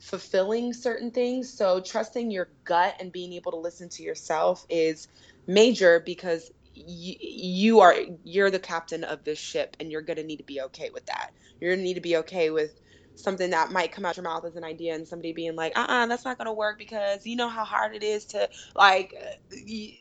fulfilling 0.00 0.72
certain 0.72 1.10
things. 1.10 1.56
So 1.56 1.80
trusting 1.80 2.30
your 2.30 2.50
gut 2.64 2.96
and 3.00 3.12
being 3.12 3.32
able 3.34 3.52
to 3.52 3.58
listen 3.58 3.88
to 3.90 4.02
yourself 4.02 4.64
is 4.68 5.08
major 5.46 6.02
because 6.04 6.50
y- 6.76 7.16
you 7.20 7.80
are 7.80 7.94
you're 8.24 8.50
the 8.50 8.58
captain 8.58 9.04
of 9.04 9.24
this 9.24 9.38
ship 9.38 9.76
and 9.80 9.90
you're 9.90 10.02
going 10.02 10.18
to 10.18 10.24
need 10.24 10.38
to 10.38 10.44
be 10.44 10.60
okay 10.62 10.90
with 10.92 11.06
that. 11.06 11.30
You're 11.60 11.72
going 11.72 11.80
to 11.80 11.84
need 11.84 11.94
to 11.94 12.00
be 12.00 12.18
okay 12.18 12.50
with 12.50 12.72
something 13.14 13.50
that 13.50 13.72
might 13.72 13.92
come 13.92 14.04
out 14.04 14.16
your 14.16 14.24
mouth 14.24 14.44
as 14.44 14.56
an 14.56 14.64
idea 14.64 14.94
and 14.94 15.08
somebody 15.08 15.32
being 15.32 15.56
like, 15.56 15.72
"Uh-uh, 15.76 16.06
that's 16.06 16.24
not 16.26 16.38
going 16.38 16.46
to 16.46 16.52
work 16.52 16.78
because 16.78 17.24
you 17.26 17.36
know 17.36 17.48
how 17.48 17.64
hard 17.64 17.94
it 17.94 18.02
is 18.02 18.26
to 18.26 18.48
like 18.76 19.14
you, 19.50 19.92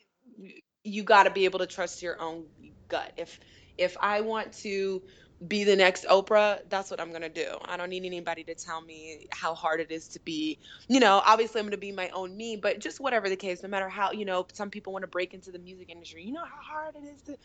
you 0.83 1.03
got 1.03 1.23
to 1.23 1.31
be 1.31 1.45
able 1.45 1.59
to 1.59 1.67
trust 1.67 2.01
your 2.01 2.21
own 2.21 2.45
gut. 2.89 3.11
If 3.17 3.39
if 3.77 3.97
I 4.01 4.21
want 4.21 4.53
to 4.59 5.01
be 5.47 5.63
the 5.63 5.75
next 5.75 6.05
Oprah, 6.05 6.59
that's 6.69 6.91
what 6.91 6.99
I'm 7.01 7.11
gonna 7.11 7.29
do. 7.29 7.57
I 7.65 7.77
don't 7.77 7.89
need 7.89 8.05
anybody 8.05 8.43
to 8.45 8.55
tell 8.55 8.81
me 8.81 9.27
how 9.31 9.53
hard 9.55 9.79
it 9.79 9.91
is 9.91 10.07
to 10.09 10.19
be. 10.21 10.59
You 10.87 10.99
know, 10.99 11.21
obviously 11.25 11.59
I'm 11.59 11.67
gonna 11.67 11.77
be 11.77 11.91
my 11.91 12.09
own 12.09 12.35
me, 12.35 12.57
but 12.57 12.79
just 12.79 12.99
whatever 12.99 13.29
the 13.29 13.35
case, 13.35 13.63
no 13.63 13.69
matter 13.69 13.89
how 13.89 14.11
you 14.11 14.25
know, 14.25 14.45
some 14.53 14.69
people 14.69 14.93
want 14.93 15.03
to 15.03 15.07
break 15.07 15.33
into 15.33 15.51
the 15.51 15.59
music 15.59 15.89
industry. 15.89 16.23
You 16.23 16.33
know 16.33 16.45
how 16.45 16.61
hard 16.61 16.95
it 16.95 17.05
is 17.07 17.21
to. 17.23 17.37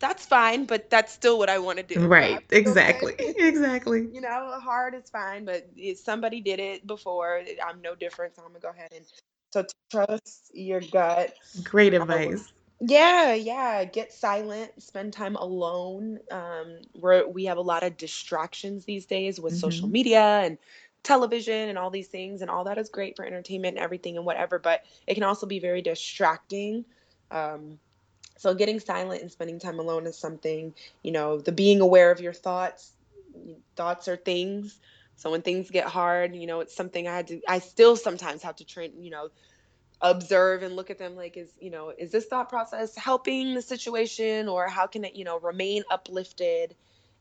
That's 0.00 0.26
fine, 0.26 0.66
but 0.66 0.90
that's 0.90 1.12
still 1.12 1.38
what 1.38 1.48
I 1.48 1.58
want 1.58 1.78
to 1.78 1.84
do. 1.84 2.00
Right. 2.06 2.40
Exactly. 2.50 3.14
Exactly. 3.38 4.08
You 4.12 4.20
know, 4.20 4.58
hard 4.60 4.94
is 4.94 5.08
fine, 5.10 5.44
but 5.44 5.68
if 5.76 5.98
somebody 5.98 6.40
did 6.40 6.60
it 6.60 6.86
before. 6.86 7.42
I'm 7.64 7.80
no 7.80 7.94
different, 7.94 8.36
so 8.36 8.42
I'm 8.42 8.48
gonna 8.48 8.60
go 8.60 8.70
ahead 8.70 8.92
and 8.94 9.04
so 9.52 9.64
trust 9.90 10.50
your 10.52 10.80
gut. 10.80 11.34
Great 11.62 11.94
advice. 11.94 12.52
Yeah, 12.86 13.34
yeah. 13.34 13.84
Get 13.84 14.12
silent. 14.12 14.82
Spend 14.82 15.12
time 15.12 15.36
alone. 15.36 16.18
Um, 16.30 16.78
we're, 16.94 17.26
we 17.26 17.44
have 17.46 17.58
a 17.58 17.62
lot 17.62 17.82
of 17.82 17.96
distractions 17.96 18.84
these 18.84 19.06
days 19.06 19.40
with 19.40 19.54
social 19.54 19.88
hmm 19.88 19.90
media 19.90 20.20
and 20.44 20.58
television 21.02 21.68
and 21.68 21.78
all 21.78 21.90
these 21.90 22.08
things, 22.08 22.42
and 22.42 22.50
all 22.50 22.64
that 22.64 22.78
is 22.78 22.88
great 22.88 23.16
for 23.16 23.24
entertainment 23.24 23.76
and 23.76 23.84
everything 23.84 24.16
and 24.16 24.26
whatever, 24.26 24.58
but 24.58 24.82
it 25.06 25.14
can 25.14 25.22
also 25.22 25.46
be 25.46 25.58
very 25.60 25.82
distracting. 25.82 26.84
Um, 27.30 27.78
so 28.38 28.54
getting 28.54 28.80
silent 28.80 29.22
and 29.22 29.30
spending 29.30 29.58
time 29.60 29.78
alone 29.78 30.06
is 30.06 30.18
something, 30.18 30.74
you 31.02 31.12
know, 31.12 31.38
the 31.40 31.52
being 31.52 31.80
aware 31.80 32.10
of 32.10 32.20
your 32.20 32.32
thoughts. 32.32 32.92
Thoughts 33.76 34.08
are 34.08 34.16
things. 34.16 34.78
So 35.16 35.30
when 35.30 35.42
things 35.42 35.70
get 35.70 35.86
hard, 35.86 36.34
you 36.34 36.46
know, 36.46 36.60
it's 36.60 36.74
something 36.74 37.06
I 37.08 37.16
had 37.16 37.28
to, 37.28 37.40
I 37.48 37.58
still 37.60 37.96
sometimes 37.96 38.42
have 38.42 38.56
to 38.56 38.64
train, 38.64 38.92
you 39.00 39.10
know, 39.10 39.28
observe 40.04 40.62
and 40.62 40.76
look 40.76 40.90
at 40.90 40.98
them 40.98 41.16
like 41.16 41.38
is 41.38 41.50
you 41.58 41.70
know 41.70 41.90
is 41.96 42.12
this 42.12 42.26
thought 42.26 42.50
process 42.50 42.94
helping 42.94 43.54
the 43.54 43.62
situation 43.62 44.48
or 44.48 44.68
how 44.68 44.86
can 44.86 45.02
it 45.02 45.16
you 45.16 45.24
know 45.24 45.40
remain 45.40 45.82
uplifted 45.90 46.74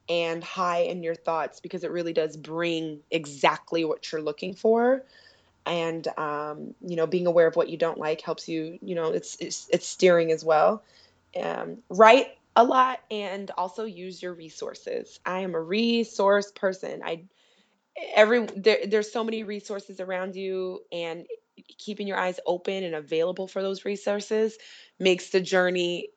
and 0.10 0.44
high 0.44 0.82
in 0.82 1.02
your 1.02 1.16
thoughts? 1.16 1.62
Because 1.62 1.86
it 1.86 1.92
really 1.92 2.12
does 2.12 2.36
bring 2.36 3.00
exactly 3.10 3.86
what 3.86 4.12
you're 4.12 4.22
looking 4.22 4.54
for. 4.54 5.06
And 5.66 6.06
um, 6.18 6.76
you 6.86 6.98
know 6.98 7.08
being 7.08 7.26
aware 7.26 7.48
of 7.48 7.56
what 7.56 7.70
you 7.70 7.78
don't 7.78 7.98
like 7.98 8.20
helps 8.20 8.50
you 8.50 8.78
you 8.82 8.96
know 8.96 9.14
it's 9.14 9.38
it's, 9.40 9.70
it's 9.72 9.88
steering 9.88 10.32
as 10.34 10.44
well. 10.44 10.84
Um, 11.42 11.78
write 11.90 12.38
a 12.58 12.66
lot 12.66 13.00
and 13.10 13.50
also 13.58 13.86
use 13.86 14.22
your 14.22 14.34
resources. 14.34 15.22
I 15.26 15.40
am 15.40 15.56
a 15.56 15.62
resource 15.62 16.52
person. 16.52 17.02
I 17.02 17.24
every 18.14 18.46
there, 18.58 18.80
there's 18.86 19.12
so 19.12 19.24
many 19.24 19.44
resources 19.44 20.02
around 20.02 20.36
you 20.36 20.82
and 20.92 21.26
keeping 21.78 22.08
your 22.08 22.18
eyes 22.18 22.40
open 22.46 22.84
and 22.84 22.96
available 22.96 23.48
for 23.48 23.62
those 23.62 23.86
resources 23.86 24.58
makes 25.00 25.30
the 25.30 25.42
journey 25.42 26.10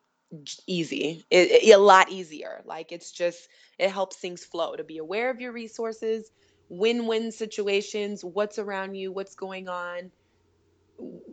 easy. 0.67 1.25
It, 1.29 1.51
it- 1.51 1.73
a 1.73 1.77
lot 1.77 2.11
easier. 2.11 2.61
Like 2.65 2.91
it's 2.91 3.11
just 3.11 3.47
it 3.79 3.91
helps 3.91 4.17
things 4.17 4.43
flow. 4.45 4.75
To 4.75 4.83
be 4.83 4.97
aware 4.97 5.29
of 5.29 5.39
your 5.41 5.51
resources 5.51 6.29
win-win 6.69 7.31
situations 7.31 8.25
what's 8.25 8.59
around 8.59 8.93
you 8.95 9.09
what's 9.11 9.35
going 9.35 9.69
on 9.69 10.11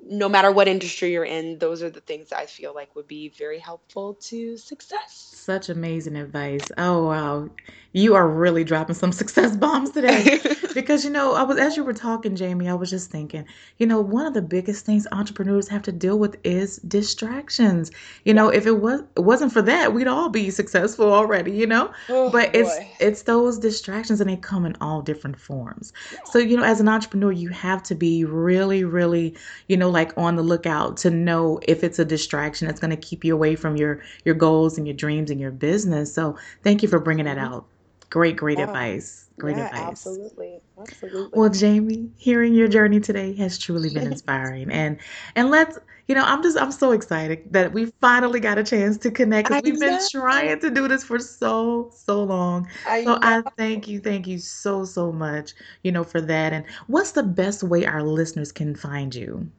no 0.06 0.28
matter 0.28 0.52
what 0.52 0.68
industry 0.68 1.12
you're 1.12 1.24
in 1.24 1.58
those 1.58 1.82
are 1.82 1.90
the 1.90 2.00
things 2.00 2.32
i 2.32 2.44
feel 2.46 2.74
like 2.74 2.94
would 2.94 3.08
be 3.08 3.30
very 3.30 3.58
helpful 3.58 4.14
to 4.14 4.56
success 4.56 5.30
Such 5.34 5.68
amazing 5.68 6.16
advice. 6.16 6.64
Oh 6.78 7.08
wow. 7.08 7.50
You 7.92 8.14
are 8.14 8.26
really 8.26 8.64
dropping 8.64 8.94
some 8.94 9.12
success 9.22 9.56
bombs 9.56 9.90
today. 9.90 10.40
Because 10.74 11.04
you 11.04 11.10
know, 11.10 11.34
I 11.34 11.44
was 11.44 11.56
as 11.58 11.76
you 11.76 11.84
were 11.84 11.92
talking, 11.92 12.34
Jaimi, 12.34 12.68
I 12.68 12.74
was 12.74 12.90
just 12.90 13.08
thinking, 13.10 13.44
you 13.78 13.86
know, 13.86 14.00
one 14.00 14.26
of 14.26 14.34
the 14.34 14.42
biggest 14.42 14.84
things 14.84 15.06
entrepreneurs 15.12 15.68
have 15.68 15.82
to 15.82 15.92
deal 15.92 16.18
with 16.18 16.36
is 16.42 16.78
distractions. 16.78 17.92
You 18.24 18.34
know, 18.34 18.48
if 18.48 18.66
it 18.66 18.80
was 18.80 19.02
it 19.16 19.20
wasn't 19.20 19.52
for 19.52 19.62
that, 19.62 19.92
we'd 19.94 20.08
all 20.08 20.30
be 20.30 20.50
successful 20.50 21.12
already, 21.12 21.52
you 21.52 21.66
know? 21.66 21.92
oh 22.08 22.30
But 22.30 22.54
it's 22.56 22.76
boy 22.76 22.88
it's 22.98 23.22
those 23.22 23.58
distractions 23.58 24.20
and 24.20 24.28
they 24.28 24.36
come 24.36 24.64
in 24.66 24.76
all 24.80 25.00
different 25.02 25.38
forms. 25.38 25.92
So, 26.24 26.38
you 26.38 26.56
know, 26.56 26.64
as 26.64 26.80
an 26.80 26.88
entrepreneur, 26.88 27.30
you 27.32 27.50
have 27.50 27.82
to 27.84 27.94
be 27.94 28.24
really, 28.24 28.82
really, 28.84 29.36
you 29.68 29.76
know, 29.76 29.90
like 29.90 30.12
on 30.16 30.36
the 30.36 30.42
lookout 30.42 30.96
to 30.98 31.10
know 31.10 31.60
if 31.68 31.82
it's 31.84 31.98
a 31.98 32.04
distraction 32.04 32.66
that's 32.66 32.80
going 32.80 32.90
to 32.90 32.96
keep 32.96 33.24
you 33.24 33.34
away 33.34 33.54
from 33.56 33.76
your 33.76 34.00
your 34.24 34.34
goals 34.34 34.78
and 34.78 34.86
your 34.86 34.96
dreams 34.96 35.30
and 35.30 35.40
your 35.40 35.50
business. 35.52 36.14
So, 36.14 36.36
thank 36.62 36.82
you 36.82 36.88
for 36.88 36.98
bringing 37.00 37.24
that 37.26 37.38
Mhm. 37.38 37.38
out. 37.38 37.66
Great, 38.10 38.36
great 38.36 38.58
yeah 38.58 38.60
advice. 38.60 39.28
Great 39.38 39.58
yeah 39.58 39.68
advice. 39.68 40.20
absolutely 40.28 40.60
absolutely 40.78 41.34
Well, 41.34 41.50
Jaimi, 41.50 42.10
hearing 42.16 42.54
your 42.54 42.68
journey 42.68 43.00
today 43.00 43.34
has 43.36 43.58
truly 43.58 43.90
been 43.90 44.06
inspiring. 44.06 44.70
And 44.70 44.98
and 45.36 45.50
let's, 45.50 45.78
you 46.08 46.14
know, 46.14 46.22
I'm 46.24 46.42
just 46.42 46.58
I'm 46.58 46.72
so 46.72 46.92
excited 46.92 47.52
that 47.52 47.72
we 47.72 47.86
finally 48.00 48.40
got 48.40 48.58
a 48.58 48.64
chance 48.64 48.98
to 48.98 49.10
connect 49.10 49.48
because 49.48 49.62
we've 49.62 49.80
been 49.80 49.98
trying 50.10 50.60
to 50.60 50.70
do 50.70 50.86
this 50.86 51.02
for 51.02 51.18
so, 51.18 51.90
so 51.94 52.22
long. 52.22 52.68
i 52.86 53.02
So 53.04 53.14
know 53.14 53.18
I 53.22 53.42
thank 53.56 53.88
you, 53.88 54.00
thank 54.00 54.26
you 54.26 54.38
so, 54.38 54.84
so 54.84 55.12
much, 55.12 55.52
you 55.82 55.92
know, 55.92 56.04
for 56.04 56.20
that. 56.20 56.52
And 56.52 56.64
what's 56.88 57.12
the 57.12 57.22
best 57.22 57.62
way 57.62 57.86
our 57.86 58.02
listeners 58.02 58.52
can 58.52 58.74
find 58.74 59.14
you? 59.14 59.50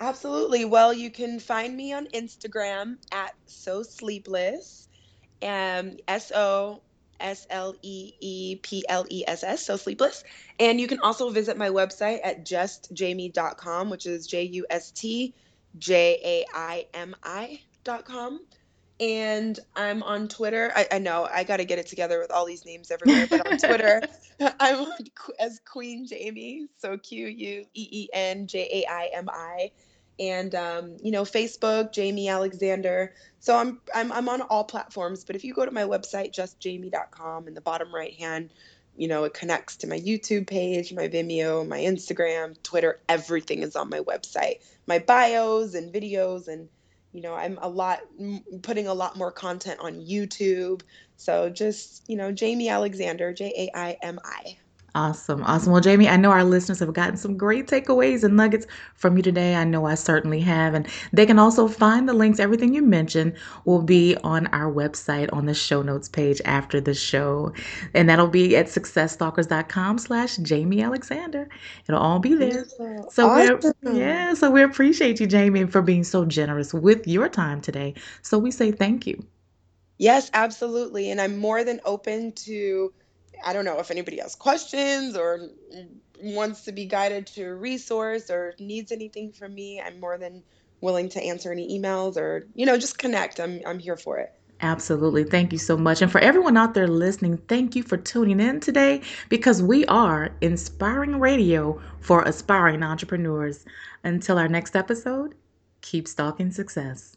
Absolutely. 0.00 0.64
Well, 0.64 0.94
you 0.94 1.10
can 1.10 1.38
find 1.38 1.76
me 1.76 1.92
on 1.92 2.06
Instagram 2.08 2.96
at 3.12 3.34
so 3.46 3.82
sleepless, 3.82 4.88
um, 5.42 5.98
S 6.08 6.32
O 6.34 6.82
S 7.20 7.46
L 7.50 7.74
E 7.82 8.12
E 8.20 8.56
P 8.62 8.82
L 8.88 9.04
E 9.10 9.24
S 9.28 9.44
S, 9.44 9.66
so 9.66 9.76
sleepless. 9.76 10.24
And 10.58 10.80
you 10.80 10.88
can 10.88 11.00
also 11.00 11.28
visit 11.28 11.58
my 11.58 11.68
website 11.68 12.20
at 12.24 12.46
justjaimi.com, 12.46 13.90
which 13.90 14.06
is 14.06 14.26
J 14.26 14.44
U 14.44 14.66
S 14.70 14.90
T 14.90 15.34
J 15.78 16.18
A 16.24 16.44
I 16.54 16.86
M 16.94 17.14
com. 18.04 18.40
And 19.00 19.58
I'm 19.74 20.02
on 20.04 20.28
Twitter. 20.28 20.70
I, 20.76 20.86
I 20.92 20.98
know 20.98 21.28
I 21.32 21.42
got 21.42 21.56
to 21.56 21.64
get 21.64 21.80
it 21.80 21.88
together 21.88 22.20
with 22.20 22.30
all 22.30 22.46
these 22.46 22.64
names 22.64 22.92
everywhere, 22.92 23.26
but 23.28 23.44
on 23.50 23.58
Twitter, 23.58 24.00
I'm 24.60 24.80
on, 24.80 24.98
as 25.40 25.60
Queen 25.64 26.06
Jaimi. 26.06 26.68
So 26.78 26.96
Q 26.98 27.26
U 27.26 27.64
E 27.74 27.88
E 27.90 28.08
N 28.12 28.46
J 28.46 28.68
A 28.84 28.90
I 28.90 29.10
M 29.14 29.28
I 29.28 29.72
and 30.18 30.54
um, 30.54 30.96
you 31.02 31.10
know 31.10 31.22
Facebook, 31.22 31.92
Jaimi 31.92 32.28
Alexander. 32.28 33.12
So 33.40 33.56
I'm 33.56 33.80
I'm 33.94 34.12
I'm 34.12 34.28
on 34.28 34.42
all 34.42 34.64
platforms. 34.64 35.24
But 35.24 35.36
if 35.36 35.44
you 35.44 35.54
go 35.54 35.64
to 35.64 35.70
my 35.70 35.82
website, 35.82 36.32
justjaimi.com, 36.32 37.48
in 37.48 37.54
the 37.54 37.60
bottom 37.60 37.94
right 37.94 38.14
hand, 38.14 38.50
you 38.96 39.08
know 39.08 39.24
it 39.24 39.34
connects 39.34 39.76
to 39.78 39.86
my 39.86 39.98
YouTube 39.98 40.46
page, 40.46 40.92
my 40.92 41.08
Vimeo, 41.08 41.66
my 41.66 41.78
Instagram, 41.78 42.60
Twitter. 42.62 43.00
Everything 43.08 43.62
is 43.62 43.76
on 43.76 43.90
my 43.90 44.00
website. 44.00 44.56
My 44.86 44.98
bios 44.98 45.74
and 45.74 45.92
videos 45.92 46.48
and 46.48 46.68
you 47.12 47.20
know 47.20 47.34
i'm 47.34 47.58
a 47.60 47.68
lot 47.68 48.00
putting 48.62 48.86
a 48.86 48.94
lot 48.94 49.16
more 49.16 49.30
content 49.30 49.78
on 49.80 49.94
youtube 49.94 50.82
so 51.16 51.50
just 51.50 52.02
you 52.08 52.16
know 52.16 52.32
Jaimi 52.32 52.70
alexander 52.70 53.32
j-a-i-m-i 53.32 54.58
Awesome. 54.94 55.42
Awesome. 55.44 55.72
Well, 55.72 55.80
Jaimi, 55.80 56.10
I 56.10 56.16
know 56.16 56.30
our 56.30 56.44
listeners 56.44 56.80
have 56.80 56.92
gotten 56.92 57.16
some 57.16 57.38
great 57.38 57.66
takeaways 57.66 58.24
and 58.24 58.36
nuggets 58.36 58.66
from 58.94 59.16
you 59.16 59.22
today. 59.22 59.54
I 59.54 59.64
know 59.64 59.86
I 59.86 59.94
certainly 59.94 60.40
have. 60.40 60.74
And 60.74 60.86
they 61.14 61.24
can 61.24 61.38
also 61.38 61.66
find 61.66 62.06
the 62.06 62.12
links. 62.12 62.38
Everything 62.38 62.74
you 62.74 62.82
mentioned 62.82 63.32
will 63.64 63.80
be 63.80 64.16
on 64.22 64.48
our 64.48 64.70
website 64.70 65.32
on 65.32 65.46
the 65.46 65.54
show 65.54 65.80
notes 65.80 66.10
page 66.10 66.42
after 66.44 66.78
the 66.78 66.92
show. 66.92 67.54
And 67.94 68.06
that'll 68.06 68.28
be 68.28 68.54
at 68.54 68.66
successstalkers.com 68.66 69.96
slash 69.96 70.36
Jaimi 70.36 70.84
Alexander. 70.84 71.48
It'll 71.88 72.00
all 72.00 72.18
be 72.18 72.34
there. 72.34 72.66
So 73.08 73.30
awesome. 73.30 73.72
yeah, 73.96 74.34
so 74.34 74.50
we 74.50 74.62
appreciate 74.62 75.20
you, 75.20 75.26
Jaimi, 75.26 75.70
for 75.70 75.80
being 75.80 76.04
so 76.04 76.26
generous 76.26 76.74
with 76.74 77.06
your 77.06 77.30
time 77.30 77.62
today. 77.62 77.94
So 78.20 78.38
we 78.38 78.50
say 78.50 78.72
thank 78.72 79.06
you. 79.06 79.24
Yes, 79.96 80.30
absolutely. 80.34 81.10
And 81.10 81.20
I'm 81.20 81.38
more 81.38 81.64
than 81.64 81.80
open 81.84 82.32
to 82.32 82.92
I 83.44 83.52
don't 83.52 83.64
know 83.64 83.78
if 83.78 83.90
anybody 83.90 84.18
has 84.20 84.34
questions 84.34 85.16
or 85.16 85.48
wants 86.20 86.62
to 86.62 86.72
be 86.72 86.86
guided 86.86 87.26
to 87.28 87.42
a 87.44 87.54
resource 87.54 88.30
or 88.30 88.54
needs 88.58 88.92
anything 88.92 89.32
from 89.32 89.54
me. 89.54 89.80
I'm 89.80 90.00
more 90.00 90.18
than 90.18 90.42
willing 90.80 91.08
to 91.10 91.22
answer 91.22 91.52
any 91.52 91.78
emails 91.78 92.16
or 92.16 92.46
you 92.54 92.66
know 92.66 92.76
just 92.76 92.98
connect. 92.98 93.40
I'm 93.40 93.60
I'm 93.66 93.78
here 93.78 93.96
for 93.96 94.18
it. 94.18 94.34
Absolutely. 94.62 95.24
Thank 95.24 95.50
you 95.50 95.58
so 95.58 95.76
much. 95.76 96.02
And 96.02 96.12
for 96.12 96.20
everyone 96.20 96.56
out 96.56 96.74
there 96.74 96.86
listening, 96.86 97.36
thank 97.48 97.74
you 97.74 97.82
for 97.82 97.96
tuning 97.96 98.38
in 98.38 98.60
today 98.60 99.02
because 99.28 99.60
we 99.60 99.84
are 99.86 100.30
inspiring 100.40 101.18
radio 101.18 101.80
for 101.98 102.22
aspiring 102.22 102.84
entrepreneurs. 102.84 103.64
Until 104.04 104.38
our 104.38 104.48
next 104.48 104.76
episode, 104.76 105.34
keep 105.80 106.06
stalking 106.06 106.52
success. 106.52 107.16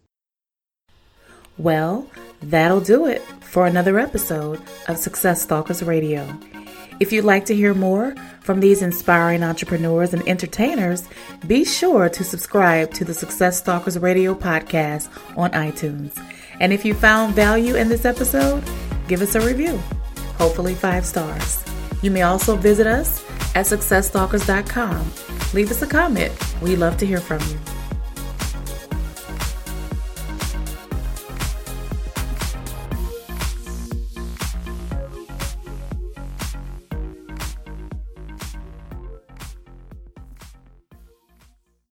Well, 1.57 2.09
that'll 2.41 2.81
do 2.81 3.05
it 3.05 3.21
for 3.41 3.65
another 3.65 3.97
episode 3.97 4.61
of 4.87 4.97
Success 4.97 5.41
Stalkers 5.41 5.81
Radio. 5.81 6.27
If 6.99 7.11
you'd 7.11 7.25
like 7.25 7.45
to 7.45 7.55
hear 7.55 7.73
more 7.73 8.15
from 8.41 8.59
these 8.59 8.81
inspiring 8.81 9.43
entrepreneurs 9.43 10.13
and 10.13 10.27
entertainers, 10.27 11.07
be 11.47 11.65
sure 11.65 12.09
to 12.09 12.23
subscribe 12.23 12.93
to 12.93 13.05
the 13.05 13.13
Success 13.13 13.57
Stalkers 13.59 13.97
Radio 13.99 14.33
podcast 14.33 15.09
on 15.37 15.51
iTunes. 15.51 16.17
And 16.59 16.71
if 16.71 16.85
you 16.85 16.93
found 16.93 17.35
value 17.35 17.75
in 17.75 17.89
this 17.89 18.05
episode, 18.05 18.63
give 19.07 19.21
us 19.21 19.35
a 19.35 19.41
review, 19.41 19.77
hopefully 20.37 20.73
five 20.73 21.05
stars. 21.05 21.63
You 22.01 22.11
may 22.11 22.21
also 22.21 22.55
visit 22.55 22.87
us 22.87 23.25
at 23.55 23.65
successstalkers.com. 23.65 25.11
Leave 25.53 25.71
us 25.71 25.81
a 25.81 25.87
comment. 25.87 26.33
We 26.61 26.75
love 26.75 26.97
to 26.97 27.05
hear 27.05 27.19
from 27.19 27.41
you. 27.49 27.74